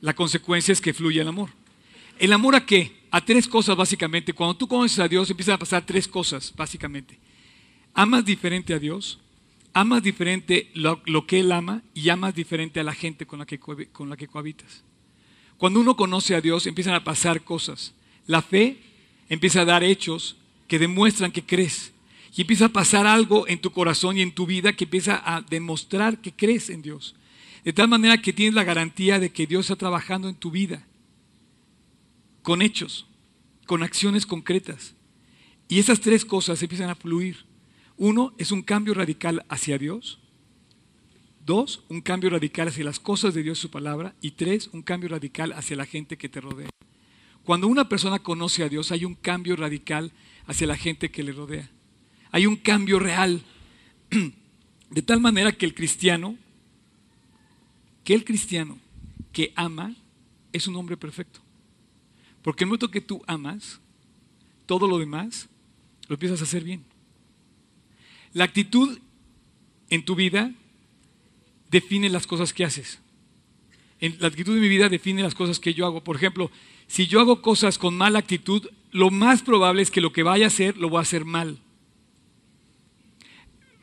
la 0.00 0.14
consecuencia 0.14 0.72
es 0.72 0.80
que 0.80 0.92
fluye 0.92 1.20
el 1.20 1.28
amor. 1.28 1.59
¿El 2.20 2.34
amor 2.34 2.54
a 2.54 2.66
qué? 2.66 2.92
A 3.10 3.24
tres 3.24 3.48
cosas 3.48 3.74
básicamente. 3.74 4.34
Cuando 4.34 4.54
tú 4.54 4.68
conoces 4.68 4.98
a 4.98 5.08
Dios 5.08 5.30
empiezan 5.30 5.54
a 5.54 5.58
pasar 5.58 5.86
tres 5.86 6.06
cosas 6.06 6.52
básicamente. 6.54 7.18
Amas 7.94 8.26
diferente 8.26 8.74
a 8.74 8.78
Dios, 8.78 9.18
amas 9.72 10.02
diferente 10.02 10.70
lo, 10.74 11.26
que 11.26 11.40
Él 11.40 11.50
ama 11.50 11.82
y 11.94 12.10
amas 12.10 12.34
diferente 12.34 12.78
a 12.78 12.84
la 12.84 12.92
gente 12.92 13.24
con 13.24 13.38
la, 13.38 13.46
que, 13.46 13.58
con 13.58 14.10
la 14.10 14.18
que 14.18 14.28
cohabitas. 14.28 14.84
Cuando 15.56 15.80
uno 15.80 15.96
conoce 15.96 16.34
a 16.34 16.42
Dios 16.42 16.66
empiezan 16.66 16.92
a 16.92 17.04
pasar 17.04 17.42
cosas. 17.42 17.94
La 18.26 18.42
fe 18.42 18.76
empieza 19.30 19.62
a 19.62 19.64
dar 19.64 19.82
hechos 19.82 20.36
que 20.68 20.78
demuestran 20.78 21.32
que 21.32 21.46
crees. 21.46 21.94
Y 22.36 22.42
empieza 22.42 22.66
a 22.66 22.68
pasar 22.68 23.06
algo 23.06 23.48
en 23.48 23.62
tu 23.62 23.72
corazón 23.72 24.18
y 24.18 24.22
en 24.22 24.32
tu 24.32 24.44
vida 24.44 24.74
que 24.74 24.84
empieza 24.84 25.22
a 25.24 25.40
demostrar 25.40 26.18
que 26.18 26.32
crees 26.32 26.68
en 26.68 26.82
Dios. 26.82 27.14
De 27.64 27.72
tal 27.72 27.88
manera 27.88 28.20
que 28.20 28.34
tienes 28.34 28.54
la 28.54 28.64
garantía 28.64 29.18
de 29.18 29.32
que 29.32 29.46
Dios 29.46 29.62
está 29.64 29.76
trabajando 29.76 30.28
en 30.28 30.34
tu 30.34 30.50
vida. 30.50 30.86
Con 32.42 32.62
hechos, 32.62 33.06
con 33.66 33.82
acciones 33.82 34.26
concretas. 34.26 34.94
Y 35.68 35.78
esas 35.78 36.00
tres 36.00 36.24
cosas 36.24 36.62
empiezan 36.62 36.90
a 36.90 36.96
fluir. 36.96 37.46
Uno 37.96 38.34
es 38.38 38.50
un 38.50 38.62
cambio 38.62 38.94
radical 38.94 39.44
hacia 39.48 39.78
Dios. 39.78 40.18
Dos, 41.44 41.84
un 41.88 42.00
cambio 42.00 42.30
radical 42.30 42.68
hacia 42.68 42.84
las 42.84 42.98
cosas 42.98 43.34
de 43.34 43.42
Dios 43.42 43.58
y 43.58 43.62
su 43.62 43.70
palabra. 43.70 44.14
Y 44.20 44.32
tres, 44.32 44.68
un 44.72 44.82
cambio 44.82 45.08
radical 45.08 45.52
hacia 45.52 45.76
la 45.76 45.86
gente 45.86 46.16
que 46.16 46.28
te 46.28 46.40
rodea. 46.40 46.70
Cuando 47.44 47.68
una 47.68 47.88
persona 47.88 48.18
conoce 48.18 48.62
a 48.62 48.68
Dios, 48.68 48.92
hay 48.92 49.04
un 49.04 49.14
cambio 49.14 49.56
radical 49.56 50.12
hacia 50.46 50.66
la 50.66 50.76
gente 50.76 51.10
que 51.10 51.22
le 51.22 51.32
rodea. 51.32 51.70
Hay 52.32 52.46
un 52.46 52.56
cambio 52.56 52.98
real. 52.98 53.42
De 54.90 55.02
tal 55.02 55.20
manera 55.20 55.52
que 55.52 55.66
el 55.66 55.74
cristiano, 55.74 56.36
que 58.02 58.14
el 58.14 58.24
cristiano 58.24 58.78
que 59.32 59.52
ama, 59.54 59.94
es 60.52 60.66
un 60.66 60.74
hombre 60.76 60.96
perfecto. 60.96 61.40
Porque 62.42 62.64
el 62.64 62.68
momento 62.68 62.90
que 62.90 63.00
tú 63.00 63.22
amas, 63.26 63.80
todo 64.66 64.86
lo 64.86 64.98
demás 64.98 65.48
lo 66.08 66.14
empiezas 66.14 66.40
a 66.40 66.44
hacer 66.44 66.64
bien. 66.64 66.84
La 68.32 68.44
actitud 68.44 68.98
en 69.90 70.04
tu 70.04 70.14
vida 70.14 70.52
define 71.70 72.08
las 72.08 72.26
cosas 72.26 72.52
que 72.52 72.64
haces. 72.64 73.00
En 74.00 74.16
la 74.18 74.28
actitud 74.28 74.54
de 74.54 74.60
mi 74.60 74.68
vida 74.68 74.88
define 74.88 75.22
las 75.22 75.34
cosas 75.34 75.60
que 75.60 75.74
yo 75.74 75.86
hago. 75.86 76.02
Por 76.02 76.16
ejemplo, 76.16 76.50
si 76.86 77.06
yo 77.06 77.20
hago 77.20 77.42
cosas 77.42 77.78
con 77.78 77.96
mala 77.96 78.18
actitud, 78.18 78.66
lo 78.92 79.10
más 79.10 79.42
probable 79.42 79.82
es 79.82 79.90
que 79.90 80.00
lo 80.00 80.12
que 80.12 80.22
vaya 80.22 80.46
a 80.46 80.48
hacer 80.48 80.76
lo 80.76 80.88
voy 80.88 80.98
a 80.98 81.02
hacer 81.02 81.24
mal. 81.24 81.58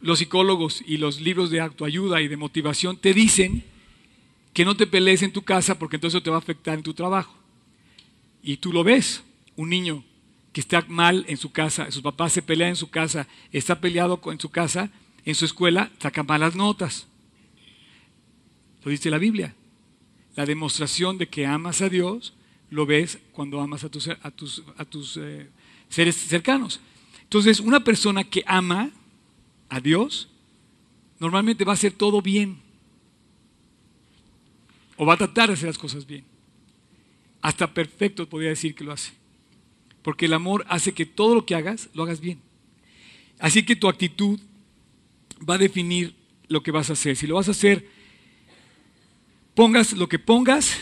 Los 0.01 0.19
psicólogos 0.19 0.83
y 0.85 0.97
los 0.97 1.21
libros 1.21 1.49
de 1.49 1.61
autoayuda 1.61 2.21
y 2.21 2.27
de 2.27 2.37
motivación 2.37 2.97
te 2.97 3.13
dicen 3.13 3.63
que 4.53 4.65
no 4.65 4.75
te 4.75 4.87
pelees 4.87 5.21
en 5.21 5.31
tu 5.31 5.43
casa 5.43 5.77
porque 5.77 5.97
entonces 5.97 6.23
te 6.23 6.29
va 6.29 6.37
a 6.37 6.39
afectar 6.39 6.77
en 6.77 6.83
tu 6.83 6.93
trabajo. 6.93 7.36
Y 8.47 8.55
tú 8.55 8.71
lo 8.71 8.81
ves, 8.81 9.25
un 9.57 9.67
niño 9.67 10.05
que 10.53 10.61
está 10.61 10.85
mal 10.87 11.25
en 11.27 11.35
su 11.35 11.51
casa, 11.51 11.91
sus 11.91 12.01
papás 12.01 12.31
se 12.31 12.41
pelean 12.41 12.69
en 12.69 12.75
su 12.77 12.89
casa, 12.89 13.27
está 13.51 13.81
peleado 13.81 14.21
en 14.31 14.39
su 14.39 14.47
casa, 14.47 14.89
en 15.25 15.35
su 15.35 15.43
escuela, 15.43 15.91
saca 15.99 16.23
malas 16.23 16.55
notas. 16.55 17.07
Lo 18.85 18.89
dice 18.89 19.09
la 19.09 19.17
Biblia. 19.17 19.53
La 20.37 20.45
demostración 20.45 21.17
de 21.17 21.27
que 21.27 21.45
amas 21.45 21.81
a 21.81 21.89
Dios 21.89 22.35
lo 22.69 22.85
ves 22.85 23.19
cuando 23.33 23.59
amas 23.59 23.83
a 23.83 23.89
tus, 23.89 24.07
a 24.07 24.31
tus, 24.31 25.17
eh, 25.17 25.49
seres 25.89 26.15
cercanos. 26.15 26.79
Entonces, 27.23 27.59
una 27.59 27.83
persona 27.83 28.23
que 28.23 28.45
ama 28.47 28.91
a 29.67 29.81
Dios, 29.81 30.29
normalmente 31.19 31.65
va 31.65 31.73
a 31.73 31.75
hacer 31.75 31.91
todo 31.91 32.21
bien. 32.21 32.61
O 34.95 35.05
va 35.05 35.15
a 35.15 35.17
tratar 35.17 35.49
de 35.49 35.55
hacer 35.55 35.67
las 35.67 35.77
cosas 35.77 36.07
bien. 36.07 36.36
Hasta 37.47 37.73
perfecto 37.73 38.27
podría 38.27 38.49
decir 38.49 38.75
que 38.75 38.83
lo 38.83 38.91
hace. 38.91 39.13
Porque 40.01 40.25
el 40.25 40.33
amor 40.33 40.65
hace 40.67 40.91
que 40.91 41.05
todo 41.05 41.33
lo 41.33 41.45
que 41.45 41.55
hagas, 41.55 41.87
lo 41.93 42.03
hagas 42.03 42.19
bien. 42.19 42.41
Así 43.39 43.63
que 43.63 43.77
tu 43.77 43.87
actitud 43.87 44.37
va 45.49 45.55
a 45.55 45.57
definir 45.57 46.13
lo 46.49 46.61
que 46.61 46.71
vas 46.71 46.89
a 46.89 46.93
hacer. 46.93 47.15
Si 47.15 47.25
lo 47.25 47.35
vas 47.35 47.47
a 47.47 47.51
hacer, 47.51 47.87
pongas 49.55 49.93
lo 49.93 50.09
que 50.09 50.19
pongas, 50.19 50.77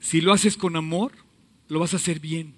si 0.00 0.22
lo 0.22 0.32
haces 0.32 0.56
con 0.56 0.76
amor, 0.76 1.12
lo 1.68 1.80
vas 1.80 1.92
a 1.92 1.98
hacer 1.98 2.18
bien. 2.18 2.54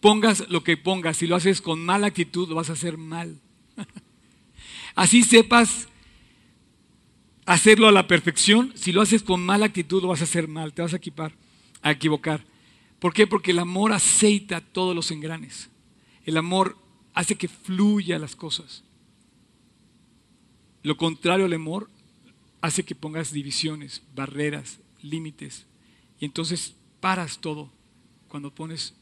Pongas 0.00 0.48
lo 0.48 0.64
que 0.64 0.76
pongas, 0.76 1.18
si 1.18 1.28
lo 1.28 1.36
haces 1.36 1.60
con 1.60 1.84
mala 1.84 2.08
actitud, 2.08 2.48
lo 2.48 2.56
vas 2.56 2.70
a 2.70 2.72
hacer 2.72 2.96
mal. 2.96 3.38
Así 4.96 5.22
sepas 5.22 5.86
hacerlo 7.46 7.86
a 7.86 7.92
la 7.92 8.08
perfección, 8.08 8.72
si 8.74 8.90
lo 8.90 9.02
haces 9.02 9.22
con 9.22 9.46
mala 9.46 9.66
actitud, 9.66 10.02
lo 10.02 10.08
vas 10.08 10.20
a 10.20 10.24
hacer 10.24 10.48
mal, 10.48 10.72
te 10.72 10.82
vas 10.82 10.94
a 10.94 10.96
equipar, 10.96 11.32
a 11.84 11.92
equivocar. 11.92 12.44
¿Por 12.98 13.12
qué? 13.12 13.28
Porque 13.28 13.52
el 13.52 13.60
amor 13.60 13.92
aceita 13.92 14.60
todos 14.60 14.96
los 14.96 15.12
engranes. 15.12 15.68
El 16.24 16.38
amor 16.38 16.76
hace 17.12 17.36
que 17.36 17.46
fluya 17.46 18.18
las 18.18 18.34
cosas. 18.34 18.82
Lo 20.82 20.96
contrario 20.96 21.44
al 21.44 21.52
amor 21.52 21.90
hace 22.62 22.82
que 22.84 22.94
pongas 22.94 23.32
divisiones, 23.32 24.02
barreras, 24.14 24.80
límites. 25.02 25.66
Y 26.18 26.24
entonces 26.24 26.74
paras 27.00 27.38
todo 27.38 27.70
cuando 28.28 28.50
pones 28.50 28.94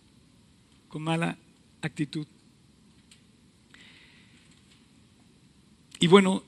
con 0.88 1.02
mala 1.02 1.38
actitud. 1.82 2.26
Y 6.00 6.08
bueno, 6.08 6.42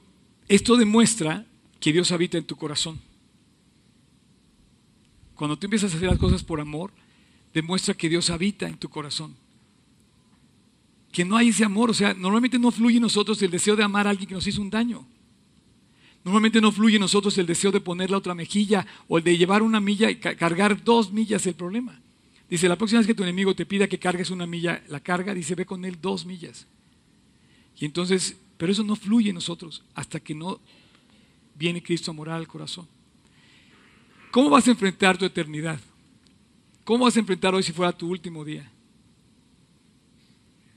esto 0.49 0.77
demuestra 0.77 1.47
que 1.79 1.93
Dios 1.93 2.11
habita 2.11 2.39
en 2.39 2.45
tu 2.45 2.57
corazón. 2.57 3.01
Cuando 5.35 5.59
tú 5.59 5.67
empiezas 5.67 5.93
a 5.93 5.97
hacer 5.97 6.09
las 6.09 6.19
cosas 6.19 6.43
por 6.43 6.61
amor, 6.61 6.91
demuestra 7.53 7.95
que 7.95 8.09
Dios 8.09 8.31
habita 8.31 8.67
en 8.67 8.77
tu 8.77 8.89
corazón. 8.89 9.35
Que 11.13 11.25
no 11.25 11.37
hay 11.37 11.49
ese 11.49 11.65
amor, 11.65 11.91
o 11.91 11.95
sea, 11.95 12.15
normalmente 12.15 12.59
no 12.59 12.71
fluye 12.71 12.97
en 12.97 13.03
nosotros 13.03 13.41
el 13.43 13.51
deseo 13.51 13.77
de 13.77 13.85
amar 13.85 14.07
a 14.07 14.11
alguien 14.11 14.29
que 14.29 14.35
nos 14.35 14.47
hizo 14.47 14.61
un 14.61 14.71
daño. 14.71 15.07
Normalmente 16.25 16.61
no 16.61 16.73
fluye 16.73 16.97
en 16.97 17.03
nosotros 17.03 17.37
el 17.39 17.47
deseo 17.47 17.71
de 17.71 17.81
poner 17.81 18.11
la 18.11 18.17
otra 18.17 18.35
mejilla 18.35 18.87
o 19.09 19.19
el 19.19 19.25
de 19.25 19.37
llevar 19.37 19.63
una 19.63 19.79
milla 19.79 20.11
y 20.11 20.17
cargar 20.17 20.83
dos 20.83 21.13
millas 21.13 21.47
el 21.47 21.55
problema. 21.55 22.01
Dice, 22.49 22.69
la 22.69 22.77
próxima 22.77 23.01
vez 23.01 23.07
que 23.07 23.15
tu 23.15 23.23
enemigo 23.23 23.55
te 23.55 23.67
pida 23.67 23.89
que 23.89 23.99
cargues 23.99 24.31
una 24.31 24.47
milla, 24.47 24.83
la 24.89 25.01
carga, 25.01 25.35
dice, 25.35 25.55
ve 25.55 25.67
con 25.67 25.85
él 25.85 25.99
dos 26.01 26.25
millas. 26.25 26.67
Y 27.79 27.85
entonces, 27.85 28.37
pero 28.57 28.73
eso 28.73 28.85
no 28.85 28.97
fluye 28.97 29.31
en 29.31 29.35
nosotros 29.35 29.83
hasta 29.95 30.21
que 30.21 30.35
no 30.35 30.61
viene 31.57 31.83
Cristo 31.83 32.11
a 32.11 32.15
morar 32.15 32.37
al 32.37 32.49
corazón. 32.49 32.87
¿Cómo 34.35 34.51
vas 34.51 34.67
a 34.67 34.73
enfrentar 34.73 35.17
tu 35.17 35.25
eternidad? 35.25 35.79
¿Cómo 36.83 37.05
vas 37.05 37.17
a 37.17 37.21
enfrentar 37.21 37.55
hoy 37.55 37.63
si 37.63 37.73
fuera 37.73 37.93
tu 37.93 38.11
último 38.11 38.45
día? 38.45 38.69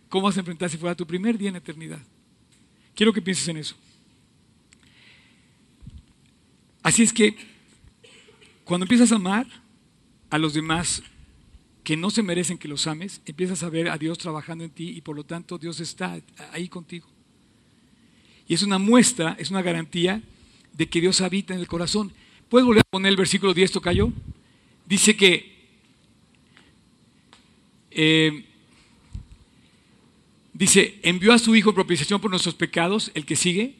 ¿Cómo 0.09 0.27
vas 0.27 0.37
a 0.37 0.41
enfrentar 0.41 0.69
si 0.69 0.77
fuera 0.77 0.93
tu 0.93 1.07
primer 1.07 1.39
día 1.39 1.49
en 1.49 1.55
eternidad? 1.55 1.97
Quiero 2.93 3.11
que 3.11 3.19
pienses 3.19 3.47
en 3.47 3.57
eso. 3.57 3.75
Así 6.83 7.01
es 7.01 7.11
que 7.11 7.35
cuando 8.63 8.83
empiezas 8.83 9.11
a 9.11 9.15
amar 9.15 9.47
a 10.29 10.37
los 10.37 10.53
demás 10.53 11.01
que 11.83 11.97
no 11.97 12.11
se 12.11 12.21
merecen 12.21 12.59
que 12.59 12.67
los 12.67 12.85
ames, 12.85 13.21
empiezas 13.25 13.63
a 13.63 13.69
ver 13.69 13.89
a 13.89 13.97
Dios 13.97 14.19
trabajando 14.19 14.65
en 14.65 14.69
ti 14.69 14.89
y 14.89 15.01
por 15.01 15.15
lo 15.15 15.23
tanto 15.23 15.57
Dios 15.57 15.79
está 15.79 16.21
ahí 16.51 16.69
contigo. 16.69 17.07
Y 18.47 18.53
es 18.53 18.61
una 18.61 18.77
muestra, 18.77 19.35
es 19.39 19.49
una 19.49 19.63
garantía 19.63 20.21
de 20.73 20.87
que 20.87 21.01
Dios 21.01 21.21
habita 21.21 21.55
en 21.55 21.59
el 21.59 21.67
corazón. 21.67 22.13
¿Puedes 22.49 22.65
volver 22.65 22.81
a 22.81 22.89
poner 22.89 23.09
el 23.09 23.17
versículo 23.17 23.53
10, 23.53 23.73
Tocayo? 23.73 24.11
Dice 24.85 25.17
que 25.17 25.57
eh, 27.91 28.45
dice, 30.53 30.99
envió 31.03 31.33
a 31.33 31.39
su 31.39 31.55
Hijo 31.55 31.73
propiciación 31.73 32.21
por 32.21 32.31
nuestros 32.31 32.55
pecados, 32.55 33.11
el 33.15 33.25
que 33.25 33.35
sigue, 33.35 33.75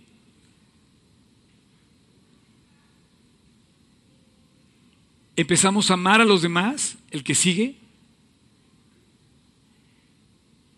empezamos 5.36 5.90
a 5.90 5.94
amar 5.94 6.20
a 6.20 6.26
los 6.26 6.42
demás, 6.42 6.98
el 7.12 7.24
que 7.24 7.36
sigue, 7.36 7.78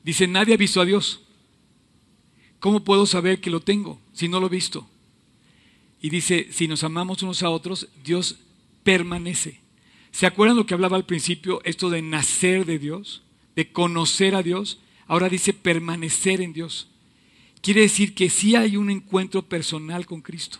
dice, 0.03 0.27
nadie 0.27 0.53
ha 0.53 0.57
visto 0.57 0.79
a 0.79 0.85
Dios. 0.85 1.21
¿Cómo 2.59 2.83
puedo 2.83 3.05
saber 3.05 3.39
que 3.39 3.49
lo 3.49 3.61
tengo 3.61 3.99
si 4.11 4.27
no 4.27 4.39
lo 4.39 4.47
he 4.47 4.49
visto? 4.49 4.87
Y 6.01 6.09
dice, 6.09 6.47
si 6.51 6.67
nos 6.67 6.83
amamos 6.83 7.23
unos 7.23 7.43
a 7.43 7.49
otros, 7.49 7.87
Dios 8.03 8.37
permanece. 8.83 9.59
¿Se 10.11 10.25
acuerdan 10.25 10.57
lo 10.57 10.65
que 10.65 10.73
hablaba 10.73 10.97
al 10.97 11.05
principio, 11.05 11.61
esto 11.63 11.89
de 11.89 12.01
nacer 12.01 12.65
de 12.65 12.79
Dios, 12.79 13.21
de 13.55 13.71
conocer 13.71 14.35
a 14.35 14.43
Dios? 14.43 14.79
Ahora 15.07 15.29
dice 15.29 15.53
permanecer 15.53 16.41
en 16.41 16.53
Dios. 16.53 16.87
Quiere 17.61 17.81
decir 17.81 18.13
que 18.13 18.29
sí 18.29 18.55
hay 18.55 18.77
un 18.77 18.89
encuentro 18.89 19.41
personal 19.43 20.05
con 20.05 20.21
Cristo. 20.21 20.59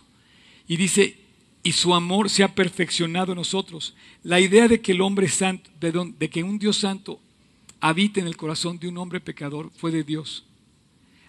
Y 0.68 0.76
dice, 0.76 1.16
y 1.62 1.72
su 1.72 1.94
amor 1.94 2.30
se 2.30 2.42
ha 2.42 2.54
perfeccionado 2.54 3.32
en 3.32 3.38
nosotros. 3.38 3.94
La 4.22 4.40
idea 4.40 4.68
de 4.68 4.80
que 4.80 4.92
el 4.92 5.00
hombre 5.00 5.28
santo, 5.28 5.70
de, 5.80 6.30
que 6.30 6.42
un 6.42 6.58
Dios 6.58 6.76
santo 6.76 7.20
habite 7.80 8.20
en 8.20 8.26
el 8.26 8.36
corazón 8.36 8.78
de 8.78 8.88
un 8.88 8.98
hombre 8.98 9.20
pecador 9.20 9.70
fue 9.76 9.90
de 9.90 10.04
Dios. 10.04 10.44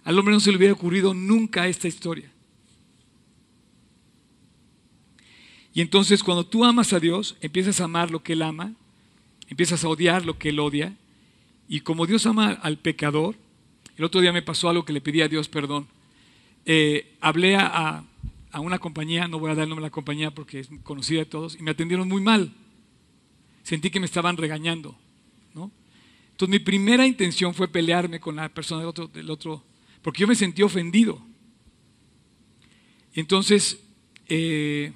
Al 0.04 0.18
hombre 0.18 0.34
no 0.34 0.40
se 0.40 0.52
le 0.52 0.58
hubiera 0.58 0.74
ocurrido 0.74 1.14
nunca 1.14 1.68
esta 1.68 1.88
historia. 1.88 2.32
Y 5.74 5.82
entonces 5.82 6.24
cuando 6.24 6.46
tú 6.46 6.66
amas 6.66 6.94
a 6.94 7.00
Dios, 7.00 7.36
empiezas 7.42 7.80
a 7.82 7.86
amar 7.86 8.12
lo 8.12 8.24
que 8.24 8.34
Él 8.34 8.42
ama, 8.42 8.74
empiezas 9.48 9.84
a 9.84 9.90
odiar 9.90 10.26
lo 10.26 10.38
que 10.38 10.50
Él 10.50 10.60
odia. 10.60 10.96
Y 11.68 11.82
como 11.82 12.06
Dios 12.06 12.26
ama 12.26 12.52
al 12.52 12.78
pecador, 12.78 13.36
el 13.98 14.04
otro 14.04 14.22
día 14.22 14.34
me 14.34 14.42
pasó 14.42 14.70
algo 14.70 14.84
que 14.84 14.94
le 14.94 15.02
pedí 15.02 15.22
a 15.22 15.28
Dios 15.28 15.48
perdón. 15.48 15.88
Eh, 16.66 17.16
hablé 17.22 17.56
a, 17.56 18.04
a 18.52 18.60
una 18.60 18.80
compañía, 18.80 19.28
no 19.28 19.40
voy 19.40 19.52
a 19.52 19.56
dar 19.56 19.64
el 19.64 19.70
nombre 19.70 19.84
de 19.84 19.88
la 19.88 19.92
compañía 19.92 20.32
porque 20.32 20.60
es 20.60 20.70
conocida 20.84 21.20
de 21.20 21.26
todos, 21.26 21.56
y 21.56 21.64
me 21.64 21.72
atendieron 21.72 22.08
muy 22.08 22.22
mal. 22.22 22.54
Sentí 23.64 23.90
que 23.90 24.00
me 24.00 24.06
estaban 24.06 24.38
regañando. 24.38 24.98
¿no? 25.54 25.72
Entonces 26.32 26.50
mi 26.50 26.60
primera 26.60 27.06
intención 27.08 27.54
fue 27.54 27.68
pelearme 27.68 28.20
con 28.20 28.36
la 28.36 28.50
persona 28.50 28.82
del 28.82 28.90
otro, 28.90 29.08
del 29.08 29.30
otro 29.30 29.64
porque 30.02 30.22
yo 30.22 30.28
me 30.28 30.36
sentí 30.36 30.64
ofendido. 30.64 31.22
Entonces, 33.14 33.80
eh, 34.28 34.94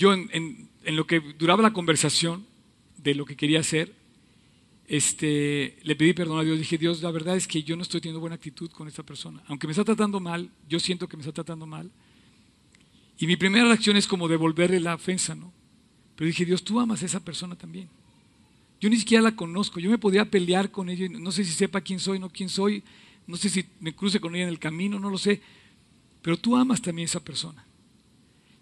yo 0.00 0.14
en, 0.14 0.70
lo 0.86 1.06
que 1.06 1.20
duraba 1.20 1.62
la 1.62 1.74
conversación 1.74 2.46
de 2.96 3.14
lo 3.14 3.26
que 3.26 3.36
quería 3.36 3.60
hacer, 3.60 3.92
este, 4.88 5.78
le 5.82 5.94
pedí 5.94 6.14
perdón 6.14 6.40
a 6.40 6.42
Dios. 6.42 6.58
Dije, 6.58 6.78
Dios, 6.78 7.02
la 7.02 7.10
verdad 7.10 7.36
es 7.36 7.46
que 7.46 7.62
yo 7.62 7.76
no 7.76 7.82
estoy 7.82 8.00
teniendo 8.00 8.18
buena 8.18 8.36
actitud 8.36 8.70
con 8.70 8.88
esta 8.88 9.02
persona. 9.02 9.42
Aunque 9.46 9.66
me 9.66 9.72
está 9.72 9.84
tratando 9.84 10.18
mal, 10.18 10.50
yo 10.70 10.80
siento 10.80 11.06
que 11.06 11.18
me 11.18 11.20
está 11.20 11.32
tratando 11.32 11.66
mal. 11.66 11.90
Y 13.18 13.26
mi 13.26 13.36
primera 13.36 13.66
reacción 13.66 13.98
es 13.98 14.06
como 14.06 14.26
devolverle 14.26 14.80
la 14.80 14.94
ofensa, 14.94 15.34
¿no? 15.34 15.52
Pero 16.16 16.28
dije, 16.28 16.46
Dios, 16.46 16.64
tú 16.64 16.80
amas 16.80 17.02
a 17.02 17.06
esa 17.06 17.20
persona 17.20 17.54
también. 17.54 17.90
Yo 18.80 18.88
ni 18.88 18.96
siquiera 18.96 19.22
la 19.22 19.36
conozco. 19.36 19.80
Yo 19.80 19.90
me 19.90 19.98
podía 19.98 20.24
pelear 20.24 20.70
con 20.70 20.88
ella. 20.88 21.06
No 21.10 21.30
sé 21.30 21.44
si 21.44 21.52
sepa 21.52 21.82
quién 21.82 22.00
soy, 22.00 22.18
no 22.18 22.30
quién 22.30 22.48
soy. 22.48 22.82
No 23.26 23.36
sé 23.36 23.50
si 23.50 23.66
me 23.80 23.94
cruce 23.94 24.18
con 24.18 24.34
ella 24.34 24.44
en 24.44 24.48
el 24.48 24.58
camino, 24.58 24.98
no 24.98 25.10
lo 25.10 25.18
sé. 25.18 25.42
Pero 26.22 26.38
tú 26.38 26.56
amas 26.56 26.80
también 26.80 27.04
a 27.04 27.10
esa 27.10 27.22
persona. 27.22 27.66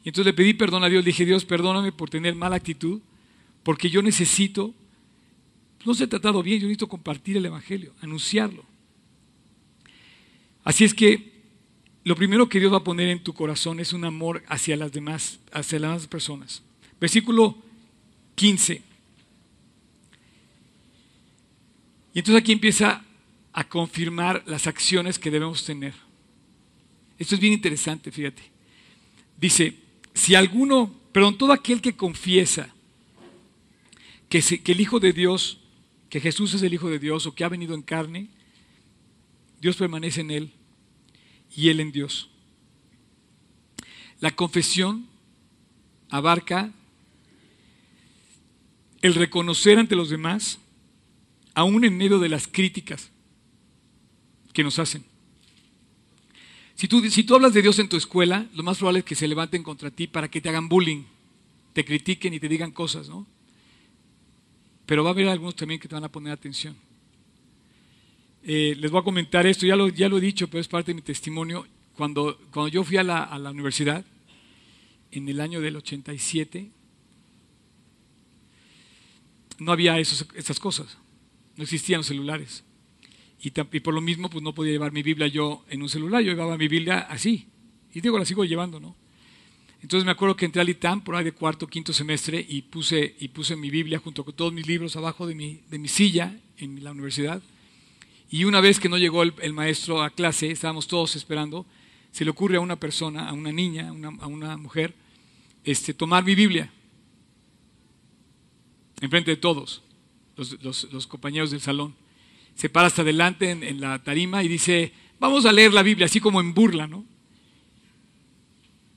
Y 0.05 0.09
entonces 0.09 0.27
le 0.27 0.35
pedí 0.35 0.55
perdón 0.55 0.85
a 0.85 0.89
Dios. 0.89 1.05
Dije, 1.05 1.25
Dios, 1.25 1.45
perdóname 1.45 1.93
por 1.93 2.11
tener 2.11 2.35
mala 2.35 2.57
actitud. 2.57 3.01
Porque 3.63 3.91
yo 3.91 4.03
necesito 4.03 4.75
no 5.85 5.95
se 5.95 6.05
ha 6.05 6.09
tratado 6.09 6.43
bien, 6.43 6.61
yo 6.61 6.67
necesito 6.67 6.89
compartir 6.89 7.37
el 7.37 7.47
Evangelio, 7.47 7.95
anunciarlo. 8.01 8.65
Así 10.65 10.85
es 10.85 10.93
que 10.93 11.33
lo 12.05 12.17
primero 12.17 12.49
que 12.49 12.61
Dios 12.61 12.73
va 12.73 12.79
a 12.79 12.85
poner 12.85 13.09
en 13.09 13.23
tu 13.23 13.33
corazón 13.33 13.81
es 13.81 13.93
un 13.93 14.05
amor 14.05 14.45
hacia 14.49 14.77
las 14.77 14.93
demás, 14.93 15.39
hacia 15.53 15.79
las 15.79 15.91
demás 15.91 16.07
personas. 16.07 16.63
Versículo 17.01 17.57
15. 18.35 18.83
Y 22.15 22.19
entonces 22.19 22.43
aquí 22.43 22.53
empieza 22.53 23.05
a 23.53 23.65
confirmar 23.69 24.43
las 24.47 24.67
acciones 24.67 25.19
que 25.19 25.31
debemos 25.31 25.65
tener. 25.65 25.95
Esto 27.19 27.35
es 27.35 27.41
bien 27.41 27.53
interesante, 27.53 28.11
fíjate. 28.11 28.43
Dice, 29.37 29.75
si 30.19 30.35
alguno, 30.35 30.93
perdón, 31.13 31.39
todo 31.39 31.53
aquel 31.53 31.81
que 31.81 31.97
confiesa 31.97 32.75
que, 34.29 34.43
el 34.67 34.81
Hijo 34.81 34.99
de 34.99 35.13
Dios 35.13 35.61
que 36.11 36.21
Jesús 36.21 36.55
es 36.55 36.63
el 36.63 36.75
Hijo 36.75 36.91
de 36.91 36.99
Dios 36.99 37.27
o 37.27 37.35
que 37.35 37.45
ha 37.45 37.49
venido 37.49 37.75
en 37.75 37.83
carne, 37.83 38.29
Dios 39.61 39.77
permanece 39.77 40.23
en 40.23 40.31
Él 40.33 40.53
y 41.55 41.69
Él 41.69 41.79
en 41.79 41.93
Dios. 41.93 42.31
La 44.19 44.33
confesión 44.35 45.07
abarca 46.11 46.73
el 49.03 49.15
reconocer 49.15 49.79
ante 49.79 49.95
los 49.95 50.11
demás, 50.11 50.59
aún 51.55 51.85
en 51.85 51.97
medio 51.97 52.19
de 52.19 52.29
las 52.29 52.49
críticas 52.49 53.13
que 54.53 54.65
nos 54.65 54.81
hacen. 54.81 55.05
Si 56.79 56.87
tú, 56.87 57.03
si 57.11 57.25
tú 57.25 57.35
hablas 57.35 57.53
de 57.55 57.61
Dios 57.61 57.77
en 57.81 57.89
tu 57.89 57.97
escuela, 57.97 58.47
lo 58.55 58.63
más 58.63 58.79
probable 58.79 59.01
es 59.01 59.05
que 59.05 59.17
se 59.17 59.27
levanten 59.27 59.65
contra 59.65 59.91
ti 59.91 60.07
para 60.07 60.29
que 60.31 60.41
te 60.41 60.49
hagan 60.49 60.69
bullying, 60.69 61.03
te 61.73 61.85
critiquen 61.85 62.35
y 62.35 62.39
te 62.39 62.49
digan 62.49 62.71
cosas, 62.71 63.09
¿no? 63.09 63.27
Pero 64.87 65.03
va 65.03 65.11
a 65.11 65.13
haber 65.13 65.27
algunos 65.27 65.57
también 65.57 65.81
que 65.81 65.89
te 65.89 65.97
van 65.97 66.05
a 66.05 66.09
poner 66.09 66.33
atención. 66.33 66.77
Eh, 68.45 68.77
les 68.79 68.93
voy 68.93 69.01
a 69.01 69.03
comentar 69.03 69.45
esto, 69.45 69.67
ya 69.67 69.75
lo, 69.75 69.89
ya 69.89 70.09
lo 70.09 70.19
he 70.19 70.21
dicho, 70.21 70.47
pero 70.47 70.61
es 70.61 70.69
parte 70.69 70.93
de 70.93 70.95
mi 70.95 71.03
testimonio. 71.03 71.67
Cuando, 71.97 72.39
cuando 72.53 72.69
yo 72.69 72.85
fui 72.85 72.97
a 72.97 73.03
la, 73.03 73.25
a 73.25 73.41
la 73.41 73.51
universidad, 73.51 74.05
en 75.11 75.29
el 75.29 75.41
año 75.41 75.61
del 75.61 75.75
87, 75.75 76.71
no 79.59 79.73
había 79.73 79.99
esas 79.99 80.61
cosas, 80.61 80.97
no 81.57 81.65
existían 81.65 81.99
los 81.99 82.07
celulares. 82.07 82.63
Y, 83.41 83.51
por 83.51 83.95
lo 83.95 84.01
mismo, 84.01 84.29
pues 84.29 84.43
no 84.43 84.53
podía 84.53 84.73
llevar 84.73 84.93
mi 84.93 85.03
Biblia 85.03 85.29
yo 85.29 85.65
en 85.69 85.83
un 85.83 85.89
celular, 85.89 86.23
yo 86.23 86.33
llevaba 86.33 86.59
mi 86.59 86.67
Biblia 86.67 87.07
así. 87.09 87.47
Y 87.95 88.01
digo, 88.01 88.19
la 88.19 88.25
sigo 88.25 88.45
llevando, 88.45 88.81
¿no? 88.81 88.97
Entonces 89.81 90.05
me 90.05 90.11
acuerdo 90.11 90.35
que 90.35 90.45
entré 90.45 90.61
al 90.61 90.69
ITAM 90.69 91.03
por 91.03 91.15
ahí 91.15 91.25
de 91.25 91.31
cuarto, 91.31 91.69
quinto 91.69 91.93
semestre 91.93 92.45
y 92.49 92.63
puse, 92.63 93.15
y 93.21 93.29
puse 93.29 93.55
mi 93.55 93.71
Biblia 93.71 94.01
junto 94.01 94.25
con 94.25 94.35
todos 94.35 94.53
mis 94.53 94.67
libros 94.67 94.97
abajo 94.97 95.25
de 95.25 95.37
mi, 95.37 95.61
de 95.71 95.79
mi 95.79 95.87
silla 95.87 96.37
en 96.57 96.83
la 96.83 96.91
universidad. 96.91 97.41
Y 98.29 98.43
una 98.43 98.61
vez 98.61 98.81
que 98.81 98.89
no 98.89 98.99
llegó 98.99 99.23
el, 99.23 99.53
maestro 99.53 100.03
a 100.03 100.11
clase, 100.11 100.51
estábamos 100.51 100.89
todos 100.89 101.15
esperando, 101.15 101.65
se 102.11 102.25
le 102.25 102.33
ocurre 102.33 102.57
a 102.57 102.61
una 102.61 102.75
persona, 102.75 103.29
a 103.29 103.33
una 103.33 103.53
niña, 103.53 103.89
a 103.89 104.27
una 104.27 104.57
mujer, 104.57 104.95
este, 105.63 105.95
tomar 105.95 106.25
mi 106.25 106.35
Biblia 106.35 106.73
enfrente 109.01 109.31
de 109.31 109.37
todos, 109.37 109.83
los 110.37 111.07
compañeros 111.07 111.53
del 111.53 111.61
salón 111.61 111.95
se 112.59 112.69
para 112.69 112.89
hasta 112.89 113.03
adelante 113.03 113.53
en, 113.53 113.81
la 113.81 114.03
tarima 114.03 114.43
y 114.43 114.49
dice, 114.49 114.93
vamos 115.21 115.47
a 115.47 115.53
leer 115.53 115.73
la 115.73 115.85
Biblia, 115.85 116.07
así 116.07 116.19
como 116.19 116.41
en 116.41 116.55
burla, 116.55 116.89
¿no? 116.89 117.05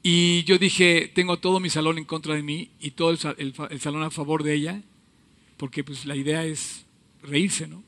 Y 0.01 0.43
yo 0.45 0.57
dije, 0.57 1.12
tengo 1.14 1.38
todo 1.38 1.59
mi 1.59 1.70
salón 1.70 1.99
en 1.99 2.05
contra 2.05 2.34
de 2.34 2.41
mí 2.41 2.72
y 2.80 2.89
todo 2.89 3.12
el, 3.12 3.20
salón 3.80 4.01
a 4.01 4.09
favor 4.09 4.41
de 4.41 4.55
ella, 4.55 4.82
porque 5.57 5.84
pues 5.84 6.07
la 6.07 6.16
idea 6.16 6.43
es 6.43 6.88
reírse, 7.22 7.68
¿no? 7.68 7.84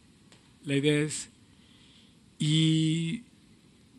La 0.63 0.76
idea 0.76 1.01
es... 1.01 1.32
Y 2.38 3.24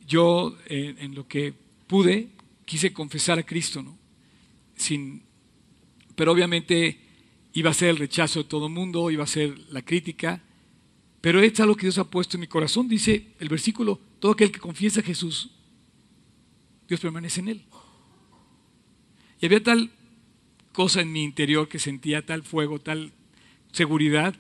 yo 0.07 0.57
en 0.69 1.17
lo 1.17 1.27
que 1.27 1.55
pude 1.89 2.29
quise 2.67 2.93
confesar 2.93 3.41
a 3.41 3.43
Cristo, 3.43 3.83
¿no? 3.83 3.99
Sin, 4.77 5.25
pero 6.15 6.31
obviamente 6.31 7.01
iba 7.53 7.71
a 7.71 7.75
ser 7.75 7.89
el 7.89 7.97
rechazo 7.97 8.45
de 8.45 8.49
todo 8.49 8.69
el 8.69 8.73
mundo, 8.73 9.11
iba 9.11 9.25
a 9.25 9.27
ser 9.27 9.59
la 9.71 9.83
crítica, 9.83 10.41
pero 11.25 11.41
es 11.41 11.59
algo 11.59 11.75
que 11.75 11.87
Dios 11.87 11.97
ha 11.97 12.05
puesto 12.05 12.37
en 12.37 12.43
mi 12.43 12.47
corazón. 12.47 12.87
Dice 12.87 13.29
el 13.39 13.49
versículo, 13.49 13.99
todo 14.19 14.33
aquel 14.33 14.53
que 14.53 14.61
confiesa 14.61 15.01
a 15.01 15.03
Jesús, 15.03 15.53
Dios 16.87 17.01
permanece 17.01 17.41
en 17.41 17.49
él. 17.49 17.65
Y 19.41 19.47
había 19.47 19.63
tal 19.63 19.91
cosa 20.75 21.01
en 21.01 21.11
mi 21.13 21.23
interior 21.23 21.67
que 21.67 21.79
sentía 21.79 22.27
tal 22.27 22.43
fuego, 22.43 22.79
tal 22.79 23.15
seguridad, 23.73 24.35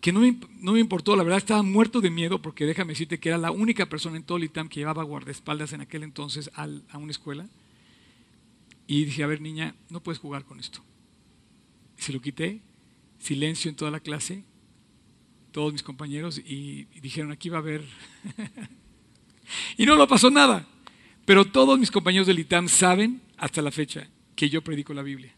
que 0.00 0.12
no 0.12 0.20
me, 0.20 0.38
no 0.60 0.74
me, 0.74 0.78
importó, 0.78 1.16
la 1.16 1.24
verdad 1.24 1.38
estaba 1.38 1.64
muerto 1.64 2.00
de 2.00 2.10
miedo 2.10 2.40
porque 2.40 2.64
déjame 2.64 2.92
decirte 2.92 3.18
que 3.18 3.30
era 3.30 3.38
la 3.38 3.50
única 3.50 3.86
persona 3.86 4.16
en 4.16 4.22
todo 4.22 4.38
el 4.38 4.52
que 4.52 4.78
llevaba 4.78 5.02
guardaespaldas 5.02 5.72
en 5.72 5.80
aquel 5.80 6.04
entonces 6.04 6.48
a 6.54 6.96
una 6.96 7.10
escuela. 7.10 7.48
Y 8.86 9.04
dije, 9.06 9.24
a 9.24 9.26
ver 9.26 9.40
niña, 9.40 9.74
no 9.90 10.00
puedes 10.00 10.20
jugar 10.20 10.44
con 10.44 10.60
esto. 10.60 10.78
Y 11.98 12.02
se 12.02 12.12
lo 12.12 12.20
quité, 12.20 12.60
silencio 13.18 13.68
en 13.68 13.74
toda 13.74 13.90
la 13.90 13.98
clase, 13.98 14.44
todos 15.54 15.72
mis 15.72 15.84
compañeros 15.84 16.38
y, 16.38 16.86
dijeron, 17.00 17.30
aquí 17.30 17.48
va 17.48 17.58
a 17.58 17.60
haber... 17.60 17.84
y 19.78 19.86
no 19.86 19.94
lo 19.94 20.08
pasó 20.08 20.28
nada. 20.28 20.66
Pero 21.24 21.44
todos 21.44 21.78
mis 21.78 21.92
compañeros 21.92 22.26
del 22.26 22.40
ITAM 22.40 22.68
saben 22.68 23.22
hasta 23.36 23.62
la 23.62 23.70
fecha 23.70 24.10
que 24.34 24.50
yo 24.50 24.62
predico 24.62 24.92
la 24.94 25.04
Biblia, 25.04 25.32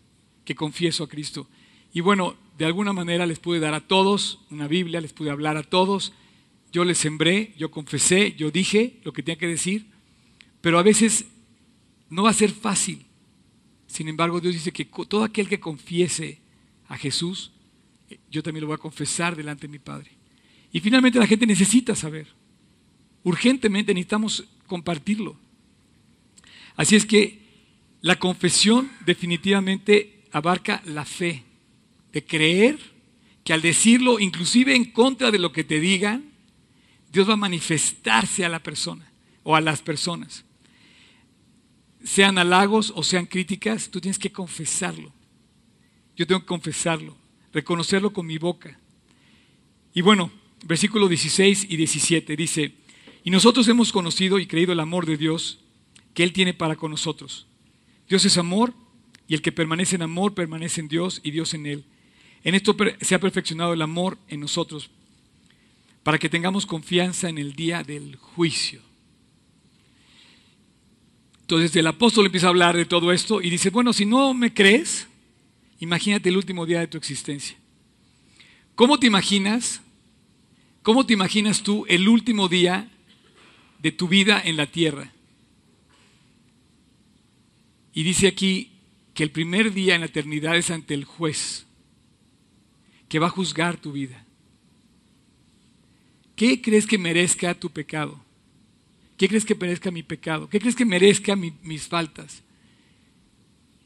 que 0.46 0.54
confieso 0.54 1.04
a 1.04 1.08
Cristo. 1.08 1.46
Y 1.92 2.00
bueno, 2.00 2.34
de 2.56 2.64
alguna 2.64 2.94
manera 2.94 3.26
les 3.26 3.38
pude 3.38 3.60
dar 3.60 3.74
a 3.74 3.86
todos 3.86 4.40
una 4.50 4.66
Biblia, 4.66 5.02
les 5.02 5.12
pude 5.12 5.30
hablar 5.30 5.58
a 5.58 5.64
todos. 5.64 6.14
Yo 6.72 6.86
les 6.86 6.96
sembré, 6.96 7.52
yo 7.58 7.70
confesé, 7.70 8.34
yo 8.38 8.50
dije 8.50 8.98
lo 9.04 9.12
que 9.12 9.22
tenía 9.22 9.38
que 9.38 9.46
decir, 9.46 9.84
pero 10.62 10.78
a 10.78 10.82
veces 10.82 11.26
no 12.08 12.22
va 12.22 12.30
a 12.30 12.32
ser 12.32 12.52
fácil. 12.52 13.04
Sin 13.86 14.08
embargo, 14.08 14.40
Dios 14.40 14.54
dice 14.54 14.72
que 14.72 14.86
todo 14.86 15.24
aquel 15.24 15.46
que 15.46 15.60
confiese 15.60 16.40
a 16.88 16.96
Jesús 16.96 17.52
yo 18.30 18.42
también 18.42 18.62
lo 18.62 18.68
voy 18.68 18.74
a 18.74 18.78
confesar 18.78 19.36
delante 19.36 19.66
de 19.66 19.72
mi 19.72 19.78
Padre. 19.78 20.10
Y 20.72 20.80
finalmente 20.80 21.18
la 21.18 21.26
gente 21.26 21.46
necesita 21.46 21.94
saber. 21.94 22.26
Urgentemente 23.22 23.94
necesitamos 23.94 24.44
compartirlo. 24.66 25.36
Así 26.76 26.96
es 26.96 27.06
que 27.06 27.40
la 28.02 28.18
confesión 28.18 28.90
definitivamente 29.04 30.24
abarca 30.32 30.82
la 30.84 31.04
fe, 31.04 31.44
de 32.12 32.24
creer 32.24 32.78
que 33.42 33.52
al 33.52 33.62
decirlo, 33.62 34.20
inclusive 34.20 34.74
en 34.74 34.90
contra 34.92 35.30
de 35.30 35.38
lo 35.38 35.52
que 35.52 35.64
te 35.64 35.80
digan, 35.80 36.32
Dios 37.12 37.28
va 37.28 37.34
a 37.34 37.36
manifestarse 37.38 38.44
a 38.44 38.48
la 38.48 38.62
persona 38.62 39.10
o 39.42 39.56
a 39.56 39.60
las 39.60 39.80
personas. 39.82 40.44
Sean 42.04 42.38
halagos 42.38 42.92
o 42.94 43.02
sean 43.02 43.26
críticas, 43.26 43.90
tú 43.90 44.00
tienes 44.00 44.18
que 44.18 44.32
confesarlo. 44.32 45.12
Yo 46.16 46.26
tengo 46.26 46.40
que 46.40 46.46
confesarlo 46.46 47.16
reconocerlo 47.56 48.12
con 48.12 48.26
mi 48.26 48.36
boca. 48.36 48.78
Y 49.94 50.02
bueno, 50.02 50.30
versículos 50.66 51.08
16 51.08 51.68
y 51.70 51.76
17 51.78 52.36
dice, 52.36 52.74
y 53.24 53.30
nosotros 53.30 53.66
hemos 53.68 53.92
conocido 53.92 54.38
y 54.38 54.46
creído 54.46 54.74
el 54.74 54.80
amor 54.80 55.06
de 55.06 55.16
Dios 55.16 55.60
que 56.12 56.22
Él 56.22 56.34
tiene 56.34 56.52
para 56.52 56.76
con 56.76 56.90
nosotros. 56.90 57.46
Dios 58.10 58.26
es 58.26 58.36
amor 58.36 58.74
y 59.26 59.34
el 59.34 59.40
que 59.40 59.52
permanece 59.52 59.96
en 59.96 60.02
amor 60.02 60.34
permanece 60.34 60.82
en 60.82 60.88
Dios 60.88 61.22
y 61.24 61.30
Dios 61.30 61.54
en 61.54 61.64
Él. 61.64 61.84
En 62.44 62.54
esto 62.54 62.76
se 63.00 63.14
ha 63.14 63.20
perfeccionado 63.20 63.72
el 63.72 63.80
amor 63.80 64.18
en 64.28 64.40
nosotros 64.40 64.90
para 66.02 66.18
que 66.18 66.28
tengamos 66.28 66.66
confianza 66.66 67.30
en 67.30 67.38
el 67.38 67.54
día 67.54 67.82
del 67.82 68.16
juicio. 68.16 68.82
Entonces 71.40 71.74
el 71.74 71.86
apóstol 71.86 72.26
empieza 72.26 72.48
a 72.48 72.50
hablar 72.50 72.76
de 72.76 72.84
todo 72.84 73.12
esto 73.12 73.40
y 73.40 73.48
dice, 73.48 73.70
bueno, 73.70 73.94
si 73.94 74.04
no 74.04 74.34
me 74.34 74.52
crees, 74.52 75.08
Imagínate 75.78 76.28
el 76.28 76.36
último 76.36 76.64
día 76.66 76.80
de 76.80 76.86
tu 76.86 76.96
existencia. 76.96 77.56
¿Cómo 78.74 78.98
te 78.98 79.06
imaginas? 79.06 79.80
¿Cómo 80.82 81.04
te 81.04 81.12
imaginas 81.12 81.62
tú 81.62 81.84
el 81.88 82.08
último 82.08 82.48
día 82.48 82.90
de 83.80 83.92
tu 83.92 84.08
vida 84.08 84.40
en 84.44 84.56
la 84.56 84.66
tierra? 84.66 85.12
Y 87.92 88.02
dice 88.02 88.26
aquí 88.26 88.72
que 89.14 89.22
el 89.22 89.30
primer 89.30 89.72
día 89.72 89.94
en 89.94 90.02
la 90.02 90.06
eternidad 90.06 90.56
es 90.56 90.70
ante 90.70 90.94
el 90.94 91.04
juez, 91.04 91.66
que 93.08 93.18
va 93.18 93.28
a 93.28 93.30
juzgar 93.30 93.78
tu 93.78 93.92
vida. 93.92 94.24
¿Qué 96.36 96.60
crees 96.60 96.86
que 96.86 96.98
merezca 96.98 97.54
tu 97.54 97.70
pecado? 97.70 98.22
¿Qué 99.16 99.28
crees 99.28 99.46
que 99.46 99.54
merezca 99.54 99.90
mi 99.90 100.02
pecado? 100.02 100.48
¿Qué 100.50 100.60
crees 100.60 100.76
que 100.76 100.84
merezca 100.84 101.34
mis 101.34 101.88
faltas? 101.88 102.42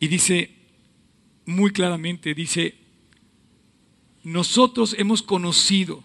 Y 0.01 0.09
dice, 0.09 0.60
muy 1.51 1.73
claramente, 1.73 2.35
dice, 2.35 2.75
nosotros 4.23 4.95
hemos 4.99 5.23
conocido, 5.23 6.05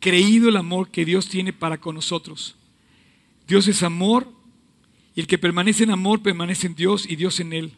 creído 0.00 0.48
el 0.48 0.56
amor 0.56 0.90
que 0.90 1.04
Dios 1.04 1.28
tiene 1.28 1.52
para 1.52 1.78
con 1.78 1.94
nosotros. 1.94 2.56
Dios 3.46 3.68
es 3.68 3.82
amor 3.82 4.30
y 5.14 5.20
el 5.20 5.26
que 5.26 5.38
permanece 5.38 5.84
en 5.84 5.90
amor 5.90 6.22
permanece 6.22 6.66
en 6.66 6.74
Dios 6.74 7.06
y 7.08 7.16
Dios 7.16 7.40
en 7.40 7.52
él. 7.52 7.72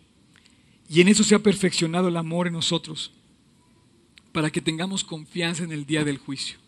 Y 0.89 1.01
en 1.01 1.09
eso 1.09 1.23
se 1.23 1.35
ha 1.35 1.39
perfeccionado 1.39 2.09
el 2.09 2.17
amor 2.17 2.49
en 2.49 2.53
nosotros, 2.53 3.13
para 4.33 4.51
que 4.51 4.61
tengamos 4.61 5.05
confianza 5.05 5.63
en 5.63 5.73
el 5.73 5.87
día 5.87 6.05
del 6.05 6.19
juicio. 6.19 6.59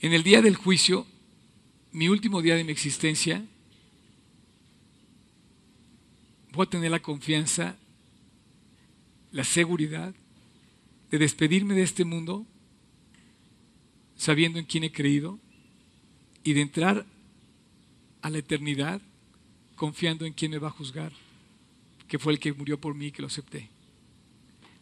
En 0.00 0.12
el 0.12 0.24
día 0.24 0.42
del 0.42 0.56
juicio, 0.56 1.06
mi 1.92 2.08
último 2.08 2.42
día 2.42 2.56
de 2.56 2.64
mi 2.64 2.72
existencia, 2.72 3.44
voy 6.52 6.66
a 6.66 6.70
tener 6.70 6.90
la 6.90 7.00
confianza 7.00 7.76
la 9.32 9.44
seguridad 9.44 10.14
de 11.10 11.18
despedirme 11.18 11.74
de 11.74 11.82
este 11.82 12.04
mundo 12.04 12.46
sabiendo 14.16 14.58
en 14.58 14.66
quién 14.66 14.84
he 14.84 14.92
creído 14.92 15.38
y 16.44 16.52
de 16.52 16.60
entrar 16.60 17.04
a 18.20 18.30
la 18.30 18.38
eternidad 18.38 19.00
confiando 19.74 20.24
en 20.24 20.32
quién 20.32 20.52
me 20.52 20.58
va 20.58 20.68
a 20.68 20.72
juzgar, 20.72 21.12
que 22.06 22.18
fue 22.18 22.32
el 22.32 22.38
que 22.38 22.52
murió 22.52 22.80
por 22.80 22.94
mí 22.94 23.06
y 23.06 23.10
que 23.10 23.22
lo 23.22 23.28
acepté. 23.28 23.68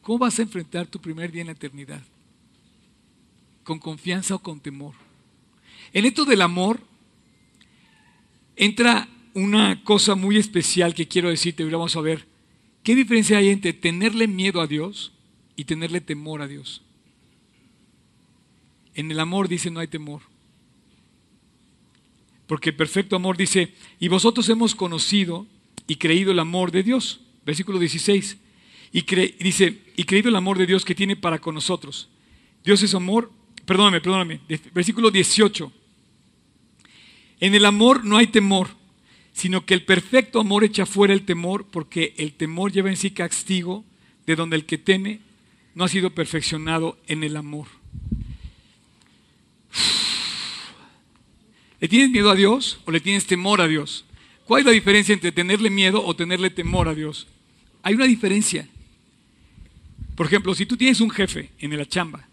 ¿Cómo 0.02 0.18
vas 0.18 0.38
a 0.38 0.42
enfrentar 0.42 0.86
tu 0.86 1.00
primer 1.00 1.32
día 1.32 1.40
en 1.40 1.46
la 1.46 1.52
eternidad? 1.52 2.02
¿Con 3.64 3.78
confianza 3.78 4.34
o 4.34 4.40
con 4.40 4.60
temor? 4.60 4.94
En 5.92 6.04
esto 6.04 6.24
del 6.24 6.42
amor 6.42 6.80
entra 8.56 9.08
una 9.34 9.82
cosa 9.84 10.14
muy 10.14 10.36
especial 10.36 10.94
que 10.94 11.08
quiero 11.08 11.30
decirte 11.30 11.62
y 11.62 11.70
vamos 11.70 11.96
a 11.96 12.00
ver 12.00 12.29
¿Qué 12.82 12.94
diferencia 12.94 13.38
hay 13.38 13.50
entre 13.50 13.72
tenerle 13.72 14.26
miedo 14.26 14.60
a 14.60 14.66
Dios 14.66 15.12
y 15.60 15.64
tenerle 15.64 16.00
temor 16.00 16.40
a 16.40 16.48
Dios. 16.48 16.80
En 18.94 19.10
el 19.10 19.20
amor 19.20 19.46
dice 19.46 19.70
no 19.70 19.80
hay 19.80 19.88
temor. 19.88 20.22
Porque 22.46 22.70
el 22.70 22.76
perfecto 22.76 23.14
amor 23.14 23.36
dice, 23.36 23.74
y 23.98 24.08
vosotros 24.08 24.48
hemos 24.48 24.74
conocido 24.74 25.46
y 25.86 25.96
creído 25.96 26.32
el 26.32 26.38
amor 26.38 26.70
de 26.70 26.82
Dios. 26.82 27.20
Versículo 27.44 27.78
16. 27.78 28.38
Y 28.92 29.02
dice, 29.38 29.82
y 29.96 30.04
creído 30.04 30.30
el 30.30 30.36
amor 30.36 30.56
de 30.56 30.64
Dios 30.64 30.82
que 30.82 30.94
tiene 30.94 31.14
para 31.14 31.38
con 31.38 31.54
nosotros. 31.54 32.08
Dios 32.64 32.82
es 32.82 32.94
amor, 32.94 33.30
perdóname, 33.66 34.00
perdóname. 34.00 34.40
Versículo 34.72 35.10
18. 35.10 35.70
En 37.40 37.54
el 37.54 37.66
amor 37.66 38.02
no 38.02 38.16
hay 38.16 38.28
temor, 38.28 38.68
sino 39.32 39.64
que 39.64 39.74
el 39.74 39.84
perfecto 39.84 40.40
amor 40.40 40.64
echa 40.64 40.86
fuera 40.86 41.14
el 41.14 41.24
temor, 41.24 41.66
porque 41.70 42.14
el 42.18 42.32
temor 42.32 42.72
lleva 42.72 42.90
en 42.90 42.96
sí 42.96 43.10
castigo, 43.10 43.84
de 44.26 44.36
donde 44.36 44.56
el 44.56 44.64
que 44.64 44.78
teme 44.78 45.20
no 45.74 45.84
ha 45.84 45.88
sido 45.88 46.10
perfeccionado 46.10 46.98
en 47.06 47.24
el 47.24 47.36
amor. 47.36 47.66
¿Le 51.80 51.88
tienes 51.88 52.10
miedo 52.10 52.30
a 52.30 52.34
Dios 52.34 52.80
o 52.84 52.90
le 52.90 53.00
tienes 53.00 53.26
temor 53.26 53.60
a 53.60 53.68
Dios? 53.68 54.04
¿Cuál 54.44 54.60
es 54.60 54.66
la 54.66 54.72
diferencia 54.72 55.12
entre 55.12 55.32
tenerle 55.32 55.70
miedo 55.70 56.04
o 56.04 56.14
tenerle 56.14 56.50
temor 56.50 56.88
a 56.88 56.94
Dios? 56.94 57.26
Hay 57.82 57.94
una 57.94 58.04
diferencia. 58.04 58.68
Por 60.14 60.26
ejemplo, 60.26 60.54
si 60.54 60.66
tú 60.66 60.76
tienes 60.76 61.00
un 61.00 61.10
jefe 61.10 61.50
en 61.58 61.74
la 61.76 61.86
chamba 61.86 62.28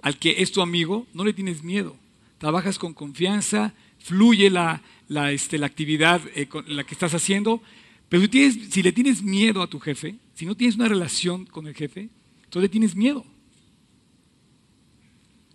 al 0.00 0.16
que 0.18 0.36
es 0.42 0.52
tu 0.52 0.62
amigo, 0.62 1.06
no 1.12 1.24
le 1.24 1.34
tienes 1.34 1.62
miedo. 1.62 1.96
Trabajas 2.38 2.78
con 2.78 2.94
confianza, 2.94 3.74
fluye 3.98 4.48
la, 4.48 4.80
la, 5.08 5.32
este, 5.32 5.58
la 5.58 5.66
actividad 5.66 6.20
eh, 6.34 6.46
con 6.46 6.64
la 6.74 6.84
que 6.84 6.94
estás 6.94 7.14
haciendo. 7.14 7.62
Pero 8.08 8.22
si, 8.22 8.28
tienes, 8.28 8.76
le 8.76 8.92
tienes 8.92 9.22
miedo 9.22 9.62
a 9.62 9.66
tu 9.66 9.80
jefe, 9.80 10.16
si 10.34 10.46
no 10.46 10.54
tienes 10.54 10.76
una 10.76 10.88
relación 10.88 11.44
con 11.46 11.66
el 11.66 11.74
jefe, 11.74 12.08
entonces 12.44 12.62
le 12.62 12.68
tienes 12.68 12.94
miedo. 12.94 13.24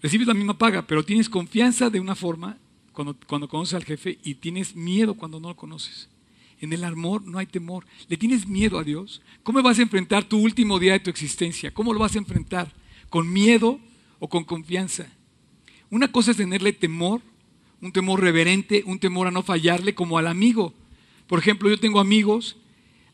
Recibes 0.02 0.28
la 0.28 0.34
misma 0.34 0.58
paga, 0.58 0.86
pero 0.86 1.04
tienes 1.04 1.30
confianza 1.30 1.90
de 1.90 2.00
una 2.00 2.16
forma 2.16 2.58
cuando, 2.92 3.16
cuando 3.26 3.48
conoces 3.48 3.76
al 3.76 3.86
jefe 3.86 4.20
y 4.24 4.36
tienes 4.36 4.76
miedo 4.76 5.16
cuando 5.16 5.40
no 5.40 5.50
lo 5.50 5.56
conoces. 5.56 6.10
En 6.60 6.72
el 6.72 6.84
amor 6.84 7.26
no 7.26 7.40
hay 7.40 7.46
temor. 7.46 7.86
¿Le 8.08 8.18
tienes 8.18 8.48
miedo 8.48 8.78
a 8.78 8.84
Dios? 8.84 9.22
¿Cómo 9.44 9.62
vas 9.62 9.80
a 9.80 9.82
enfrentar 9.82 10.24
tu 10.24 10.38
último 10.38 10.80
día 10.80 10.94
de 10.94 11.00
tu 11.00 11.10
existencia? 11.10 11.74
¿Cómo 11.74 11.94
lo 11.94 12.00
vas 12.00 12.16
a 12.16 12.20
enfrentar? 12.20 12.72
¿Con 13.10 13.32
miedo 13.32 13.80
o 14.20 14.30
con 14.30 14.44
confianza? 14.44 15.08
Una 15.90 16.12
cosa 16.12 16.32
es 16.32 16.38
tenerle 16.38 16.74
temor, 16.74 17.22
un 17.84 17.92
temor 17.92 18.22
reverente, 18.22 18.82
un 18.86 18.98
temor 18.98 19.28
a 19.28 19.32
no 19.32 19.44
fallarle 19.44 19.94
como 19.94 20.18
al 20.18 20.28
amigo. 20.28 20.74
Por 21.28 21.38
ejemplo, 21.38 21.70
yo 21.70 21.78
tengo 21.78 22.00
amigos 22.00 22.56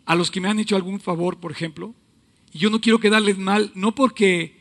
a 0.06 0.14
los 0.14 0.30
que 0.30 0.40
me 0.40 0.48
han 0.48 0.60
hecho 0.60 0.76
algún 0.76 1.00
favor, 1.00 1.40
por 1.40 1.52
ejemplo, 1.52 1.96
y 2.54 2.60
yo 2.60 2.70
no 2.70 2.80
quiero 2.80 3.00
quedarles 3.00 3.40
mal, 3.40 3.72
no 3.74 3.96
porque 3.96 4.56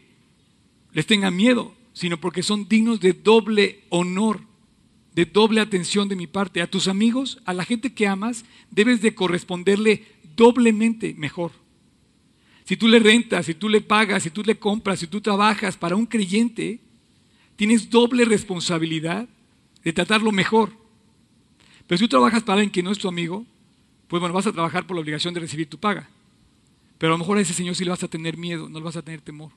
les 0.93 1.07
tenga 1.07 1.31
miedo, 1.31 1.75
sino 1.93 2.19
porque 2.19 2.43
son 2.43 2.67
dignos 2.69 3.01
de 3.01 3.13
doble 3.13 3.85
honor 3.91 4.49
de 5.15 5.25
doble 5.25 5.61
atención 5.61 6.09
de 6.09 6.15
mi 6.15 6.29
parte. 6.29 6.63
A 6.63 6.71
tus 6.71 6.87
amigos, 6.87 7.41
a 7.45 7.53
la 7.53 7.65
gente 7.65 7.93
que 7.93 8.07
amas, 8.07 8.45
debes 8.71 9.03
de 9.03 9.17
corresponderle 9.17 10.05
doblemente 10.37 11.13
mejor. 11.15 11.51
Si 12.65 12.77
tú 12.77 12.87
le 12.87 13.01
rentas, 13.01 13.47
si 13.47 13.55
tú 13.55 13.69
le 13.69 13.81
pagas, 13.81 14.23
si 14.23 14.31
tú 14.31 14.45
le 14.45 14.61
compras, 14.61 15.01
si 15.01 15.09
tú 15.09 15.21
trabajas 15.21 15.77
para 15.77 15.97
un 15.97 16.07
creyente, 16.07 16.81
tienes 17.57 17.91
doble 17.91 18.27
responsabilidad 18.27 19.29
de 19.85 19.93
tratarlo 19.93 20.33
mejor. 20.33 20.72
Pero 21.87 21.99
si 21.99 22.05
tú 22.05 22.09
trabajas 22.09 22.43
para 22.43 22.55
alguien 22.55 22.70
que 22.70 22.83
no 22.83 22.91
es 22.91 22.99
tu 22.99 23.09
amigo, 23.09 23.47
pues 24.09 24.20
bueno, 24.20 24.35
vas 24.35 24.47
a 24.47 24.53
trabajar 24.53 24.87
por 24.87 24.97
la 24.97 25.03
obligación 25.03 25.35
de 25.35 25.41
recibir 25.41 25.68
tu 25.68 25.79
paga. 25.79 26.09
Pero 26.99 27.12
a 27.12 27.14
lo 27.14 27.18
mejor 27.18 27.39
a 27.39 27.41
ese 27.41 27.55
Señor 27.55 27.74
sí 27.76 27.85
le 27.85 27.91
vas 27.91 28.03
a 28.03 28.09
tener 28.09 28.37
miedo, 28.37 28.68
no 28.68 28.79
le 28.79 28.85
vas 28.85 28.97
a 28.97 29.03
tener 29.03 29.20
temor. 29.20 29.53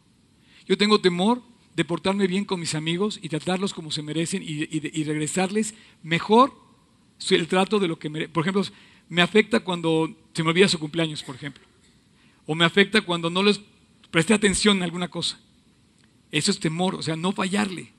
Yo 0.68 0.78
tengo 0.78 1.02
temor 1.02 1.42
de 1.76 1.86
portarme 1.86 2.28
bien 2.28 2.46
con 2.46 2.60
mis 2.60 2.76
amigos 2.76 3.20
y 3.22 3.30
tratarlos 3.30 3.74
como 3.74 3.92
se 3.92 4.02
merecen 4.02 4.44
y, 4.46 5.04
regresarles 5.04 5.74
mejor 6.04 6.54
el 7.30 7.48
trato 7.48 7.80
de 7.80 7.88
lo 7.88 7.98
que 7.98 8.10
merecen. 8.10 8.34
Por 8.34 8.44
ejemplo, 8.44 8.64
me 9.10 9.22
afecta 9.22 9.62
cuando 9.62 10.14
se 10.34 10.44
me 10.44 10.50
olvida 10.50 10.68
su 10.68 10.80
cumpleaños, 10.80 11.24
por 11.24 11.36
ejemplo. 11.36 11.64
O 12.46 12.56
me 12.56 12.66
afecta 12.66 13.02
cuando 13.02 13.30
no 13.30 13.44
les 13.44 13.62
presté 14.12 14.34
atención 14.34 14.82
a 14.82 14.86
alguna 14.86 15.08
cosa. 15.08 15.40
Eso 16.32 16.52
es 16.52 16.60
temor, 16.60 16.96
o 16.96 17.02
sea, 17.02 17.16
no 17.16 17.32
fallarle. 17.32 17.92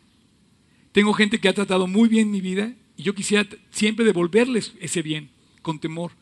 Tengo 0.93 1.12
gente 1.14 1.40
que 1.40 1.49
ha 1.49 1.55
tratado 1.55 1.86
muy 1.86 2.09
bien 2.09 2.30
mi 2.30 2.40
vida 2.40 2.72
y 2.97 3.03
yo 3.03 3.14
quisiera 3.14 3.49
siempre 3.70 4.05
devolverles 4.05 4.74
ese 4.80 5.03
bien 5.03 5.30
con 5.62 5.78
temor. 5.78 6.12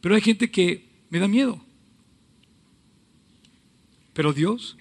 Pero 0.00 0.14
hay 0.14 0.20
gente 0.20 0.50
que 0.50 0.88
me 1.10 1.18
da 1.18 1.28
miedo. 1.28 1.62
Pero 4.14 4.32
Dios 4.32 4.76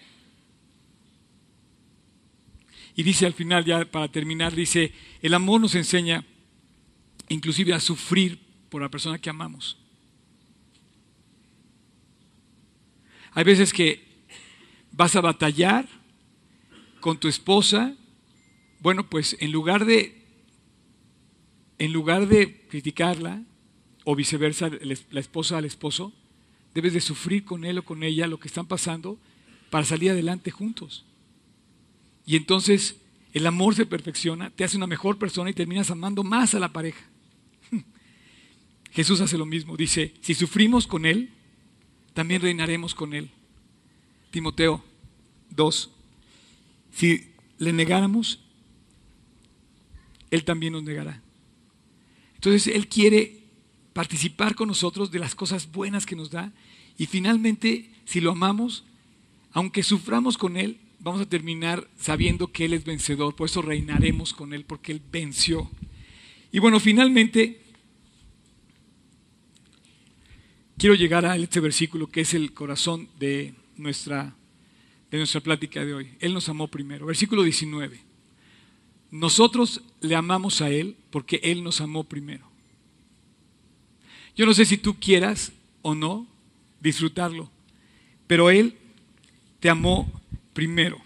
y 3.00 3.04
dice 3.04 3.26
al 3.26 3.32
final, 3.32 3.64
ya 3.64 3.86
para 3.86 4.10
terminar, 4.10 4.54
dice, 4.54 4.92
el 5.22 5.34
amor 5.34 5.62
nos 5.62 5.74
enseña 5.74 6.26
inclusive 7.30 7.74
a 7.74 7.80
sufrir 7.80 8.38
por 8.70 8.82
la 8.82 8.90
persona 8.90 9.18
que 9.18 9.30
amamos. 9.30 9.78
Hay 13.32 13.46
veces 13.46 13.72
que 13.72 14.06
vas 14.92 15.16
a 15.16 15.22
batallar 15.22 15.88
con 17.00 17.18
tu 17.18 17.30
esposa, 17.30 17.96
bueno, 18.80 19.10
pues 19.10 19.38
en 19.40 19.52
lugar 19.52 19.86
de 19.86 20.20
en 21.78 21.94
lugar 21.94 22.28
de 22.28 22.68
criticarla 22.68 23.42
o 24.04 24.16
viceversa, 24.16 24.70
la 24.70 25.20
esposa 25.20 25.58
al 25.58 25.66
esposo, 25.66 26.14
debes 26.74 26.94
de 26.94 27.02
sufrir 27.02 27.46
con 27.46 27.64
él 27.64 27.78
o 27.78 27.86
con 27.86 28.04
ella 28.04 28.28
lo 28.28 28.40
que 28.40 28.50
están 28.50 28.68
pasando 28.68 29.18
para 29.70 29.86
salir 29.86 30.12
adelante 30.12 30.52
juntos. 30.52 31.06
Y 32.26 32.36
entonces 32.36 32.98
el 33.34 33.48
amor 33.48 33.76
se 33.76 33.86
perfecciona, 33.86 34.50
te 34.50 34.64
hace 34.64 34.78
una 34.78 34.88
mejor 34.88 35.18
persona 35.18 35.50
y 35.50 35.54
terminas 35.54 35.90
amando 35.90 36.24
más 36.24 36.54
a 36.54 36.60
la 36.60 36.74
pareja. 36.74 37.02
Jesús 38.92 39.22
hace 39.22 39.38
lo 39.38 39.46
mismo, 39.46 39.78
dice, 39.78 40.14
si 40.22 40.34
sufrimos 40.34 40.86
con 40.86 41.06
Él, 41.06 41.32
también 42.14 42.42
reinaremos 42.42 42.94
con 42.94 43.14
Él. 43.14 43.30
Timoteo 44.32 44.84
2, 45.52 45.92
si 46.92 47.32
le 47.58 47.74
negáramos, 47.74 48.42
Él 50.32 50.44
también 50.44 50.74
nos 50.74 50.84
negará. 50.84 51.22
Entonces 52.36 52.74
Él 52.74 52.88
quiere 52.88 53.44
participar 53.94 54.56
con 54.56 54.68
nosotros 54.68 55.12
de 55.12 55.20
las 55.20 55.36
cosas 55.36 55.72
buenas 55.72 56.06
que 56.06 56.16
nos 56.16 56.32
da 56.32 56.54
y 56.98 57.06
finalmente, 57.06 57.90
si 58.06 58.20
lo 58.20 58.32
amamos, 58.32 58.84
aunque 59.52 59.84
suframos 59.84 60.38
con 60.38 60.58
Él, 60.58 60.80
vamos 61.00 61.22
a 61.22 61.26
terminar 61.26 61.88
sabiendo 61.98 62.52
que 62.52 62.66
Él 62.66 62.74
es 62.74 62.84
vencedor, 62.84 63.36
por 63.36 63.48
eso 63.48 63.62
reinaremos 63.62 64.34
con 64.34 64.54
Él, 64.54 64.66
porque 64.66 64.92
Él 64.92 65.02
venció. 65.12 65.72
Y 66.52 66.60
bueno, 66.60 66.80
finalmente, 66.80 67.62
quiero 70.78 70.96
llegar 70.96 71.26
a 71.26 71.38
este 71.38 71.60
versículo 71.60 72.08
que 72.08 72.22
es 72.22 72.34
el 72.34 72.54
corazón 72.54 73.08
de 73.18 73.54
nuestra, 73.78 74.36
de 75.10 75.18
nuestra 75.18 75.42
plática 75.42 75.86
de 75.86 75.94
hoy. 75.94 76.10
Él 76.20 76.34
nos 76.34 76.50
amó 76.50 76.68
primero. 76.68 77.06
Versículo 77.06 77.44
19. 77.44 78.09
Nosotros 79.12 79.82
le 80.02 80.16
amamos 80.16 80.62
a 80.62 80.70
Él 80.70 80.96
porque 81.10 81.40
Él 81.44 81.64
nos 81.64 81.82
amó 81.82 82.04
primero. 82.04 82.48
Yo 84.36 84.46
no 84.46 84.54
sé 84.54 84.66
si 84.66 84.78
tú 84.78 85.00
quieras 85.00 85.52
o 85.82 85.96
no 85.96 86.28
disfrutarlo, 86.80 87.50
pero 88.28 88.50
Él 88.50 88.78
te 89.60 89.70
amó 89.70 90.10
primero. 90.54 91.02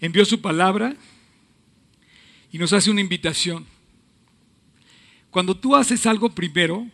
Envió 0.00 0.24
su 0.24 0.40
palabra 0.40 0.96
y 2.50 2.58
nos 2.58 2.72
hace 2.72 2.90
una 2.90 3.00
invitación. 3.00 3.66
Cuando 5.30 5.56
tú 5.56 5.76
haces 5.76 6.06
algo 6.06 6.30
primero, 6.30 6.86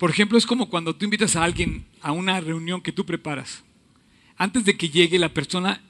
por 0.00 0.08
ejemplo, 0.08 0.38
es 0.38 0.46
como 0.46 0.70
cuando 0.70 0.96
tú 0.96 1.04
invitas 1.04 1.36
a 1.36 1.44
alguien 1.44 1.84
a 2.00 2.12
una 2.12 2.40
reunión 2.40 2.80
que 2.80 2.90
tú 2.90 3.04
preparas. 3.04 3.62
Antes 4.38 4.64
de 4.64 4.74
que 4.74 4.88
llegue 4.88 5.18
la 5.18 5.34
persona, 5.34 5.82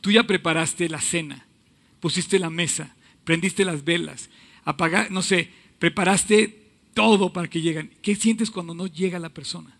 tú 0.00 0.10
ya 0.10 0.24
preparaste 0.24 0.88
la 0.88 1.00
cena, 1.00 1.46
pusiste 2.00 2.40
la 2.40 2.50
mesa, 2.50 2.96
prendiste 3.22 3.64
las 3.64 3.84
velas, 3.84 4.28
apagaste, 4.64 5.14
no 5.14 5.22
sé, 5.22 5.52
preparaste 5.78 6.64
todo 6.94 7.32
para 7.32 7.46
que 7.46 7.60
lleguen. 7.60 7.92
¿Qué 8.02 8.16
sientes 8.16 8.50
cuando 8.50 8.74
no 8.74 8.88
llega 8.88 9.20
la 9.20 9.28
persona? 9.28 9.78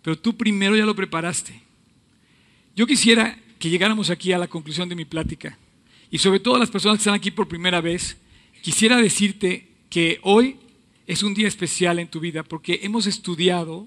Pero 0.00 0.18
tú 0.18 0.38
primero 0.38 0.74
ya 0.74 0.86
lo 0.86 0.96
preparaste. 0.96 1.60
Yo 2.74 2.86
quisiera 2.86 3.38
que 3.58 3.68
llegáramos 3.68 4.08
aquí 4.08 4.32
a 4.32 4.38
la 4.38 4.48
conclusión 4.48 4.88
de 4.88 4.94
mi 4.94 5.04
plática. 5.04 5.58
Y 6.10 6.16
sobre 6.16 6.40
todo 6.40 6.56
las 6.56 6.70
personas 6.70 6.96
que 6.96 7.02
están 7.02 7.14
aquí 7.14 7.30
por 7.30 7.46
primera 7.46 7.82
vez, 7.82 8.16
quisiera 8.62 8.96
decirte 8.96 9.68
que 9.90 10.18
hoy 10.22 10.56
es 11.12 11.22
un 11.22 11.34
día 11.34 11.46
especial 11.46 11.98
en 11.98 12.08
tu 12.08 12.20
vida 12.20 12.42
porque 12.42 12.80
hemos 12.82 13.06
estudiado 13.06 13.86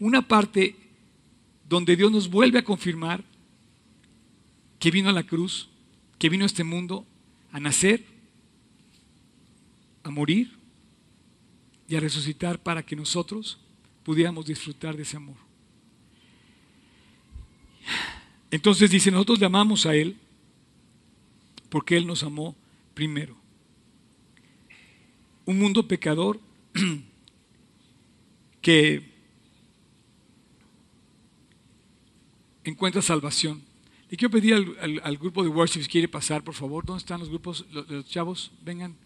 una 0.00 0.26
parte 0.26 0.74
donde 1.68 1.94
Dios 1.94 2.10
nos 2.10 2.28
vuelve 2.28 2.58
a 2.58 2.64
confirmar 2.64 3.22
que 4.80 4.90
vino 4.90 5.08
a 5.08 5.12
la 5.12 5.22
cruz, 5.22 5.68
que 6.18 6.28
vino 6.28 6.42
a 6.42 6.46
este 6.46 6.64
mundo 6.64 7.06
a 7.52 7.60
nacer, 7.60 8.04
a 10.02 10.10
morir 10.10 10.50
y 11.88 11.94
a 11.94 12.00
resucitar 12.00 12.58
para 12.58 12.84
que 12.84 12.96
nosotros 12.96 13.60
pudiéramos 14.02 14.44
disfrutar 14.44 14.96
de 14.96 15.04
ese 15.04 15.16
amor. 15.16 15.36
Entonces 18.50 18.90
dice, 18.90 19.12
nosotros 19.12 19.38
le 19.38 19.46
amamos 19.46 19.86
a 19.86 19.94
Él 19.94 20.16
porque 21.68 21.96
Él 21.96 22.04
nos 22.04 22.24
amó 22.24 22.56
primero. 22.94 23.36
Un 25.46 25.60
mundo 25.60 25.86
pecador 25.86 26.40
que 28.60 29.14
encuentra 32.64 33.02
salvación. 33.02 33.62
Le 34.10 34.16
quiero 34.16 34.30
pedir 34.30 34.54
al, 34.54 35.16
grupo 35.18 35.42
de 35.42 35.48
worship 35.48 35.82
si 35.82 35.88
quiere 35.88 36.08
pasar, 36.08 36.42
por 36.44 36.54
favor. 36.54 36.84
¿Dónde 36.84 37.00
están 37.00 37.20
los 37.20 37.28
grupos, 37.28 37.66
los, 37.70 38.08
chavos? 38.08 38.52
Vengan. 38.62 38.96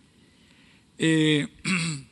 Eh, 0.99 1.49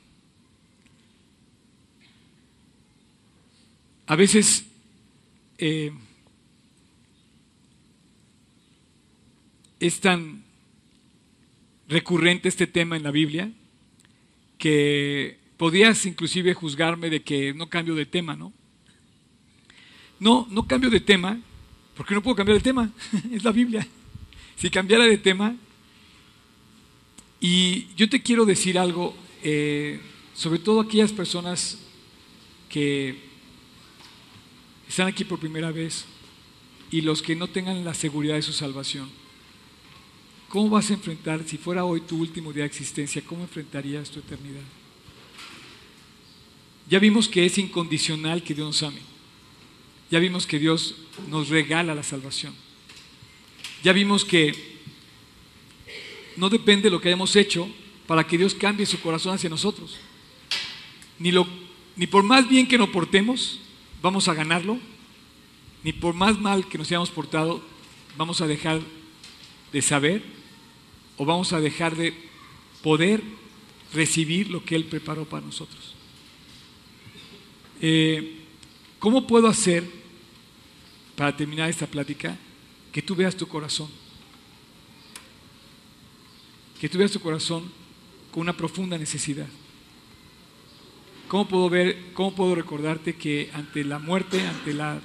a 4.06 4.16
veces 4.16 4.66
eh, 5.58 5.92
es 9.80 10.00
tan 10.00 10.44
recurrente 11.88 12.48
este 12.48 12.66
tema 12.66 12.96
en 12.96 13.02
la 13.02 13.10
Biblia 13.10 13.52
que 14.58 15.38
podías 15.56 16.04
inclusive 16.06 16.54
juzgarme 16.54 17.10
de 17.10 17.22
que 17.22 17.54
no 17.54 17.68
cambio 17.68 17.94
de 17.94 18.06
tema, 18.06 18.36
¿no? 18.36 18.52
No, 20.18 20.46
no 20.50 20.66
cambio 20.66 20.90
de 20.90 21.00
tema, 21.00 21.40
porque 21.94 22.14
no 22.14 22.22
puedo 22.22 22.36
cambiar 22.36 22.58
de 22.58 22.64
tema, 22.64 22.90
es 23.32 23.44
la 23.44 23.52
Biblia. 23.52 23.86
Si 24.56 24.70
cambiara 24.70 25.04
de 25.04 25.18
tema, 25.18 25.56
y 27.40 27.88
yo 27.96 28.08
te 28.08 28.22
quiero 28.22 28.44
decir 28.44 28.78
algo, 28.78 29.14
eh, 29.42 30.00
sobre 30.34 30.58
todo 30.58 30.80
aquellas 30.80 31.12
personas 31.12 31.78
que 32.68 33.18
están 34.88 35.08
aquí 35.08 35.24
por 35.24 35.38
primera 35.38 35.70
vez 35.70 36.06
y 36.90 37.00
los 37.00 37.20
que 37.20 37.36
no 37.36 37.48
tengan 37.48 37.84
la 37.84 37.94
seguridad 37.94 38.34
de 38.34 38.42
su 38.42 38.52
salvación. 38.52 39.10
¿Cómo 40.48 40.70
vas 40.70 40.90
a 40.90 40.94
enfrentar, 40.94 41.42
si 41.44 41.58
fuera 41.58 41.84
hoy 41.84 42.00
tu 42.00 42.16
último 42.18 42.52
día 42.52 42.62
de 42.62 42.68
existencia, 42.68 43.22
cómo 43.26 43.42
enfrentarías 43.42 44.10
tu 44.10 44.20
eternidad? 44.20 44.62
Ya 46.88 46.98
vimos 46.98 47.28
que 47.28 47.44
es 47.44 47.58
incondicional 47.58 48.42
que 48.42 48.54
Dios 48.54 48.66
nos 48.66 48.82
ame. 48.82 49.00
Ya 50.10 50.18
vimos 50.20 50.46
que 50.46 50.58
Dios 50.58 50.94
nos 51.28 51.48
regala 51.48 51.94
la 51.94 52.02
salvación. 52.02 52.54
Ya 53.82 53.92
vimos 53.92 54.24
que 54.24 54.76
no 56.36 56.48
depende 56.48 56.84
de 56.84 56.90
lo 56.90 57.00
que 57.00 57.08
hayamos 57.08 57.34
hecho 57.34 57.68
para 58.06 58.24
que 58.24 58.38
Dios 58.38 58.54
cambie 58.54 58.86
su 58.86 59.00
corazón 59.00 59.34
hacia 59.34 59.50
nosotros. 59.50 59.96
Ni, 61.18 61.32
ni 61.96 62.06
por 62.06 62.22
más 62.22 62.48
bien 62.48 62.68
que 62.68 62.78
nos 62.78 62.90
portemos, 62.90 63.58
vamos 64.00 64.28
a 64.28 64.34
ganarlo, 64.34 64.78
ni 65.82 65.92
por 65.92 66.14
más 66.14 66.38
mal 66.38 66.68
que 66.68 66.78
nos 66.78 66.88
hayamos 66.88 67.10
portado, 67.10 67.62
vamos 68.16 68.40
a 68.40 68.46
dejar 68.46 68.80
de 69.72 69.82
saber 69.82 70.22
o 71.16 71.24
vamos 71.24 71.52
a 71.52 71.60
dejar 71.60 71.96
de 71.96 72.14
poder 72.82 73.22
recibir 73.92 74.50
lo 74.50 74.64
que 74.64 74.76
Él 74.76 74.84
preparó 74.84 75.24
para 75.24 75.44
nosotros. 75.44 75.95
Eh, 77.80 78.36
¿Cómo 78.98 79.26
puedo 79.26 79.48
hacer, 79.48 79.84
para 81.14 81.36
terminar 81.36 81.68
esta 81.68 81.86
plática, 81.86 82.36
que 82.92 83.02
tú 83.02 83.14
veas 83.14 83.36
tu 83.36 83.46
corazón? 83.46 83.88
Que 86.80 86.88
tú 86.88 86.98
veas 86.98 87.12
tu 87.12 87.20
corazón 87.20 87.70
con 88.30 88.42
una 88.42 88.56
profunda 88.56 88.96
necesidad. 88.98 89.48
¿Cómo 91.28 91.48
puedo 91.48 91.68
ver, 91.68 92.12
cómo 92.14 92.34
puedo 92.34 92.54
recordarte 92.54 93.16
que 93.16 93.50
ante 93.52 93.84
la 93.84 93.98
muerte, 93.98 94.40
ante 94.46 94.72
la 94.72 95.00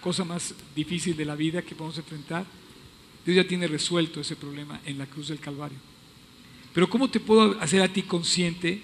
cosa 0.00 0.24
más 0.24 0.54
difícil 0.74 1.16
de 1.16 1.24
la 1.24 1.36
vida 1.36 1.62
que 1.62 1.74
podemos 1.74 1.98
enfrentar, 1.98 2.44
Dios 3.24 3.36
ya 3.36 3.46
tiene 3.46 3.68
resuelto 3.68 4.20
ese 4.20 4.34
problema 4.36 4.80
en 4.84 4.98
la 4.98 5.06
cruz 5.06 5.28
del 5.28 5.38
Calvario? 5.38 5.78
Pero 6.74 6.90
¿cómo 6.90 7.08
te 7.08 7.20
puedo 7.20 7.60
hacer 7.60 7.82
a 7.82 7.92
ti 7.92 8.02
consciente 8.02 8.82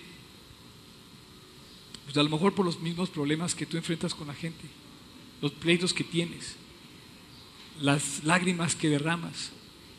pues 2.08 2.16
a 2.16 2.22
lo 2.22 2.30
mejor 2.30 2.54
por 2.54 2.64
los 2.64 2.80
mismos 2.80 3.10
problemas 3.10 3.54
que 3.54 3.66
tú 3.66 3.76
enfrentas 3.76 4.14
con 4.14 4.28
la 4.28 4.34
gente, 4.34 4.64
los 5.42 5.52
pleitos 5.52 5.92
que 5.92 6.04
tienes, 6.04 6.56
las 7.82 8.24
lágrimas 8.24 8.74
que 8.74 8.88
derramas, 8.88 9.50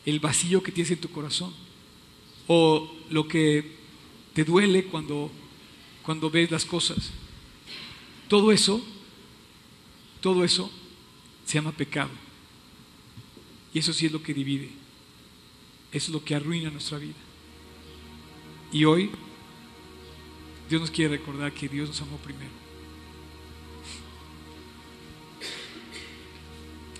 el 0.04 0.18
vacío 0.18 0.60
que 0.60 0.72
tienes 0.72 0.90
en 0.90 0.98
tu 0.98 1.08
corazón, 1.08 1.54
o 2.48 2.92
lo 3.10 3.28
que 3.28 3.76
te 4.34 4.42
duele 4.42 4.86
cuando, 4.86 5.30
cuando 6.02 6.28
ves 6.30 6.50
las 6.50 6.64
cosas. 6.64 7.12
Todo 8.26 8.50
eso, 8.50 8.84
todo 10.20 10.42
eso 10.42 10.68
se 11.46 11.58
llama 11.58 11.70
pecado. 11.70 12.10
Y 13.72 13.78
eso 13.78 13.92
sí 13.92 14.06
es 14.06 14.10
lo 14.10 14.20
que 14.20 14.34
divide. 14.34 14.68
Eso 15.92 16.06
es 16.06 16.12
lo 16.12 16.24
que 16.24 16.34
arruina 16.34 16.70
nuestra 16.70 16.98
vida. 16.98 17.14
Y 18.72 18.84
hoy 18.84 19.12
Dios 20.70 20.82
nos 20.82 20.90
quiere 20.92 21.16
recordar 21.16 21.52
que 21.52 21.68
Dios 21.68 21.88
nos 21.88 22.00
amó 22.00 22.16
primero. 22.18 22.52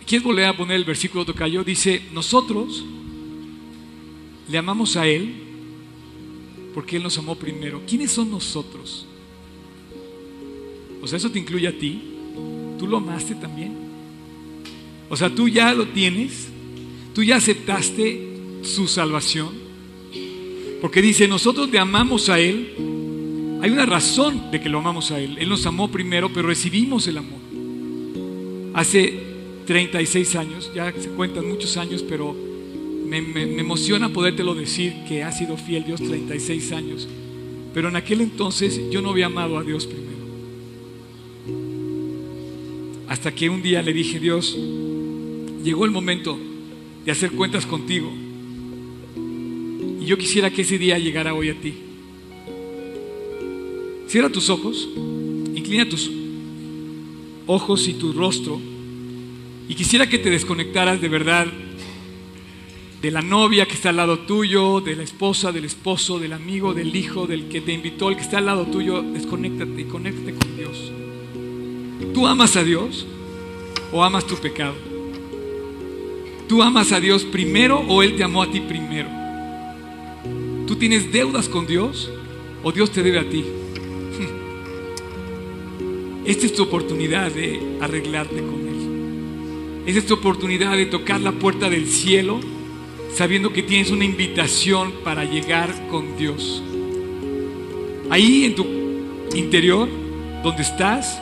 ¿Quieres 0.05 0.25
volver 0.25 0.47
a 0.47 0.57
poner 0.57 0.75
el 0.75 0.85
versículo 0.85 1.25
tocayo? 1.25 1.63
Dice, 1.63 2.03
nosotros 2.13 2.85
le 4.49 4.59
amamos 4.59 4.97
a 4.97 5.07
Él 5.07 5.35
porque 6.75 6.97
Él 6.97 7.05
nos 7.05 7.17
amó 7.19 7.37
primero. 7.37 7.81
¿Quiénes 7.87 8.11
son 8.11 8.29
nosotros? 8.29 9.07
O 11.01 11.07
sea, 11.07 11.19
eso 11.19 11.31
te 11.31 11.39
incluye 11.39 11.69
a 11.69 11.79
ti. 11.79 12.03
¿Tú 12.77 12.89
lo 12.89 12.97
amaste 12.97 13.37
también? 13.37 13.77
O 15.09 15.17
sea, 15.17 15.33
tú 15.33 15.49
ya 15.49 15.73
lo 15.75 15.87
tienes. 15.87 16.49
Tú 17.15 17.23
ya 17.23 17.37
aceptaste 17.37 18.37
su 18.63 18.89
salvación. 18.89 19.51
Porque 20.81 21.01
dice, 21.01 21.29
nosotros 21.29 21.71
le 21.71 21.79
amamos 21.79 22.29
a 22.29 22.41
Él 22.41 22.91
hay 23.63 23.71
una 23.71 23.85
razón 23.85 24.51
de 24.51 24.61
que 24.61 24.69
lo 24.69 24.79
amamos 24.79 25.11
a 25.11 25.21
Él. 25.21 25.37
Él 25.39 25.49
nos 25.49 25.67
amó 25.67 25.91
primero, 25.91 26.33
pero 26.33 26.49
recibimos 26.49 27.07
el 27.09 27.19
amor. 27.19 27.41
Hace 28.75 29.21
36 29.67 30.37
años, 30.37 30.71
ya 30.75 30.93
se 30.99 31.11
cuentan 31.11 31.49
muchos 31.49 31.77
años, 31.77 32.03
pero 32.03 32.35
me, 33.07 33.19
emociona 33.61 34.09
podértelo 34.09 34.55
decir 34.55 34.95
que 35.07 35.23
ha 35.23 35.33
sido 35.33 35.57
fiel 35.57 35.85
Dios 35.85 36.01
36 36.01 36.73
años. 36.73 37.09
Pero 37.75 37.89
en 37.89 37.97
aquel 37.97 38.21
entonces 38.21 38.81
yo 38.91 39.03
no 39.03 39.11
había 39.11 39.27
amado 39.27 39.59
a 39.59 39.63
Dios 39.63 39.87
primero. 39.87 40.11
Hasta 43.09 43.35
que 43.35 43.51
un 43.51 43.61
día 43.63 43.83
le 43.83 43.93
dije, 43.93 44.19
Dios, 44.21 44.57
llegó 45.63 45.85
el 45.85 45.91
momento 45.91 46.39
de 47.05 47.13
hacer 47.13 47.33
cuentas 47.33 47.67
contigo. 47.67 48.11
Y 50.01 50.05
yo 50.07 50.17
quisiera 50.17 50.51
que 50.51 50.63
ese 50.63 50.79
día 50.79 50.99
llegara 50.99 51.35
hoy 51.35 51.51
a 51.51 51.61
ti. 51.61 51.90
Cierra 54.11 54.29
tus 54.29 54.51
ojos, 54.51 54.89
inclina 55.55 55.89
tus 55.89 56.11
ojos 57.47 57.87
y 57.87 57.95
tu 57.95 58.13
rostro. 58.13 58.61
Y 59.69 59.75
quisiera 59.77 60.09
que 60.09 60.19
te 60.19 60.31
desconectaras 60.31 61.01
de 61.01 61.09
verdad 61.09 61.47
de 63.01 63.11
la 63.13 63.23
novia 63.23 63.67
que 63.67 63.75
está 63.75 63.91
al 63.91 63.99
lado 63.99 64.19
tuyo, 64.19 64.81
de 64.81 64.97
la 64.97 65.05
esposa, 65.05 65.53
del 65.53 65.65
esposo, 65.65 66.19
del 66.19 66.33
amigo, 66.33 66.75
del 66.75 66.97
hijo, 66.97 67.29
del 67.29 67.47
que 67.49 67.61
te 67.61 67.73
invitó, 67.73 68.09
el 68.09 68.17
que 68.17 68.23
está 68.23 68.39
al 68.39 68.47
lado 68.47 68.67
tuyo. 68.67 69.01
Desconéctate 69.01 69.81
y 69.81 69.85
conéctate 69.85 70.35
con 70.35 70.57
Dios. 70.57 70.91
¿Tú 72.13 72.27
amas 72.27 72.57
a 72.57 72.65
Dios 72.65 73.07
o 73.93 74.03
amas 74.03 74.27
tu 74.27 74.35
pecado? 74.35 74.75
¿Tú 76.49 76.65
amas 76.65 76.91
a 76.91 76.99
Dios 76.99 77.23
primero 77.23 77.79
o 77.79 78.03
Él 78.03 78.17
te 78.17 78.25
amó 78.25 78.43
a 78.43 78.51
ti 78.51 78.59
primero? 78.59 79.09
¿Tú 80.67 80.75
tienes 80.75 81.13
deudas 81.13 81.49
con 81.49 81.65
Dios 81.65 82.11
o 82.65 82.73
Dios 82.73 82.91
te 82.91 83.05
debe 83.05 83.21
a 83.21 83.31
ti? 83.31 83.45
Esta 86.25 86.47
es 86.47 86.53
tu 86.53 86.63
oportunidad 86.63 87.33
de 87.33 87.79
arreglarte 87.81 88.37
con 88.37 88.69
Él. 88.69 89.87
Esta 89.87 90.01
es 90.01 90.07
tu 90.07 90.15
oportunidad 90.15 90.77
de 90.77 90.87
tocar 90.87 91.21
la 91.21 91.33
puerta 91.33 91.71
del 91.71 91.87
cielo 91.87 92.41
sabiendo 93.15 93.53
que 93.53 93.63
tienes 93.63 93.91
una 93.91 94.05
invitación 94.05 94.93
para 95.03 95.25
llegar 95.25 95.89
con 95.89 96.17
Dios. 96.17 96.63
Ahí 98.11 98.45
en 98.45 98.55
tu 98.55 98.67
interior, 99.35 99.89
donde 100.43 100.63
estás, 100.63 101.21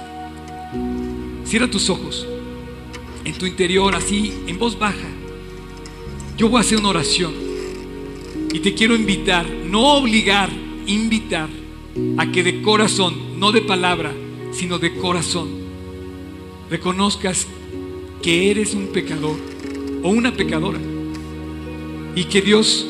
cierra 1.45 1.71
tus 1.71 1.89
ojos. 1.91 2.27
En 3.25 3.35
tu 3.35 3.47
interior, 3.47 3.95
así, 3.95 4.33
en 4.47 4.59
voz 4.59 4.79
baja. 4.79 5.09
Yo 6.37 6.49
voy 6.49 6.59
a 6.59 6.61
hacer 6.61 6.79
una 6.79 6.89
oración. 6.89 7.35
Y 8.53 8.61
te 8.61 8.75
quiero 8.75 8.95
invitar, 8.95 9.47
no 9.49 9.99
obligar, 9.99 10.51
invitar 10.87 11.49
a 12.17 12.31
que 12.31 12.43
de 12.43 12.63
corazón, 12.63 13.39
no 13.39 13.53
de 13.53 13.61
palabra, 13.61 14.13
sino 14.53 14.79
de 14.79 14.95
corazón, 14.95 15.49
reconozcas 16.71 17.47
que 18.23 18.51
eres 18.51 18.75
un 18.75 18.89
pecador 18.89 19.37
o 20.03 20.09
una 20.11 20.33
pecadora 20.33 20.79
y 22.15 22.25
que 22.25 22.43
Dios 22.43 22.89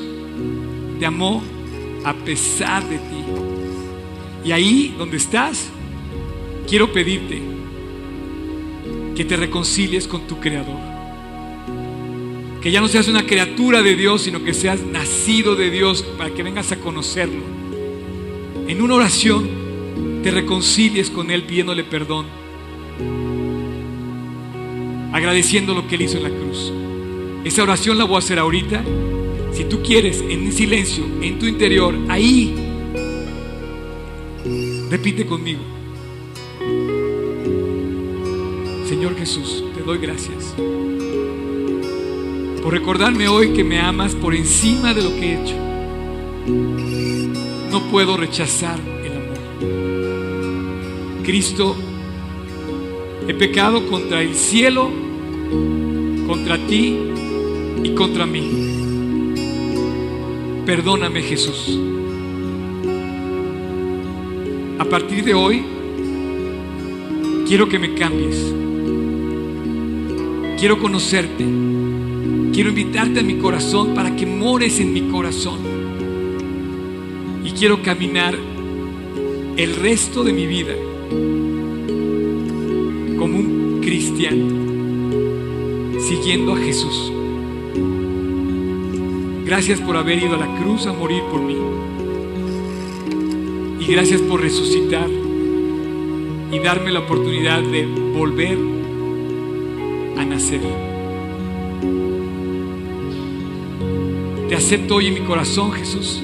te 0.99 1.07
amó 1.07 1.43
a 2.05 2.15
pesar 2.15 2.89
de 2.89 2.97
ti. 2.97 3.25
Y 4.45 4.53
ahí 4.53 4.95
donde 4.97 5.19
estás, 5.19 5.69
quiero 6.67 6.93
pedirte 6.93 7.43
que 9.15 9.25
te 9.25 9.37
reconcilies 9.37 10.07
con 10.07 10.27
tu 10.27 10.39
Creador. 10.39 10.79
Que 12.63 12.71
ya 12.71 12.81
no 12.81 12.89
seas 12.89 13.09
una 13.09 13.27
criatura 13.27 13.83
de 13.83 13.95
Dios, 13.95 14.23
sino 14.23 14.43
que 14.43 14.55
seas 14.55 14.83
nacido 14.83 15.57
de 15.57 15.71
Dios 15.71 16.03
para 16.17 16.31
que 16.31 16.43
vengas 16.43 16.73
a 16.73 16.77
conocerlo. 16.77 17.43
En 18.67 18.81
una 18.81 18.95
oración 18.95 19.58
te 20.29 20.35
reconcilies 20.35 21.09
con 21.09 21.31
Él 21.31 21.45
pidiéndole 21.45 21.85
perdón, 21.85 22.27
agradeciendo 25.11 25.73
lo 25.73 25.89
que 25.89 25.95
Él 25.95 26.03
hizo 26.03 26.19
en 26.19 26.23
la 26.25 26.29
cruz. 26.29 26.71
Esa 27.47 27.63
oración 27.63 27.97
la 27.97 28.05
voy 28.05 28.17
a 28.17 28.19
hacer 28.19 28.39
ahorita. 28.39 28.85
Si 29.55 29.65
tú 29.65 29.83
quieres, 29.83 30.23
en 30.29 30.53
silencio, 30.53 31.03
en 31.23 31.39
tu 31.39 31.47
interior, 31.47 31.95
ahí, 32.11 32.55
repite 34.91 35.25
conmigo. 35.25 35.63
Señor 38.87 39.17
Jesús, 39.17 39.65
te 39.75 39.81
doy 39.81 39.97
gracias 39.97 40.55
por 42.63 42.75
recordarme 42.75 43.29
hoy 43.29 43.55
que 43.55 43.65
me 43.65 43.81
amas 43.81 44.15
por 44.15 44.35
encima 44.35 44.93
de 44.93 45.03
lo 45.03 45.09
que 45.09 45.33
he 45.33 45.43
hecho. 45.43 45.57
No 47.71 47.81
puedo 47.91 48.19
rechazar. 48.19 48.98
Cristo, 51.29 51.77
he 53.29 53.35
pecado 53.35 53.87
contra 53.87 54.23
el 54.23 54.35
cielo, 54.35 54.89
contra 56.27 56.57
ti 56.57 56.97
y 57.85 57.91
contra 57.91 58.25
mí. 58.25 58.49
Perdóname 60.65 61.21
Jesús. 61.21 61.79
A 64.79 64.87
partir 64.87 65.23
de 65.23 65.35
hoy, 65.35 65.63
quiero 67.47 67.69
que 67.69 67.79
me 67.79 67.93
cambies. 67.93 68.55
Quiero 70.59 70.79
conocerte. 70.79 71.45
Quiero 72.55 72.71
invitarte 72.71 73.21
a 73.21 73.23
mi 73.23 73.35
corazón 73.37 73.95
para 73.95 74.17
que 74.17 74.25
mores 74.25 74.81
en 74.81 74.95
mi 74.95 75.03
corazón. 75.03 75.59
Y 77.45 77.51
quiero 77.51 77.83
caminar 77.83 78.35
el 79.59 79.77
resto 79.77 80.25
de 80.25 80.33
mi 80.33 80.47
vida 80.47 80.73
siguiendo 86.01 86.55
a 86.55 86.57
Jesús. 86.57 87.13
Gracias 89.45 89.81
por 89.81 89.97
haber 89.97 90.21
ido 90.21 90.35
a 90.35 90.39
la 90.39 90.59
cruz 90.59 90.87
a 90.87 90.93
morir 90.93 91.23
por 91.31 91.41
mí. 91.41 91.57
Y 93.79 93.93
gracias 93.93 94.21
por 94.23 94.41
resucitar 94.41 95.09
y 96.51 96.59
darme 96.59 96.91
la 96.91 97.01
oportunidad 97.01 97.63
de 97.63 97.87
volver 97.87 98.59
a 100.19 100.25
nacer. 100.25 100.63
Te 104.49 104.57
acepto 104.57 104.97
hoy 104.97 105.07
en 105.07 105.15
mi 105.15 105.21
corazón, 105.21 105.71
Jesús, 105.73 106.23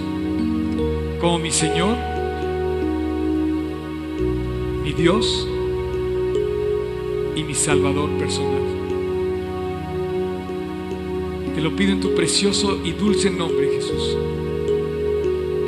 como 1.20 1.38
mi 1.38 1.52
Señor, 1.52 1.96
mi 4.82 4.92
Dios 4.94 5.48
y 7.36 7.42
mi 7.42 7.54
Salvador 7.54 8.10
personal. 8.18 8.62
Te 11.54 11.60
lo 11.60 11.74
pido 11.76 11.92
en 11.92 12.00
tu 12.00 12.14
precioso 12.14 12.80
y 12.84 12.92
dulce 12.92 13.30
nombre, 13.30 13.70
Jesús. 13.74 14.16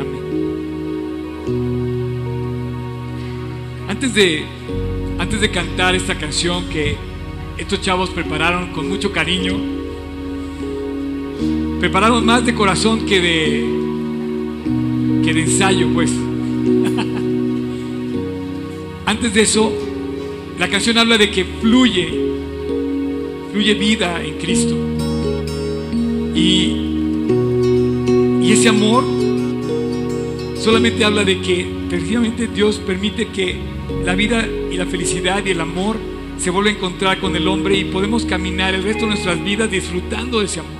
Amén. 0.00 0.22
Antes 3.88 4.14
de, 4.14 4.44
antes 5.18 5.40
de 5.40 5.50
cantar 5.50 5.94
esta 5.94 6.18
canción 6.18 6.68
que 6.68 6.96
estos 7.56 7.80
chavos 7.80 8.10
prepararon 8.10 8.72
con 8.72 8.88
mucho 8.88 9.12
cariño, 9.12 9.56
prepararon 11.80 12.26
más 12.26 12.44
de 12.44 12.54
corazón 12.54 13.06
que 13.06 13.20
de, 13.20 13.64
que 15.24 15.32
de 15.34 15.42
ensayo, 15.42 15.88
pues. 15.94 16.10
Antes 19.06 19.34
de 19.34 19.42
eso, 19.42 19.72
la 20.58 20.68
canción 20.68 20.96
habla 20.96 21.18
de 21.18 21.30
que 21.30 21.44
fluye, 21.44 22.08
fluye 23.52 23.74
vida 23.74 24.22
en 24.22 24.38
Cristo. 24.38 24.74
Y, 26.34 26.72
y 28.42 28.52
ese 28.52 28.68
amor 28.70 29.04
solamente 30.58 31.04
habla 31.04 31.24
de 31.24 31.40
que 31.40 31.66
precisamente 31.88 32.46
Dios 32.46 32.78
permite 32.78 33.28
que 33.28 33.56
la 34.04 34.14
vida 34.14 34.46
y 34.70 34.76
la 34.76 34.86
felicidad 34.86 35.44
y 35.44 35.50
el 35.50 35.60
amor 35.60 35.96
se 36.38 36.50
vuelvan 36.50 36.74
a 36.74 36.76
encontrar 36.76 37.20
con 37.20 37.36
el 37.36 37.46
hombre 37.48 37.76
y 37.76 37.84
podemos 37.84 38.24
caminar 38.24 38.74
el 38.74 38.82
resto 38.82 39.02
de 39.02 39.10
nuestras 39.10 39.42
vidas 39.42 39.70
disfrutando 39.70 40.40
de 40.40 40.46
ese 40.46 40.60
amor. 40.60 40.72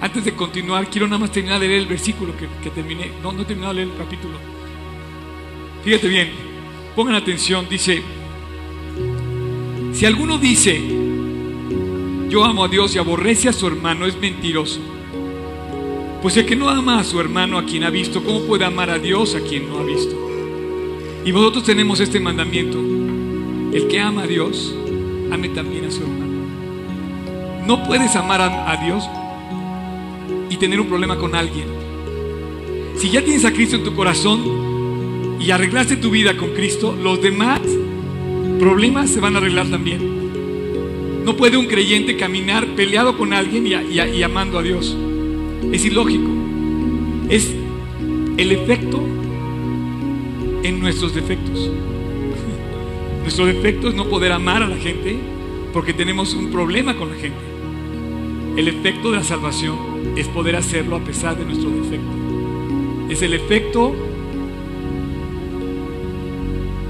Antes 0.00 0.24
de 0.24 0.34
continuar, 0.34 0.88
quiero 0.90 1.06
nada 1.06 1.18
más 1.18 1.32
terminar 1.32 1.60
de 1.60 1.68
leer 1.68 1.80
el 1.80 1.88
versículo 1.88 2.36
que, 2.36 2.46
que 2.62 2.70
terminé. 2.70 3.10
No, 3.22 3.32
no 3.32 3.42
he 3.42 3.44
terminado 3.44 3.74
de 3.74 3.84
leer 3.84 3.92
el 3.92 3.98
capítulo. 3.98 4.34
Fíjate 5.84 6.08
bien, 6.08 6.30
pongan 6.94 7.14
atención, 7.14 7.66
dice, 7.68 8.02
si 9.98 10.06
alguno 10.06 10.38
dice, 10.38 10.80
yo 12.28 12.44
amo 12.44 12.62
a 12.62 12.68
Dios 12.68 12.94
y 12.94 12.98
aborrece 12.98 13.48
a 13.48 13.52
su 13.52 13.66
hermano, 13.66 14.06
es 14.06 14.16
mentiroso. 14.16 14.78
Pues 16.22 16.36
el 16.36 16.46
que 16.46 16.54
no 16.54 16.68
ama 16.68 17.00
a 17.00 17.04
su 17.04 17.18
hermano 17.18 17.58
a 17.58 17.64
quien 17.64 17.82
ha 17.82 17.90
visto, 17.90 18.22
¿cómo 18.22 18.42
puede 18.42 18.64
amar 18.64 18.90
a 18.90 19.00
Dios 19.00 19.34
a 19.34 19.40
quien 19.40 19.68
no 19.68 19.80
ha 19.80 19.82
visto? 19.82 20.14
Y 21.24 21.32
vosotros 21.32 21.64
tenemos 21.64 21.98
este 21.98 22.20
mandamiento. 22.20 22.78
El 22.78 23.88
que 23.88 23.98
ama 23.98 24.22
a 24.22 24.26
Dios, 24.28 24.72
ame 25.32 25.48
también 25.48 25.86
a 25.86 25.90
su 25.90 26.02
hermano. 26.02 26.46
No 27.66 27.82
puedes 27.82 28.14
amar 28.14 28.40
a 28.40 28.76
Dios 28.76 29.02
y 30.48 30.58
tener 30.58 30.80
un 30.80 30.86
problema 30.86 31.18
con 31.18 31.34
alguien. 31.34 31.66
Si 32.98 33.10
ya 33.10 33.24
tienes 33.24 33.44
a 33.44 33.52
Cristo 33.52 33.74
en 33.74 33.82
tu 33.82 33.96
corazón 33.96 35.40
y 35.40 35.50
arreglaste 35.50 35.96
tu 35.96 36.10
vida 36.10 36.36
con 36.36 36.50
Cristo, 36.50 36.96
los 36.96 37.20
demás 37.20 37.62
problemas 38.58 39.10
se 39.10 39.20
van 39.20 39.34
a 39.34 39.38
arreglar 39.38 39.68
también. 39.68 41.24
No 41.24 41.36
puede 41.36 41.56
un 41.56 41.66
creyente 41.66 42.16
caminar 42.16 42.66
peleado 42.68 43.16
con 43.16 43.32
alguien 43.32 43.66
y, 43.66 44.22
amando 44.22 44.58
a 44.58 44.62
Dios. 44.62 44.96
Es 45.72 45.84
ilógico. 45.84 46.30
Es 47.28 47.54
el 48.36 48.52
efecto 48.52 49.00
en 50.62 50.80
nuestros 50.80 51.14
defectos. 51.14 51.70
Nuestro 53.22 53.44
defecto 53.44 53.88
es 53.88 53.94
no 53.94 54.06
poder 54.06 54.32
amar 54.32 54.62
a 54.62 54.68
la 54.68 54.76
gente 54.76 55.18
porque 55.72 55.92
tenemos 55.92 56.32
un 56.32 56.50
problema 56.50 56.96
con 56.96 57.10
la 57.10 57.16
gente. 57.16 57.36
El 58.56 58.68
efecto 58.68 59.10
de 59.10 59.18
la 59.18 59.24
salvación 59.24 59.76
es 60.16 60.26
poder 60.28 60.56
hacerlo 60.56 60.96
a 60.96 61.04
pesar 61.04 61.36
de 61.36 61.44
nuestro 61.44 61.68
defecto. 61.70 63.10
Es 63.10 63.20
el 63.22 63.34
efecto 63.34 63.94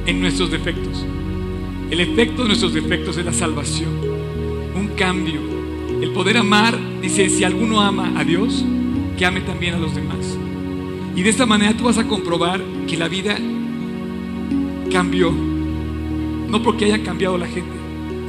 en 0.07 0.21
nuestros 0.21 0.51
defectos. 0.51 1.05
El 1.91 2.01
efecto 2.01 2.43
de 2.43 2.49
nuestros 2.49 2.75
defectos 2.75 3.17
es 3.17 3.25
la 3.25 3.33
salvación, 3.33 3.89
un 4.77 4.89
cambio. 4.97 5.41
El 6.03 6.11
poder 6.13 6.37
amar, 6.37 6.79
dice, 7.01 7.31
si 7.31 7.45
alguno 7.45 7.81
ama 7.81 8.13
a 8.17 8.25
Dios, 8.25 8.65
que 9.17 9.25
ame 9.25 9.41
también 9.41 9.75
a 9.75 9.79
los 9.79 9.95
demás. 9.95 10.37
Y 11.17 11.23
de 11.23 11.31
esta 11.31 11.47
manera 11.47 11.75
tú 11.75 11.85
vas 11.85 11.97
a 11.97 12.07
comprobar 12.07 12.61
que 12.87 12.97
la 12.97 13.09
vida 13.09 13.39
cambió. 14.93 15.33
No 15.33 16.63
porque 16.63 16.85
haya 16.85 17.03
cambiado 17.03 17.39
la 17.39 17.47
gente, 17.47 17.73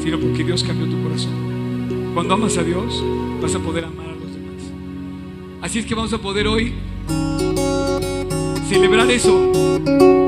sino 0.02 0.20
porque 0.20 0.44
Dios 0.44 0.64
cambió 0.64 0.88
tu 0.88 1.04
corazón. 1.04 2.12
Cuando 2.14 2.34
amas 2.36 2.58
a 2.58 2.64
Dios, 2.64 3.04
vas 3.42 3.54
a 3.56 3.60
poder 3.60 3.86
amar 3.86 4.08
a 4.08 4.14
los 4.14 4.34
demás. 4.34 4.72
Así 5.62 5.80
es 5.80 5.86
que 5.86 5.96
vamos 5.96 6.14
a 6.14 6.18
poder 6.18 6.48
hoy 6.48 6.74
celebrar 8.70 9.12
eso. 9.12 10.19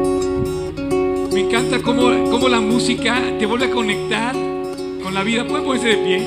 Me 1.41 1.47
encanta 1.47 1.81
cómo, 1.81 2.29
cómo 2.29 2.47
la 2.49 2.61
música 2.61 3.19
te 3.39 3.47
vuelve 3.47 3.65
a 3.65 3.71
conectar 3.71 4.35
con 5.01 5.11
la 5.11 5.23
vida. 5.23 5.43
¿Pueden 5.47 5.65
ponerse 5.65 5.87
de 5.87 5.97
pie? 5.97 6.21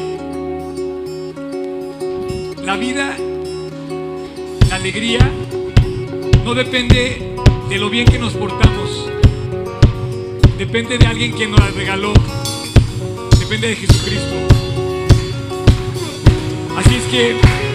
La 2.64 2.76
vida, 2.76 3.16
la 4.68 4.74
alegría, 4.74 5.20
no 6.44 6.52
depende 6.52 7.36
de 7.68 7.78
lo 7.78 7.90
bien 7.90 8.06
que 8.06 8.18
nos 8.18 8.32
portamos. 8.32 9.08
Depende 10.58 10.98
de 10.98 11.06
alguien 11.06 11.32
que 11.32 11.46
nos 11.46 11.60
la 11.60 11.68
regaló. 11.68 12.12
Depende 13.38 13.68
de 13.68 13.76
Jesucristo. 13.76 14.34
Así 16.76 16.96
es 16.96 17.04
que 17.04 17.73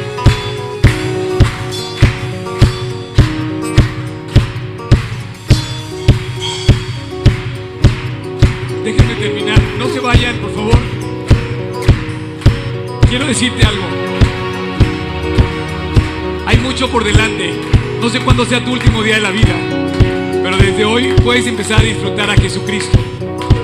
Quiero 13.09 13.25
decirte 13.25 13.65
algo. 13.65 13.83
Hay 16.45 16.57
mucho 16.57 16.91
por 16.91 17.03
delante. 17.03 17.55
No 17.99 18.07
sé 18.07 18.19
cuándo 18.19 18.45
sea 18.45 18.63
tu 18.63 18.71
último 18.71 19.01
día 19.01 19.15
de 19.15 19.21
la 19.21 19.31
vida, 19.31 19.55
pero 20.43 20.57
desde 20.57 20.85
hoy 20.85 21.15
puedes 21.23 21.47
empezar 21.47 21.79
a 21.79 21.83
disfrutar 21.83 22.29
a 22.29 22.35
Jesucristo, 22.35 22.99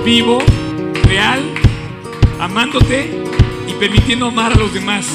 vivo, 0.04 0.38
real, 1.04 1.42
amándote 2.40 3.22
y 3.68 3.72
permitiendo 3.74 4.26
amar 4.26 4.52
a 4.52 4.56
los 4.56 4.74
demás. 4.74 5.06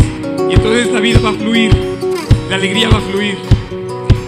Y 0.50 0.54
entonces 0.54 0.88
esta 0.88 1.02
vida 1.02 1.20
va 1.20 1.32
a 1.32 1.34
fluir, 1.34 1.76
la 2.50 2.56
alegría 2.56 2.88
va 2.88 3.00
a 3.00 3.02
fluir. 3.02 3.38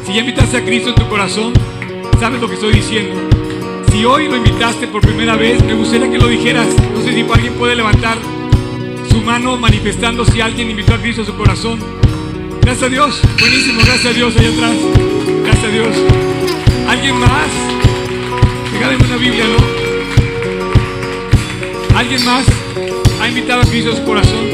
Si 0.05 0.13
ya 0.13 0.19
invitaste 0.19 0.57
a 0.57 0.65
Cristo 0.65 0.89
en 0.89 0.95
tu 0.95 1.07
corazón, 1.07 1.53
sabes 2.19 2.41
lo 2.41 2.49
que 2.49 2.55
estoy 2.55 2.73
diciendo. 2.73 3.15
Si 3.89 4.03
hoy 4.03 4.27
lo 4.27 4.35
invitaste 4.35 4.85
por 4.87 4.99
primera 4.99 5.37
vez, 5.37 5.63
me 5.63 5.73
gustaría 5.73 6.11
que 6.11 6.17
lo 6.17 6.27
dijeras. 6.27 6.67
No 6.93 7.01
sé 7.01 7.13
si 7.13 7.21
alguien 7.21 7.53
puede 7.53 7.75
levantar 7.75 8.17
su 9.13 9.21
mano 9.21 9.55
manifestando 9.57 10.25
si 10.25 10.41
alguien 10.41 10.71
invitó 10.71 10.95
a 10.95 10.97
Cristo 10.97 11.21
a 11.21 11.25
su 11.25 11.35
corazón. 11.35 11.77
Gracias 12.61 12.87
a 12.87 12.89
Dios. 12.89 13.21
Buenísimo, 13.39 13.79
gracias 13.85 14.07
a 14.07 14.13
Dios 14.13 14.35
allá 14.35 14.49
atrás. 14.49 14.75
Gracias 15.43 15.65
a 15.65 15.67
Dios. 15.67 15.95
¿Alguien 16.89 17.19
más? 17.19 17.47
Regálenme 18.73 19.05
una 19.05 19.17
Biblia, 19.17 19.45
¿no? 19.45 19.57
¿Alguien 21.95 22.25
más 22.25 22.43
ha 23.21 23.27
invitado 23.27 23.61
a 23.61 23.65
Cristo 23.65 23.91
a 23.91 23.95
su 23.97 24.03
corazón? 24.03 24.47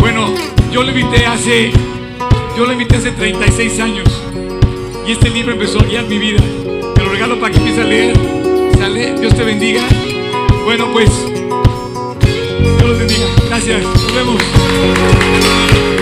Bueno, 0.00 0.34
yo 0.72 0.82
lo 0.82 0.90
invité 0.90 1.26
hace, 1.26 1.70
yo 2.56 2.66
lo 2.66 2.72
invité 2.72 2.96
hace 2.96 3.12
36 3.12 3.78
años. 3.78 4.08
Y 5.06 5.12
este 5.12 5.30
libro 5.30 5.52
empezó 5.52 5.78
a 5.78 5.84
guiar 5.84 6.06
mi 6.06 6.18
vida. 6.18 6.42
Te 6.96 7.04
lo 7.04 7.10
regalo 7.10 7.38
para 7.38 7.52
que 7.52 7.58
empieces 7.58 7.84
a 7.84 7.86
leer. 7.86 8.16
¿Sale? 8.76 9.14
Dios 9.20 9.32
te 9.36 9.44
bendiga. 9.44 9.82
Bueno, 10.64 10.88
pues, 10.92 11.29
bendiga. 13.70 13.90
Gracias. 14.12 15.99